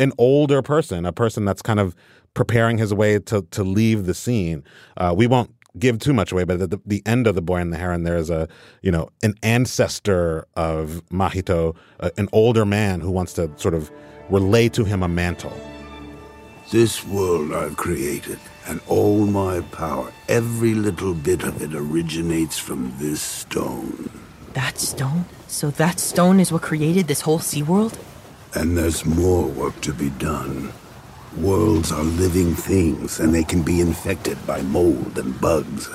an 0.00 0.12
older 0.18 0.62
person, 0.62 1.06
a 1.06 1.12
person 1.12 1.44
that's 1.44 1.62
kind 1.62 1.78
of 1.78 1.94
preparing 2.34 2.78
his 2.78 2.92
way 2.92 3.18
to 3.20 3.42
to 3.56 3.62
leave 3.62 4.06
the 4.06 4.14
scene. 4.14 4.64
Uh, 4.96 5.14
we 5.16 5.26
won't 5.28 5.50
give 5.78 5.98
too 5.98 6.12
much 6.12 6.32
away, 6.32 6.44
but 6.44 6.60
at 6.60 6.70
the, 6.70 6.80
the 6.84 7.02
end 7.06 7.26
of 7.26 7.34
the 7.34 7.42
Boy 7.42 7.58
and 7.58 7.72
the 7.72 7.76
Heron, 7.76 8.04
there 8.04 8.16
is 8.16 8.30
a 8.30 8.48
you 8.82 8.90
know 8.90 9.08
an 9.22 9.34
ancestor 9.42 10.46
of 10.56 11.02
Mahito, 11.10 11.76
uh, 12.00 12.10
an 12.16 12.28
older 12.32 12.64
man 12.64 13.00
who 13.00 13.10
wants 13.10 13.32
to 13.34 13.50
sort 13.56 13.74
of 13.74 13.90
relay 14.28 14.68
to 14.70 14.84
him 14.84 15.02
a 15.02 15.08
mantle. 15.08 15.58
This 16.70 17.04
world 17.04 17.52
I've 17.52 17.76
created, 17.76 18.38
and 18.66 18.80
all 18.86 19.26
my 19.26 19.60
power, 19.72 20.12
every 20.28 20.74
little 20.74 21.14
bit 21.14 21.42
of 21.42 21.60
it 21.60 21.74
originates 21.74 22.58
from 22.58 22.94
this 22.98 23.20
stone. 23.20 24.08
That 24.54 24.78
stone? 24.78 25.24
So 25.48 25.70
that 25.72 25.98
stone 25.98 26.38
is 26.38 26.52
what 26.52 26.62
created 26.62 27.08
this 27.08 27.22
whole 27.22 27.40
SeaWorld? 27.40 27.98
And 28.54 28.76
there's 28.76 29.04
more 29.04 29.46
work 29.46 29.80
to 29.82 29.92
be 29.92 30.10
done. 30.10 30.72
Worlds 31.36 31.92
are 31.92 32.02
living 32.02 32.54
things, 32.54 33.20
and 33.20 33.34
they 33.34 33.44
can 33.44 33.62
be 33.62 33.80
infected 33.80 34.44
by 34.46 34.62
mold 34.62 35.16
and 35.18 35.40
bugs. 35.40 35.88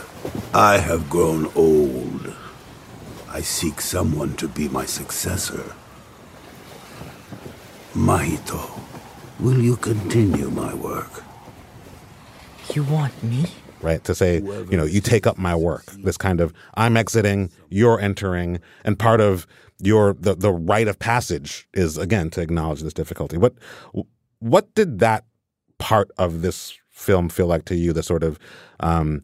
I 0.53 0.77
have 0.77 1.09
grown 1.09 1.51
old. 1.55 2.33
I 3.29 3.41
seek 3.41 3.81
someone 3.81 4.35
to 4.37 4.47
be 4.47 4.69
my 4.69 4.85
successor. 4.85 5.75
Mahito, 7.93 8.79
will 9.39 9.61
you 9.61 9.75
continue 9.75 10.49
my 10.49 10.73
work? 10.73 11.23
You 12.73 12.83
want 12.83 13.21
me? 13.23 13.45
right? 13.81 14.03
To 14.05 14.15
say, 14.15 14.39
you 14.39 14.77
know, 14.77 14.83
you 14.85 14.99
take 14.99 15.27
up 15.27 15.37
my 15.37 15.55
work. 15.55 15.85
This 16.03 16.17
kind 16.17 16.41
of 16.41 16.53
I'm 16.75 16.97
exiting, 16.97 17.51
you're 17.69 17.99
entering, 17.99 18.59
and 18.83 18.97
part 18.97 19.21
of 19.21 19.45
your 19.81 20.13
the 20.13 20.33
the 20.35 20.51
rite 20.51 20.87
of 20.87 20.97
passage 20.97 21.67
is 21.73 21.97
again 21.97 22.29
to 22.31 22.41
acknowledge 22.41 22.81
this 22.81 22.93
difficulty. 22.93 23.37
What 23.37 23.53
what 24.45 24.75
did 24.75 24.99
that 24.99 25.25
part 25.79 26.11
of 26.19 26.43
this 26.43 26.77
film 26.91 27.29
feel 27.29 27.47
like 27.47 27.65
to 27.65 27.75
you? 27.75 27.93
The 27.93 28.03
sort 28.03 28.21
of 28.21 28.37
um, 28.79 29.23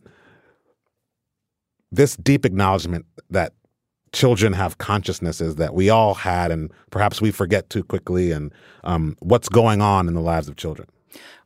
this 1.91 2.15
deep 2.15 2.43
acknowledgement 2.43 3.05
that 3.29 3.53
children 4.13 4.53
have 4.53 4.79
consciousnesses 4.79 5.57
that 5.57 5.75
we 5.75 5.91
all 5.91 6.15
had, 6.15 6.49
and 6.49 6.71
perhaps 6.89 7.21
we 7.21 7.29
forget 7.29 7.69
too 7.69 7.83
quickly, 7.83 8.31
and 8.31 8.51
um, 8.83 9.15
what's 9.19 9.47
going 9.47 9.79
on 9.79 10.07
in 10.07 10.15
the 10.15 10.21
lives 10.21 10.47
of 10.47 10.55
children. 10.55 10.89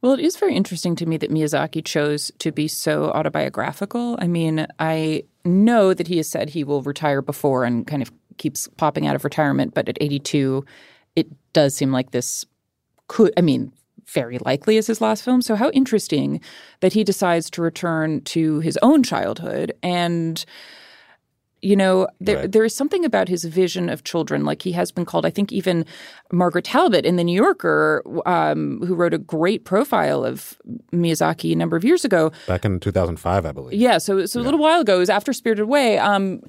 Well, 0.01 0.13
it 0.13 0.21
is 0.21 0.37
very 0.37 0.55
interesting 0.55 0.95
to 0.95 1.05
me 1.05 1.17
that 1.17 1.29
Miyazaki 1.29 1.83
chose 1.83 2.31
to 2.39 2.53
be 2.53 2.69
so 2.69 3.11
autobiographical. 3.11 4.15
I 4.19 4.27
mean, 4.27 4.67
I 4.79 5.23
know 5.43 5.93
that 5.93 6.07
he 6.07 6.17
has 6.17 6.29
said 6.29 6.49
he 6.49 6.63
will 6.63 6.81
retire 6.81 7.21
before 7.21 7.65
and 7.65 7.85
kind 7.85 8.01
of 8.01 8.09
keeps 8.37 8.69
popping 8.77 9.05
out 9.05 9.15
of 9.15 9.25
retirement, 9.25 9.73
but 9.73 9.89
at 9.89 9.97
82, 9.99 10.63
it 11.17 11.27
does 11.51 11.75
seem 11.75 11.91
like 11.91 12.11
this 12.11 12.45
could, 13.07 13.33
I 13.37 13.41
mean, 13.41 13.71
very 14.07 14.37
likely 14.39 14.77
is 14.77 14.87
his 14.87 15.01
last 15.01 15.23
film. 15.23 15.41
So, 15.41 15.55
how 15.55 15.69
interesting 15.71 16.41
that 16.81 16.93
he 16.93 17.03
decides 17.03 17.49
to 17.51 17.61
return 17.61 18.21
to 18.21 18.59
his 18.59 18.77
own 18.81 19.03
childhood 19.03 19.73
and 19.81 20.45
you 21.65 21.75
know 21.75 22.07
there 22.21 22.37
Right. 22.41 22.51
there 22.51 22.63
is 22.69 22.75
something 22.75 23.03
about 23.05 23.27
his 23.27 23.43
vision 23.45 23.89
of 23.89 24.03
children 24.03 24.45
like 24.45 24.61
he 24.61 24.71
has 24.73 24.91
been 24.91 25.05
called 25.05 25.25
i 25.25 25.29
think 25.37 25.51
even 25.51 25.77
margaret 26.31 26.65
talbot 26.65 27.05
in 27.05 27.15
the 27.15 27.23
new 27.23 27.35
yorker 27.45 28.03
um, 28.25 28.81
who 28.85 28.93
wrote 28.93 29.13
a 29.13 29.17
great 29.17 29.61
profile 29.65 30.23
of 30.31 30.57
miyazaki 30.93 31.51
a 31.51 31.55
number 31.55 31.75
of 31.75 31.83
years 31.83 32.05
ago 32.05 32.31
Back 32.47 32.65
in 32.65 32.79
2005, 32.79 33.45
I 33.45 33.51
believe. 33.51 33.79
yeah 33.79 33.97
so 33.97 34.25
so 34.25 34.39
a 34.39 34.43
little 34.43 34.59
while 34.59 34.81
ago 34.81 34.95
it 34.97 34.99
was 34.99 35.09
after 35.09 35.33
spirited 35.33 35.63
away 35.63 35.97
um, 35.97 36.41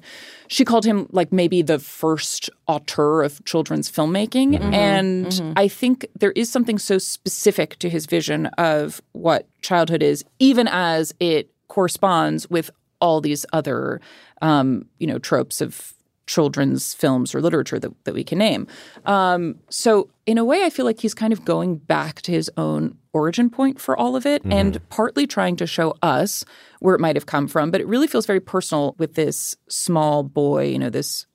she 0.49 0.63
called 0.63 0.85
him 0.85 1.07
like 1.11 1.31
maybe 1.31 1.61
the 1.61 1.79
first 1.79 2.49
auteur 2.67 3.23
of 3.23 3.43
children's 3.45 3.89
filmmaking 3.91 4.49
Mhm. 4.59 4.73
and 4.73 5.25
Mhm. 5.27 5.53
i 5.55 5.67
think 5.67 6.05
there 6.19 6.31
is 6.41 6.49
something 6.49 6.77
so 6.77 6.97
specific 6.97 7.69
to 7.79 7.89
his 7.89 8.05
vision 8.05 8.45
of 8.57 9.01
what 9.13 9.47
childhood 9.61 10.03
is 10.03 10.23
even 10.39 10.67
as 10.67 11.13
it 11.19 11.49
corresponds 11.67 12.49
with 12.49 12.71
all 12.99 13.21
these 13.21 13.45
other 13.53 13.99
um, 14.41 14.85
you 14.99 15.07
know 15.07 15.19
tropes 15.19 15.61
of 15.61 15.93
children's 16.25 16.93
films 16.93 17.33
or 17.33 17.41
literature 17.41 17.79
that, 17.79 17.91
that 18.03 18.13
we 18.13 18.21
can 18.23 18.37
name 18.37 18.67
um, 19.05 19.55
so 19.69 20.09
in 20.25 20.37
a 20.37 20.43
way 20.43 20.63
i 20.65 20.69
feel 20.69 20.83
like 20.85 20.99
he's 20.99 21.13
kind 21.13 21.31
of 21.31 21.45
going 21.45 21.77
back 21.77 22.21
to 22.21 22.31
his 22.33 22.51
own 22.57 22.97
origin 23.13 23.49
point 23.49 23.79
for 23.79 23.95
all 23.97 24.15
of 24.15 24.25
it 24.25 24.43
Mhm. 24.43 24.51
and 24.53 24.89
partly 24.89 25.25
trying 25.25 25.55
to 25.55 25.65
show 25.65 25.95
us 26.01 26.43
where 26.81 26.93
it 26.95 26.99
might 26.99 27.15
have 27.15 27.27
come 27.27 27.47
from 27.47 27.71
but 27.71 27.79
it 27.79 27.87
really 27.87 28.07
feels 28.07 28.25
very 28.25 28.41
personal 28.41 28.93
with 28.99 29.13
this 29.15 29.55
small 29.69 30.21
boy 30.21 30.65
you 30.65 30.77
know 30.77 30.89
this 30.89 31.25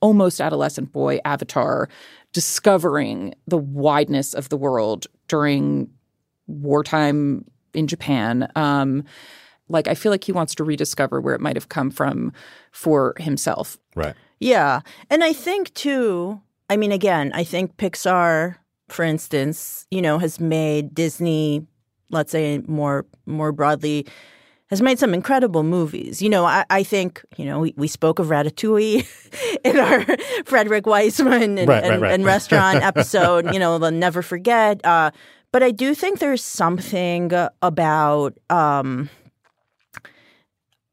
almost 0.00 0.40
adolescent 0.40 0.92
boy 0.92 1.18
avatar 1.24 1.88
discovering 2.32 3.34
the 3.48 3.58
wideness 3.58 4.34
of 4.34 4.48
the 4.50 4.56
world 4.56 5.06
during 5.26 5.90
wartime 6.46 7.44
in 7.74 7.86
Japan. 7.86 8.50
Um, 8.56 9.04
like 9.68 9.88
I 9.88 9.94
feel 9.94 10.10
like 10.12 10.24
he 10.24 10.32
wants 10.32 10.54
to 10.56 10.64
rediscover 10.64 11.20
where 11.20 11.34
it 11.34 11.40
might 11.40 11.56
have 11.56 11.68
come 11.68 11.90
from 11.90 12.32
for 12.70 13.14
himself. 13.18 13.78
Right. 13.94 14.14
Yeah. 14.40 14.80
And 15.08 15.22
I 15.22 15.32
think 15.32 15.72
too, 15.74 16.40
I 16.68 16.76
mean, 16.76 16.92
again, 16.92 17.32
I 17.34 17.44
think 17.44 17.76
Pixar 17.76 18.56
for 18.88 19.04
instance, 19.04 19.86
you 19.90 20.02
know, 20.02 20.18
has 20.18 20.38
made 20.38 20.94
Disney, 20.94 21.66
let's 22.10 22.30
say 22.30 22.62
more 22.66 23.06
more 23.26 23.50
broadly, 23.52 24.06
has 24.68 24.82
made 24.82 24.98
some 24.98 25.14
incredible 25.14 25.62
movies. 25.62 26.20
You 26.22 26.28
know, 26.28 26.44
I, 26.44 26.64
I 26.70 26.82
think, 26.82 27.24
you 27.36 27.44
know, 27.44 27.60
we, 27.60 27.74
we 27.76 27.88
spoke 27.88 28.18
of 28.18 28.28
Ratatouille 28.28 29.06
in 29.64 29.78
our 29.78 30.04
Frederick 30.44 30.86
Wiseman 30.86 31.58
and, 31.58 31.68
Right, 31.68 31.82
right, 31.82 31.92
and, 31.92 32.02
right. 32.02 32.12
and 32.12 32.24
restaurant 32.24 32.82
episode, 32.82 33.52
you 33.52 33.58
know, 33.58 33.78
the 33.78 33.90
Never 33.90 34.22
Forget. 34.22 34.84
Uh, 34.84 35.10
but 35.52 35.62
I 35.62 35.70
do 35.70 35.94
think 35.94 36.18
there's 36.18 36.44
something 36.44 37.32
about 37.60 38.38
um, 38.50 39.10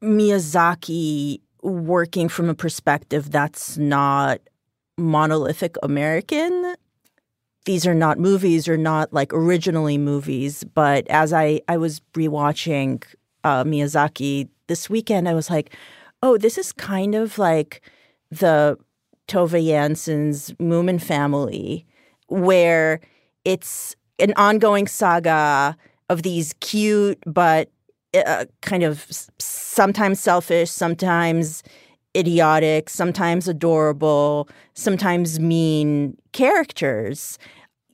Miyazaki 0.02 1.40
working 1.62 2.28
from 2.28 2.48
a 2.48 2.54
perspective 2.54 3.30
that's 3.30 3.76
not 3.76 4.40
monolithic 4.96 5.76
American. 5.82 6.74
These 7.66 7.86
are 7.86 7.94
not 7.94 8.18
movies 8.18 8.68
or 8.68 8.76
not 8.76 9.12
like 9.12 9.32
originally 9.32 9.98
movies, 9.98 10.64
but 10.64 11.06
as 11.08 11.32
I, 11.32 11.60
I 11.68 11.76
was 11.76 12.00
rewatching 12.14 13.04
uh, 13.44 13.64
Miyazaki 13.64 14.48
this 14.66 14.88
weekend, 14.88 15.28
I 15.28 15.34
was 15.34 15.50
like, 15.50 15.74
oh, 16.22 16.38
this 16.38 16.56
is 16.56 16.72
kind 16.72 17.14
of 17.14 17.38
like 17.38 17.82
the 18.30 18.78
Tove 19.28 19.64
Jansson's 19.64 20.52
Moomin 20.52 21.00
family, 21.00 21.86
where 22.28 23.00
it's 23.44 23.96
an 24.18 24.32
ongoing 24.36 24.86
saga 24.86 25.76
of 26.08 26.22
these 26.22 26.54
cute 26.60 27.18
but 27.26 27.70
uh, 28.14 28.46
kind 28.60 28.82
of 28.82 29.06
sometimes 29.74 30.18
selfish, 30.20 30.70
sometimes 30.70 31.62
idiotic, 32.16 32.90
sometimes 32.90 33.46
adorable, 33.46 34.48
sometimes 34.74 35.38
mean 35.38 36.16
characters. 36.32 37.38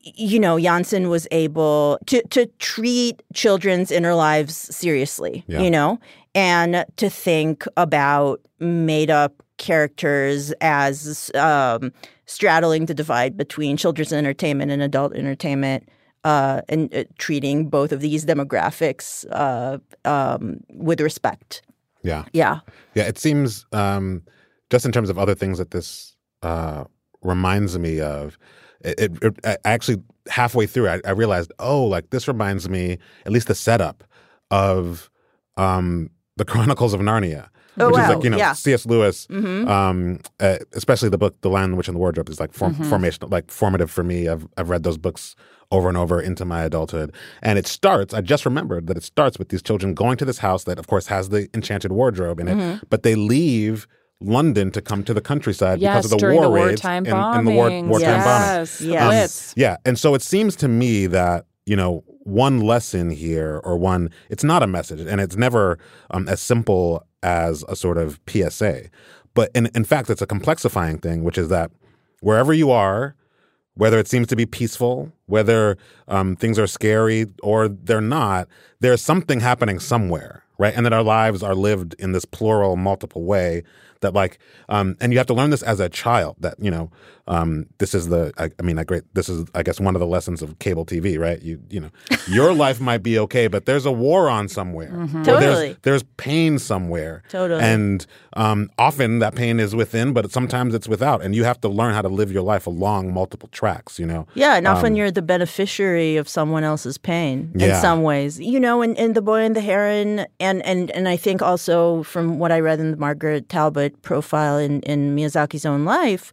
You 0.01 0.39
know, 0.39 0.57
Jansson 0.57 1.09
was 1.11 1.27
able 1.31 1.99
to 2.07 2.23
to 2.31 2.47
treat 2.59 3.23
children's 3.35 3.91
inner 3.91 4.15
lives 4.15 4.57
seriously, 4.75 5.45
Yeah. 5.49 5.61
you 5.61 5.71
know, 5.71 5.99
and 6.35 6.85
to 6.97 7.11
think 7.11 7.65
about 7.77 8.41
made 8.59 9.11
up 9.11 9.43
characters 9.59 10.53
as 10.61 11.31
um, 11.35 11.93
straddling 12.27 12.87
the 12.87 12.95
divide 12.95 13.37
between 13.37 13.77
children's 13.77 14.13
entertainment 14.13 14.71
and 14.71 14.83
adult 14.83 15.15
entertainment 15.15 15.89
uh, 16.27 16.61
and 16.69 16.93
uh, 16.95 17.05
treating 17.19 17.69
both 17.71 17.93
of 17.93 18.01
these 18.01 18.25
demographics 18.27 19.25
uh, 19.31 19.79
um, 20.05 20.59
with 20.89 21.01
respect. 21.01 21.63
Yeah. 22.03 22.25
Yeah. 22.33 22.61
Yeah. 22.95 23.05
It 23.13 23.19
seems, 23.19 23.65
um, 23.73 24.23
just 24.71 24.85
in 24.85 24.93
terms 24.93 25.09
of 25.11 25.19
other 25.19 25.35
things 25.43 25.59
that 25.59 25.71
this 25.71 26.17
uh, 26.43 26.85
reminds 27.23 27.79
me 27.79 28.01
of, 28.01 28.39
it, 28.81 28.95
it, 29.05 29.13
it 29.23 29.35
I 29.45 29.57
actually 29.77 29.99
halfway 30.29 30.67
through, 30.67 30.89
I, 30.89 31.01
I 31.05 31.13
realized, 31.13 31.53
oh, 31.59 31.85
like 31.95 32.11
this 32.11 32.27
reminds 32.29 32.69
me, 32.69 32.99
at 33.27 33.33
least 33.33 33.47
the 33.49 33.55
setup 33.55 34.03
of 34.51 35.11
um, 35.57 36.11
the 36.37 36.45
Chronicles 36.45 36.93
of 36.95 37.01
Narnia. 37.01 37.49
Oh, 37.79 37.89
which 37.91 38.01
is 38.01 38.09
like 38.09 38.25
you 38.25 38.31
know 38.31 38.39
Yeah. 38.39 38.55
C.S. 38.55 38.87
Lewis, 38.87 39.27
Mhm. 39.27 39.69
um, 39.69 40.21
uh, 40.41 40.57
especially 40.73 41.11
the 41.11 41.19
book 41.19 41.35
*The 41.43 41.51
Lion, 41.51 41.73
the 41.73 41.77
Witch, 41.77 41.89
and 41.89 41.95
the 41.95 41.99
Wardrobe* 41.99 42.31
is 42.31 42.41
like 42.41 42.55
form- 42.55 42.75
Mhm. 42.75 42.89
formation, 42.89 43.29
like 43.29 43.51
formative 43.51 43.91
for 43.91 44.03
me. 44.03 44.29
I've 44.33 44.47
I've 44.57 44.71
read 44.71 44.83
those 44.83 44.97
books 44.97 45.37
over 45.73 45.89
and 45.89 45.97
over 45.99 46.21
into 46.21 46.45
my 46.45 46.63
adulthood, 46.63 47.13
and 47.43 47.59
it 47.59 47.67
starts. 47.67 48.15
I 48.15 48.21
just 48.21 48.45
remembered 48.45 48.87
that 48.87 48.97
it 48.97 49.03
starts 49.03 49.39
with 49.39 49.49
these 49.49 49.63
children 49.63 49.95
going 49.95 50.17
to 50.19 50.25
this 50.25 50.39
house 50.39 50.65
that, 50.65 50.79
of 50.79 50.87
course, 50.87 51.07
has 51.09 51.29
the 51.31 51.49
enchanted 51.55 51.93
wardrobe 51.93 52.39
in 52.41 52.49
it, 52.49 52.57
Mhm. 52.57 52.83
but 52.91 53.03
they 53.03 53.15
leave 53.15 53.87
London 54.21 54.71
to 54.71 54.81
come 54.81 55.03
to 55.05 55.13
the 55.13 55.21
countryside 55.21 55.81
Yes, 55.81 55.91
because 55.93 56.13
of 56.13 56.19
the 56.19 56.27
war 56.33 56.45
the 56.45 56.51
raids 56.51 56.81
and, 56.85 57.07
and 57.09 57.47
the 57.47 57.51
war, 57.51 57.69
wartime 57.89 58.21
Yes, 58.21 58.81
bombing. 58.81 58.89
the 58.89 58.97
Um, 58.97 59.53
yeah, 59.57 59.77
and 59.85 59.99
so 59.99 60.15
it 60.15 60.23
seems 60.23 60.57
to 60.57 60.69
me 60.69 61.07
that 61.09 61.45
you 61.67 61.77
know 61.77 62.03
one 62.23 62.61
lesson 62.61 63.11
here 63.11 63.61
or 63.63 63.77
one 63.77 64.11
it's 64.31 64.43
not 64.43 64.63
a 64.63 64.67
message 64.67 65.01
and 65.01 65.21
it's 65.21 65.37
never 65.37 65.79
um, 66.11 66.29
as 66.29 66.41
simple 66.41 67.05
as 67.23 67.63
a 67.69 67.77
sort 67.77 67.99
of 67.99 68.19
PSA, 68.27 68.85
but 69.35 69.51
in 69.55 69.67
in 69.75 69.85
fact 69.85 70.09
it's 70.11 70.23
a 70.23 70.27
complexifying 70.27 71.01
thing, 71.03 71.23
which 71.23 71.37
is 71.39 71.49
that 71.51 71.71
wherever 72.21 72.53
you 72.55 72.71
are, 72.71 73.15
whether 73.77 73.99
it 73.99 74.09
seems 74.09 74.27
to 74.29 74.37
be 74.37 74.47
peaceful, 74.47 75.13
whether 75.27 75.77
um, 76.09 76.35
things 76.37 76.59
are 76.59 76.67
scary 76.67 77.27
or 77.43 77.69
they're 77.69 78.01
not, 78.01 78.49
there's 78.81 79.03
something 79.03 79.41
happening 79.41 79.79
somewhere, 79.79 80.43
right? 80.59 80.75
And 80.75 80.85
that 80.87 80.93
our 80.93 81.03
lives 81.03 81.43
are 81.43 81.55
lived 81.55 81.95
in 81.99 82.13
this 82.13 82.25
plural, 82.25 82.77
multiple 82.77 83.25
way. 83.25 83.63
That 84.01 84.15
like, 84.15 84.39
um, 84.69 84.97
and 85.01 85.13
you 85.13 85.19
have 85.19 85.27
to 85.29 85.35
learn 85.35 85.51
this 85.51 85.63
as 85.63 85.81
a 85.81 85.89
child. 85.89 86.37
That 86.41 86.57
you 86.59 86.71
know, 86.71 86.91
um, 87.29 87.67
this 87.79 87.95
is 87.95 88.09
the. 88.09 88.33
I, 88.39 88.51
I 88.59 88.63
mean, 88.63 88.79
I 88.79 88.85
great. 88.85 89.03
This 89.15 89.29
is, 89.29 89.47
I 89.55 89.63
guess, 89.63 89.81
one 89.81 89.95
of 89.97 90.01
the 90.01 90.07
lessons 90.07 90.43
of 90.43 90.59
cable 90.59 90.85
TV, 90.87 91.19
right? 91.19 91.41
You, 91.43 91.61
you 91.71 91.81
know, 91.81 91.91
your 92.29 92.53
life 92.65 92.81
might 92.81 93.03
be 93.03 93.19
okay, 93.21 93.47
but 93.49 93.67
there's 93.67 93.85
a 93.87 93.93
war 93.93 94.29
on 94.29 94.49
somewhere. 94.49 94.91
Mhm. 94.91 95.25
Totally. 95.25 95.41
There's, 95.41 95.77
there's 95.83 96.03
pain 96.17 96.59
somewhere. 96.59 97.23
Totally. 97.29 97.61
And 97.63 98.07
um, 98.35 98.71
often 98.79 99.19
that 99.21 99.35
pain 99.35 99.59
is 99.61 99.75
within, 99.75 100.13
but 100.13 100.31
sometimes 100.31 100.75
it's 100.75 100.87
without, 100.89 101.23
and 101.23 101.35
you 101.35 101.45
have 101.45 101.61
to 101.63 101.69
learn 101.69 101.95
how 101.95 102.03
to 102.03 102.09
live 102.09 102.31
your 102.31 102.43
life 102.43 102.67
along 102.67 103.13
multiple 103.13 103.49
tracks. 103.53 103.99
You 103.99 104.07
know. 104.07 104.27
Yeah, 104.35 104.57
and 104.57 104.67
often 104.69 104.93
Um, 104.93 104.97
you're 104.97 105.11
the 105.11 105.23
beneficiary 105.23 106.17
of 106.17 106.29
someone 106.29 106.63
else's 106.65 106.99
pain 106.99 107.51
in 107.55 107.61
Yeah. 107.61 107.81
some 107.81 108.03
ways. 108.03 108.39
You 108.39 108.61
know, 108.61 108.83
in, 108.83 108.95
in 108.97 109.15
The 109.15 109.23
Boy 109.23 109.41
and 109.43 109.57
the 109.57 109.61
Heron, 109.61 110.27
and, 110.39 110.65
and, 110.65 110.91
and 110.93 111.09
I 111.09 111.17
think 111.17 111.43
also 111.43 112.03
from 112.05 112.39
what 112.39 112.53
I 112.53 112.61
read 112.61 112.79
in 112.79 112.91
the 112.93 112.97
Margaret 112.97 113.49
Talbot 113.49 114.01
profile 114.03 114.59
in, 114.59 114.81
in 114.83 115.17
Miyazaki's 115.17 115.67
own 115.67 115.85
life, 115.85 116.31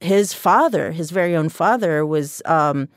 his 0.00 0.32
father, 0.32 0.92
his 0.92 1.10
very 1.10 1.34
own 1.36 1.48
father, 1.48 2.04
was 2.06 2.40
um, 2.44 2.88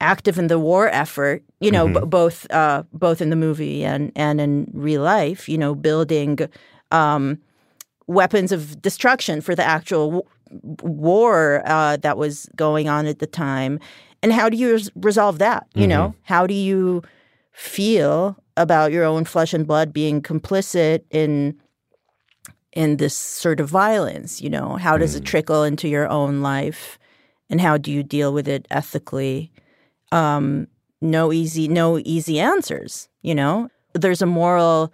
active 0.00 0.38
in 0.38 0.46
the 0.46 0.58
war 0.58 0.88
effort. 0.88 1.42
You 1.60 1.70
know, 1.72 1.88
b- 1.88 1.94
Mhm. 2.00 2.10
both 2.10 2.46
uh, 2.52 2.82
both 2.92 3.20
in 3.20 3.30
the 3.30 3.36
movie 3.36 3.84
and 3.84 4.12
and 4.14 4.40
in 4.40 4.70
real 4.72 5.02
life. 5.02 5.48
You 5.48 5.58
know, 5.58 5.74
building 5.74 6.38
um, 6.92 7.38
weapons 8.06 8.52
of 8.52 8.80
destruction 8.80 9.40
for 9.40 9.54
the 9.54 9.64
actual 9.64 10.06
w- 10.10 10.24
war 10.82 11.62
uh, 11.66 11.96
that 11.98 12.16
was 12.16 12.48
going 12.56 12.88
on 12.88 13.06
at 13.06 13.18
the 13.18 13.26
time. 13.26 13.78
And 14.22 14.32
how 14.32 14.48
do 14.48 14.56
you 14.56 14.72
res- 14.72 14.90
resolve 14.96 15.38
that? 15.38 15.66
You 15.74 15.86
know, 15.86 16.14
how 16.22 16.46
do 16.46 16.54
you 16.54 17.02
feel 17.52 18.36
about 18.56 18.92
your 18.92 19.04
own 19.04 19.24
flesh 19.24 19.52
and 19.54 19.66
blood 19.66 19.92
being 19.92 20.22
complicit 20.22 21.02
in 21.10 21.54
in 22.72 22.96
this 22.98 23.14
sort 23.16 23.60
of 23.60 23.68
violence? 23.68 24.40
You 24.40 24.50
know, 24.50 24.76
how 24.76 24.96
does 24.98 25.14
it 25.14 25.24
trickle 25.24 25.62
into 25.64 25.88
your 25.88 26.08
own 26.08 26.42
life, 26.42 26.98
and 27.50 27.60
how 27.60 27.76
do 27.78 27.90
you 27.92 28.02
deal 28.02 28.32
with 28.32 28.48
it 28.48 28.66
ethically? 28.70 29.50
Um, 30.12 30.68
no 31.00 31.32
easy, 31.32 31.68
no 31.68 31.98
easy 31.98 32.40
answers. 32.40 33.08
You 33.22 33.34
know, 33.34 33.68
there's 33.94 34.22
a 34.22 34.26
moral 34.26 34.92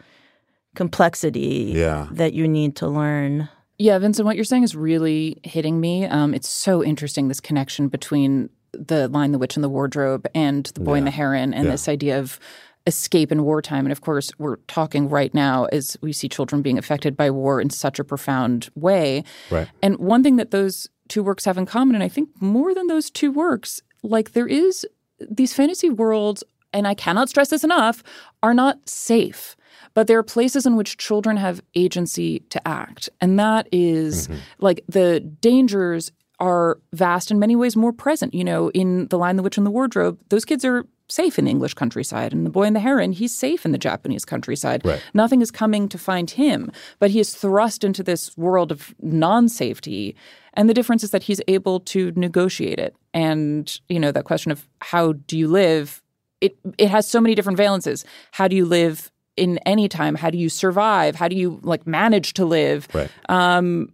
complexity 0.74 1.72
Yeah. 1.74 2.08
that 2.12 2.32
you 2.34 2.48
need 2.48 2.76
to 2.76 2.88
learn. 2.88 3.48
Yeah, 3.78 3.98
Vinson, 3.98 4.24
what 4.26 4.36
you're 4.36 4.44
saying 4.44 4.62
is 4.62 4.74
really 4.76 5.38
hitting 5.42 5.80
me. 5.80 6.04
Um, 6.06 6.34
it's 6.34 6.48
so 6.48 6.82
interesting 6.82 7.28
this 7.28 7.40
connection 7.40 7.88
between 7.88 8.50
the 8.72 9.08
lion, 9.08 9.32
the 9.32 9.38
witch, 9.38 9.56
and 9.56 9.62
the 9.64 9.68
wardrobe, 9.68 10.26
and 10.34 10.66
the 10.74 10.80
boy 10.80 10.94
and 10.94 11.06
the 11.06 11.10
heron, 11.12 11.54
and 11.54 11.66
Yeah. 11.66 11.70
this 11.72 11.88
idea 11.88 12.18
of 12.18 12.38
escape 12.86 13.32
in 13.32 13.44
wartime. 13.44 13.86
And 13.86 13.92
of 13.92 14.02
course, 14.02 14.30
we're 14.38 14.56
talking 14.68 15.08
right 15.08 15.32
now 15.32 15.64
as 15.66 15.96
we 16.02 16.12
see 16.12 16.28
children 16.28 16.62
being 16.62 16.78
affected 16.78 17.16
by 17.16 17.30
war 17.30 17.60
in 17.60 17.70
such 17.70 17.98
a 17.98 18.04
profound 18.04 18.68
way. 18.74 19.24
Right. 19.50 19.68
And 19.82 19.96
one 19.98 20.22
thing 20.22 20.36
that 20.36 20.50
those 20.50 20.88
two 21.08 21.22
works 21.22 21.44
have 21.44 21.58
in 21.58 21.66
common, 21.66 21.94
and 21.94 22.04
I 22.04 22.08
think 22.08 22.28
more 22.40 22.74
than 22.74 22.86
those 22.86 23.10
two 23.10 23.32
works, 23.32 23.80
like 24.02 24.32
there 24.32 24.46
is 24.46 24.86
these 25.18 25.54
fantasy 25.54 25.88
worlds, 25.88 26.44
and 26.72 26.86
I 26.86 26.94
cannot 26.94 27.28
stress 27.28 27.48
this 27.50 27.64
enough, 27.64 28.02
are 28.42 28.54
not 28.54 28.88
safe. 28.88 29.56
But 29.94 30.06
there 30.06 30.18
are 30.18 30.24
places 30.24 30.66
in 30.66 30.76
which 30.76 30.98
children 30.98 31.36
have 31.36 31.62
agency 31.74 32.40
to 32.50 32.66
act. 32.66 33.08
And 33.20 33.38
that 33.38 33.68
is, 33.70 34.28
mm-hmm. 34.28 34.40
like 34.58 34.84
the 34.88 35.20
dangers 35.20 36.10
are 36.40 36.78
vast 36.92 37.30
in 37.30 37.38
many 37.38 37.54
ways 37.54 37.76
more 37.76 37.92
present. 37.92 38.34
You 38.34 38.44
know, 38.44 38.70
in 38.70 39.06
The 39.08 39.18
Lion, 39.18 39.36
the 39.36 39.42
Witch, 39.42 39.56
and 39.56 39.64
the 39.64 39.70
Wardrobe, 39.70 40.18
those 40.30 40.44
kids 40.44 40.64
are 40.64 40.84
safe 41.08 41.38
in 41.38 41.44
the 41.44 41.50
English 41.50 41.74
countryside. 41.74 42.32
And 42.32 42.46
the 42.46 42.50
boy 42.50 42.64
and 42.64 42.74
the 42.74 42.80
heron, 42.80 43.12
he's 43.12 43.36
safe 43.36 43.64
in 43.64 43.72
the 43.72 43.78
Japanese 43.78 44.24
countryside. 44.24 44.84
Right. 44.84 45.02
Nothing 45.12 45.42
is 45.42 45.50
coming 45.50 45.88
to 45.88 45.98
find 45.98 46.30
him, 46.30 46.72
but 46.98 47.10
he 47.10 47.20
is 47.20 47.34
thrust 47.34 47.84
into 47.84 48.02
this 48.02 48.36
world 48.36 48.72
of 48.72 48.94
non 49.00 49.48
safety. 49.48 50.16
And 50.54 50.68
the 50.68 50.74
difference 50.74 51.02
is 51.04 51.10
that 51.10 51.24
he's 51.24 51.40
able 51.48 51.80
to 51.80 52.12
negotiate 52.16 52.78
it. 52.78 52.96
And, 53.12 53.80
you 53.88 54.00
know, 54.00 54.12
that 54.12 54.24
question 54.24 54.52
of 54.52 54.68
how 54.80 55.12
do 55.12 55.36
you 55.36 55.48
live, 55.48 56.02
it, 56.40 56.56
it 56.78 56.88
has 56.88 57.06
so 57.08 57.20
many 57.20 57.34
different 57.34 57.58
valences. 57.58 58.04
How 58.32 58.48
do 58.48 58.56
you 58.56 58.64
live 58.64 59.10
in 59.36 59.58
any 59.58 59.88
time? 59.88 60.14
How 60.14 60.30
do 60.30 60.38
you 60.38 60.48
survive? 60.48 61.16
How 61.16 61.28
do 61.28 61.36
you 61.36 61.60
like 61.62 61.86
manage 61.86 62.34
to 62.34 62.44
live? 62.44 62.88
Right. 62.94 63.10
Um, 63.28 63.92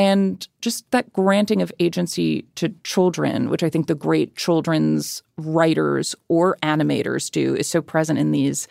and 0.00 0.48
just 0.62 0.90
that 0.92 1.12
granting 1.12 1.60
of 1.60 1.70
agency 1.78 2.46
to 2.54 2.70
children, 2.84 3.50
which 3.50 3.62
I 3.62 3.68
think 3.68 3.86
the 3.86 3.94
great 3.94 4.34
children's 4.34 5.22
writers 5.36 6.14
or 6.28 6.56
animators 6.62 7.30
do, 7.30 7.54
is 7.54 7.68
so 7.68 7.82
present 7.82 8.18
in 8.18 8.30
these 8.30 8.66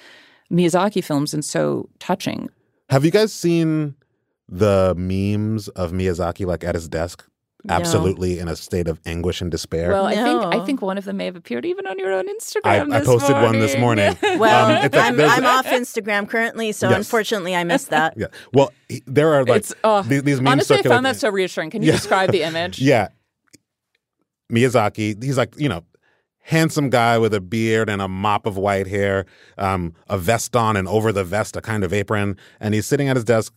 Miyazaki 0.52 1.04
films 1.04 1.32
and 1.36 1.46
so 1.46 1.88
touching. 2.00 2.50
Have 2.90 3.06
you 3.06 3.12
guys 3.12 3.32
seen 3.32 3.94
the 4.48 4.96
memes 4.98 5.68
of 5.68 5.92
Miyazaki 5.92 6.48
like 6.48 6.64
at 6.64 6.74
his 6.74 6.88
desk 6.88 7.24
absolutely 7.68 8.40
in 8.40 8.48
a 8.48 8.56
state 8.56 8.88
of 8.88 9.00
anguish 9.06 9.42
and 9.42 9.52
despair. 9.52 9.90
Well, 9.90 10.06
I 10.06 10.16
think 10.16 10.44
I 10.56 10.66
think 10.66 10.82
one 10.82 10.98
of 10.98 11.04
them 11.06 11.18
may 11.18 11.26
have 11.26 11.36
appeared 11.36 11.66
even 11.66 11.86
on 11.88 12.00
your 12.00 12.14
own 12.14 12.28
Instagram. 12.28 12.94
I 12.94 13.00
this 13.00 13.08
posted 13.08 13.36
one 13.36 13.60
this 13.60 13.78
morning. 13.78 14.18
Well, 14.40 14.66
Um, 14.78 14.86
it's 14.86 14.96
like 14.96 15.14
I'm, 15.14 15.20
I'm 15.20 15.46
off 15.46 15.66
Instagram 15.66 16.30
currently, 16.30 16.72
so 16.72 16.88
Yes. 16.90 16.98
unfortunately 17.00 17.56
I 17.56 17.64
missed 17.64 17.90
that. 17.90 18.14
Yeah. 18.18 18.28
Well, 18.54 18.72
he- 18.88 19.04
there 19.06 19.34
are 19.34 19.44
like 19.44 19.58
It's 19.58 19.74
oh, 19.84 20.04
these, 20.04 20.24
these 20.24 20.40
memes 20.42 20.52
honestly, 20.54 20.78
I 20.80 20.82
found 20.84 21.06
that 21.06 21.18
so 21.18 21.30
reassuring. 21.30 21.72
Can 21.72 21.82
you 21.82 21.88
Yeah. 21.90 21.96
describe 21.96 22.32
the 22.32 22.44
image? 22.50 22.80
Yeah. 22.80 23.10
Miyazaki, 24.52 25.22
he's 25.24 25.38
like, 25.38 25.54
you 25.58 25.70
know, 25.70 25.84
handsome 26.42 26.90
guy 26.90 27.18
with 27.18 27.34
a 27.34 27.42
beard 27.42 27.90
and 27.90 28.02
a 28.02 28.08
mop 28.08 28.46
of 28.48 28.58
white 28.58 28.88
hair, 28.88 29.26
um, 29.58 29.94
a 30.08 30.18
vest 30.18 30.56
on, 30.56 30.76
and 30.76 30.88
over 30.88 31.12
the 31.12 31.24
vest, 31.24 31.56
a 31.56 31.62
kind 31.62 31.84
of 31.84 31.94
apron. 31.94 32.38
And 32.60 32.74
he's 32.74 32.88
sitting 32.88 33.08
at 33.10 33.16
his 33.16 33.26
desk, 33.26 33.54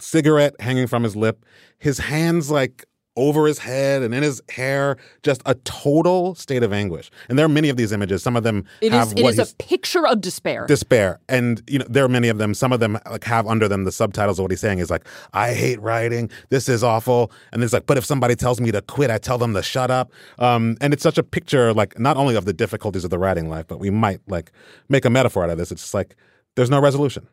cigarette 0.00 0.54
hanging 0.60 0.86
from 0.88 1.04
his 1.04 1.14
lip, 1.14 1.44
his 1.78 1.98
hands 1.98 2.50
like 2.50 2.84
over 3.16 3.46
his 3.46 3.58
head 3.58 4.02
and 4.02 4.14
in 4.14 4.22
his 4.22 4.40
hair, 4.50 4.96
just 5.22 5.42
a 5.44 5.54
total 5.56 6.34
state 6.36 6.62
of 6.62 6.72
anguish. 6.72 7.10
And 7.28 7.38
there 7.38 7.44
are 7.44 7.50
many 7.50 7.68
of 7.68 7.76
these 7.76 7.90
images. 7.92 8.22
Some 8.22 8.36
of 8.36 8.44
them 8.44 8.64
It 8.80 8.92
have 8.92 9.08
is. 9.08 9.12
It 9.14 9.24
is 9.26 9.52
a 9.52 9.54
picture 9.56 10.06
of 10.06 10.20
despair. 10.20 10.64
despair 10.66 11.18
and 11.28 11.62
you 11.68 11.78
know 11.78 11.84
there 11.88 12.04
are 12.04 12.08
many 12.08 12.28
of 12.28 12.38
them 12.38 12.54
some 12.54 12.72
of 12.72 12.80
them 12.80 12.98
like 13.10 13.24
have 13.24 13.46
under 13.46 13.66
them 13.68 13.84
the 13.84 13.92
subtitles 13.92 14.38
of 14.38 14.44
what 14.44 14.50
he's 14.50 14.60
saying 14.60 14.78
is 14.78 14.90
like 14.90 15.04
i 15.32 15.52
hate 15.52 15.80
writing 15.80 16.30
this 16.50 16.68
is 16.68 16.82
awful 16.84 17.30
and 17.52 17.62
it's 17.64 17.72
like 17.72 17.86
but 17.86 17.98
if 17.98 18.04
somebody 18.04 18.34
tells 18.36 18.60
me 18.60 18.70
to 18.70 18.80
quit 18.82 19.10
i 19.10 19.18
tell 19.18 19.38
them 19.38 19.52
to 19.54 19.62
shut 19.62 19.90
up 19.90 20.10
um, 20.38 20.76
and 20.80 20.92
it's 20.92 21.02
such 21.02 21.18
a 21.18 21.22
picture 21.22 21.72
like 21.74 21.98
not 21.98 22.16
only 22.16 22.34
of 22.36 22.44
the 22.44 22.52
difficulties 22.52 23.04
of 23.04 23.10
the 23.10 23.18
writing 23.18 23.48
life 23.48 23.66
but 23.66 23.78
we 23.80 23.90
might 23.90 24.20
like 24.28 24.52
make 24.88 25.04
a 25.04 25.10
metaphor 25.10 25.44
out 25.44 25.50
of 25.50 25.58
this 25.58 25.70
it's 25.72 25.82
just 25.82 25.94
like 25.94 26.16
there's 26.56 26.70
no 26.70 26.80
resolution 26.80 27.26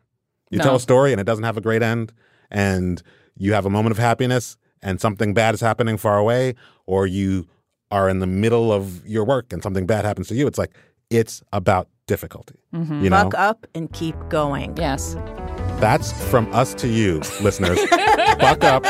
you 0.50 0.58
No. 0.58 0.64
tell 0.64 0.74
a 0.76 0.80
story 0.80 1.12
and 1.12 1.20
it 1.20 1.24
doesn't 1.24 1.44
have 1.44 1.56
a 1.56 1.60
great 1.62 1.82
end 1.82 2.12
and 2.50 3.02
you 3.36 3.52
have 3.52 3.64
a 3.66 3.70
moment 3.70 3.92
of 3.92 3.98
happiness 3.98 4.56
and 4.82 5.00
something 5.00 5.34
bad 5.34 5.54
is 5.54 5.60
happening 5.60 5.96
far 5.96 6.18
away 6.18 6.54
or 6.86 7.06
you 7.06 7.46
are 7.90 8.08
in 8.08 8.18
the 8.18 8.26
middle 8.26 8.70
of 8.72 9.06
your 9.06 9.24
work 9.24 9.52
and 9.52 9.62
something 9.62 9.86
bad 9.86 10.04
happens 10.04 10.28
to 10.28 10.34
you 10.34 10.46
it's 10.46 10.58
like 10.58 10.74
it's 11.10 11.42
about 11.52 11.88
difficulty 12.06 12.54
Mm-hmm. 12.74 13.04
you 13.04 13.10
know 13.10 13.24
Buck 13.24 13.34
up 13.38 13.66
and 13.74 13.90
keep 13.94 14.14
going. 14.28 14.76
Yes. 14.76 15.14
that's 15.80 16.12
from 16.30 16.52
us 16.52 16.74
to 16.74 16.86
you, 16.88 17.20
listeners. 17.40 17.78
Buck 18.38 18.62
up 18.62 18.84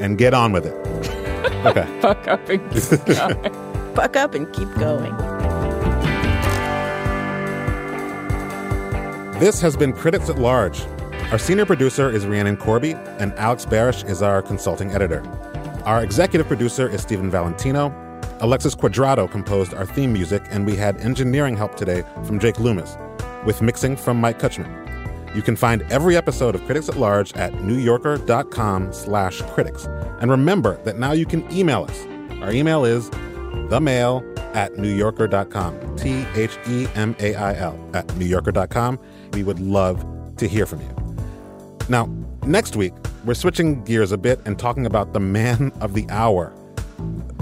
and 0.00 0.18
get 0.18 0.34
on 0.34 0.50
with 0.50 0.66
it. 0.66 0.74
Okay. 1.64 1.86
Fuck 2.00 2.26
up 2.26 2.48
and 2.48 2.60
keep 2.72 3.04
going. 3.16 3.94
Buck 3.94 4.16
up 4.16 4.34
and 4.34 4.52
keep 4.52 4.68
going. 4.74 5.14
This 9.38 9.60
has 9.60 9.76
been 9.76 9.92
Critics 9.92 10.28
at 10.28 10.38
Large. 10.38 10.82
Our 11.30 11.36
senior 11.36 11.66
producer 11.66 12.10
is 12.10 12.24
Rhiannon 12.24 12.56
Corby, 12.56 12.92
and 13.18 13.34
Alex 13.34 13.66
Barish 13.66 14.08
is 14.08 14.22
our 14.22 14.40
consulting 14.40 14.92
editor. 14.92 15.22
Our 15.84 16.02
executive 16.02 16.46
producer 16.46 16.88
is 16.88 17.02
Stephen 17.02 17.30
Valentino. 17.30 17.92
Alexis 18.40 18.74
Quadrado 18.74 19.30
composed 19.30 19.74
our 19.74 19.84
theme 19.84 20.10
music, 20.10 20.42
and 20.48 20.64
we 20.64 20.74
had 20.74 20.96
engineering 21.02 21.54
help 21.54 21.76
today 21.76 22.02
from 22.24 22.38
Jake 22.38 22.58
Loomis, 22.58 22.96
with 23.44 23.60
mixing 23.60 23.94
from 23.94 24.18
Mike 24.18 24.38
Kutchman. 24.38 24.86
You 25.36 25.42
can 25.42 25.54
find 25.54 25.82
every 25.92 26.16
episode 26.16 26.54
of 26.54 26.64
Critics 26.64 26.88
at 26.88 26.96
Large 26.96 27.34
at 27.34 27.52
newyorker.com 27.52 28.94
slash 28.94 29.42
critics. 29.42 29.84
And 30.20 30.30
remember 30.30 30.82
that 30.84 30.98
now 30.98 31.12
you 31.12 31.26
can 31.26 31.50
email 31.52 31.84
us. 31.84 32.06
Our 32.40 32.52
email 32.52 32.86
is 32.86 33.10
themail 33.68 34.24
at 34.56 34.72
newyorker.com. 34.76 35.96
T 35.96 36.24
H 36.34 36.58
E 36.66 36.86
M 36.94 37.14
A 37.18 37.34
I 37.34 37.54
L 37.54 37.78
at 37.92 38.06
newyorker.com. 38.08 38.98
We 39.34 39.42
would 39.42 39.60
love 39.60 40.02
to 40.38 40.48
hear 40.48 40.64
from 40.64 40.80
you. 40.80 40.97
Now, 41.88 42.06
next 42.44 42.76
week, 42.76 42.92
we're 43.24 43.34
switching 43.34 43.82
gears 43.84 44.12
a 44.12 44.18
bit 44.18 44.40
and 44.44 44.58
talking 44.58 44.86
about 44.86 45.12
the 45.12 45.20
man 45.20 45.72
of 45.80 45.94
the 45.94 46.06
hour, 46.10 46.52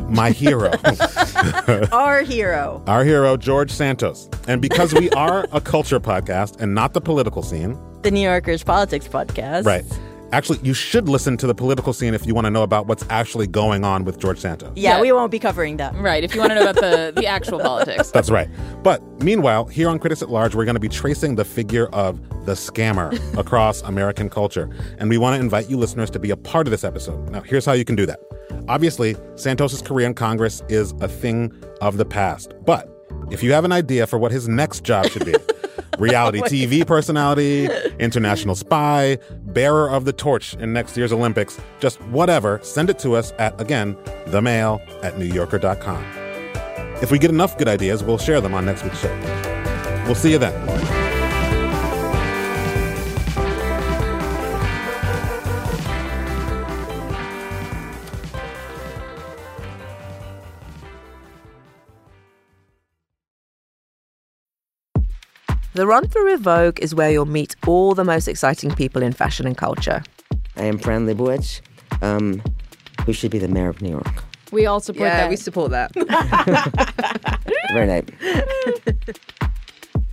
my 0.08 0.30
hero. 0.30 0.72
Our 1.92 2.22
hero. 2.22 2.82
Our 2.86 3.04
hero, 3.04 3.36
George 3.36 3.70
Santos. 3.70 4.28
And 4.46 4.62
because 4.62 4.94
we 4.94 5.10
are 5.10 5.46
a 5.52 5.60
culture 5.60 5.98
podcast 6.00 6.60
and 6.60 6.74
not 6.74 6.94
the 6.94 7.00
political 7.00 7.42
scene, 7.42 7.76
The 8.02 8.10
New 8.10 8.20
Yorker's 8.20 8.62
Politics 8.62 9.08
Podcast. 9.08 9.64
right? 9.64 9.84
Actually, 10.32 10.58
you 10.62 10.74
should 10.74 11.08
listen 11.08 11.36
to 11.36 11.46
the 11.46 11.54
political 11.54 11.92
scene 11.92 12.12
if 12.12 12.26
you 12.26 12.34
want 12.34 12.46
to 12.46 12.50
know 12.50 12.62
about 12.62 12.86
what's 12.86 13.04
actually 13.10 13.46
going 13.46 13.84
on 13.84 14.04
with 14.04 14.18
George 14.18 14.38
Santos. 14.38 14.72
Yeah, 14.74 15.00
we 15.00 15.12
won't 15.12 15.30
be 15.30 15.38
covering 15.38 15.76
that. 15.76 15.94
Right. 15.94 16.24
If 16.24 16.34
you 16.34 16.40
want 16.40 16.50
to 16.50 16.56
know 16.56 16.70
about 16.70 16.76
the 16.76 17.12
the 17.14 17.26
actual 17.26 17.60
politics. 17.60 18.10
That's 18.14 18.30
right. 18.30 18.48
But 18.82 19.02
meanwhile, 19.22 19.66
here 19.66 19.88
on 19.88 19.98
Critics 19.98 20.22
at 20.22 20.30
Large, 20.30 20.54
we're 20.54 20.64
going 20.64 20.74
to 20.74 20.80
be 20.80 20.88
tracing 20.88 21.36
the 21.36 21.44
figure 21.44 21.86
of 21.88 22.20
the 22.44 22.52
scammer 22.52 23.16
across 23.38 23.82
American 23.82 24.28
culture. 24.28 24.68
And 24.98 25.08
we 25.08 25.18
want 25.18 25.36
to 25.36 25.40
invite 25.40 25.70
you 25.70 25.76
listeners 25.76 26.10
to 26.10 26.18
be 26.18 26.30
a 26.30 26.36
part 26.36 26.66
of 26.66 26.70
this 26.70 26.84
episode. 26.84 27.30
Now, 27.30 27.42
here's 27.42 27.64
how 27.64 27.72
you 27.72 27.84
can 27.84 27.96
do 27.96 28.06
that. 28.06 28.20
Obviously, 28.68 29.16
Santos's 29.36 29.82
career 29.82 30.06
in 30.06 30.14
Congress 30.14 30.62
is 30.68 30.92
a 31.00 31.08
thing 31.08 31.52
of 31.80 31.98
the 31.98 32.04
past. 32.04 32.54
But 32.64 32.90
if 33.30 33.42
you 33.42 33.52
have 33.52 33.64
an 33.64 33.72
idea 33.72 34.06
for 34.06 34.18
what 34.18 34.32
his 34.32 34.48
next 34.48 34.82
job 34.82 35.06
should 35.06 35.24
be, 35.24 35.34
reality 35.98 36.40
TV 36.40 36.86
personality, 36.86 37.68
international 37.98 38.54
spy, 38.54 39.18
bearer 39.46 39.90
of 39.90 40.04
the 40.04 40.12
torch 40.12 40.54
in 40.54 40.72
next 40.72 40.96
year's 40.96 41.12
Olympics, 41.12 41.60
just 41.80 42.00
whatever, 42.04 42.60
send 42.62 42.90
it 42.90 42.98
to 43.00 43.14
us 43.14 43.32
at, 43.38 43.58
again, 43.60 43.96
the 44.26 44.42
mail 44.42 44.80
at 45.02 45.14
newyorker.com. 45.14 46.04
If 47.02 47.10
we 47.10 47.18
get 47.18 47.30
enough 47.30 47.58
good 47.58 47.68
ideas, 47.68 48.02
we'll 48.02 48.18
share 48.18 48.40
them 48.40 48.54
on 48.54 48.64
next 48.64 48.82
week's 48.82 49.00
show. 49.00 50.04
We'll 50.06 50.14
see 50.14 50.32
you 50.32 50.38
then. 50.38 50.95
The 65.76 65.86
Run 65.86 66.08
Through 66.08 66.32
with 66.32 66.40
Vogue 66.40 66.80
is 66.80 66.94
where 66.94 67.10
you'll 67.10 67.26
meet 67.26 67.54
all 67.66 67.94
the 67.94 68.02
most 68.02 68.28
exciting 68.28 68.74
people 68.74 69.02
in 69.02 69.12
fashion 69.12 69.46
and 69.46 69.58
culture. 69.58 70.02
I 70.56 70.62
am 70.62 70.78
Fran 70.78 71.06
Lebowitz, 71.06 71.60
um, 72.00 72.42
who 73.04 73.12
should 73.12 73.30
be 73.30 73.38
the 73.38 73.48
mayor 73.48 73.68
of 73.68 73.82
New 73.82 73.90
York. 73.90 74.24
We 74.52 74.64
all 74.64 74.80
support 74.80 75.08
yeah, 75.08 75.16
that. 75.18 75.28
we 75.28 75.36
support 75.36 75.72
that. 75.72 75.92
Very 77.74 77.86
nice. 77.88 78.04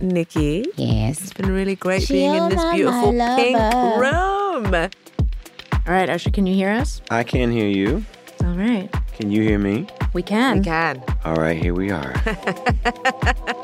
Nikki. 0.02 0.66
Yes. 0.76 1.22
It's 1.22 1.32
been 1.32 1.50
really 1.50 1.76
great 1.76 2.06
being 2.10 2.34
in 2.34 2.50
this 2.50 2.62
beautiful 2.74 3.12
pink 3.12 3.56
room. 3.56 4.74
All 4.74 4.90
right, 5.94 6.10
Usher, 6.10 6.30
can 6.30 6.46
you 6.46 6.54
hear 6.54 6.72
us? 6.72 7.00
I 7.10 7.22
can 7.22 7.50
hear 7.50 7.68
you. 7.68 8.04
All 8.44 8.52
right. 8.52 8.90
Can 9.14 9.30
you 9.30 9.40
hear 9.40 9.58
me? 9.58 9.86
We 10.12 10.22
can. 10.22 10.58
We 10.58 10.64
can. 10.64 11.02
All 11.24 11.36
right, 11.36 11.56
here 11.56 11.72
we 11.72 11.90
are. 11.90 12.12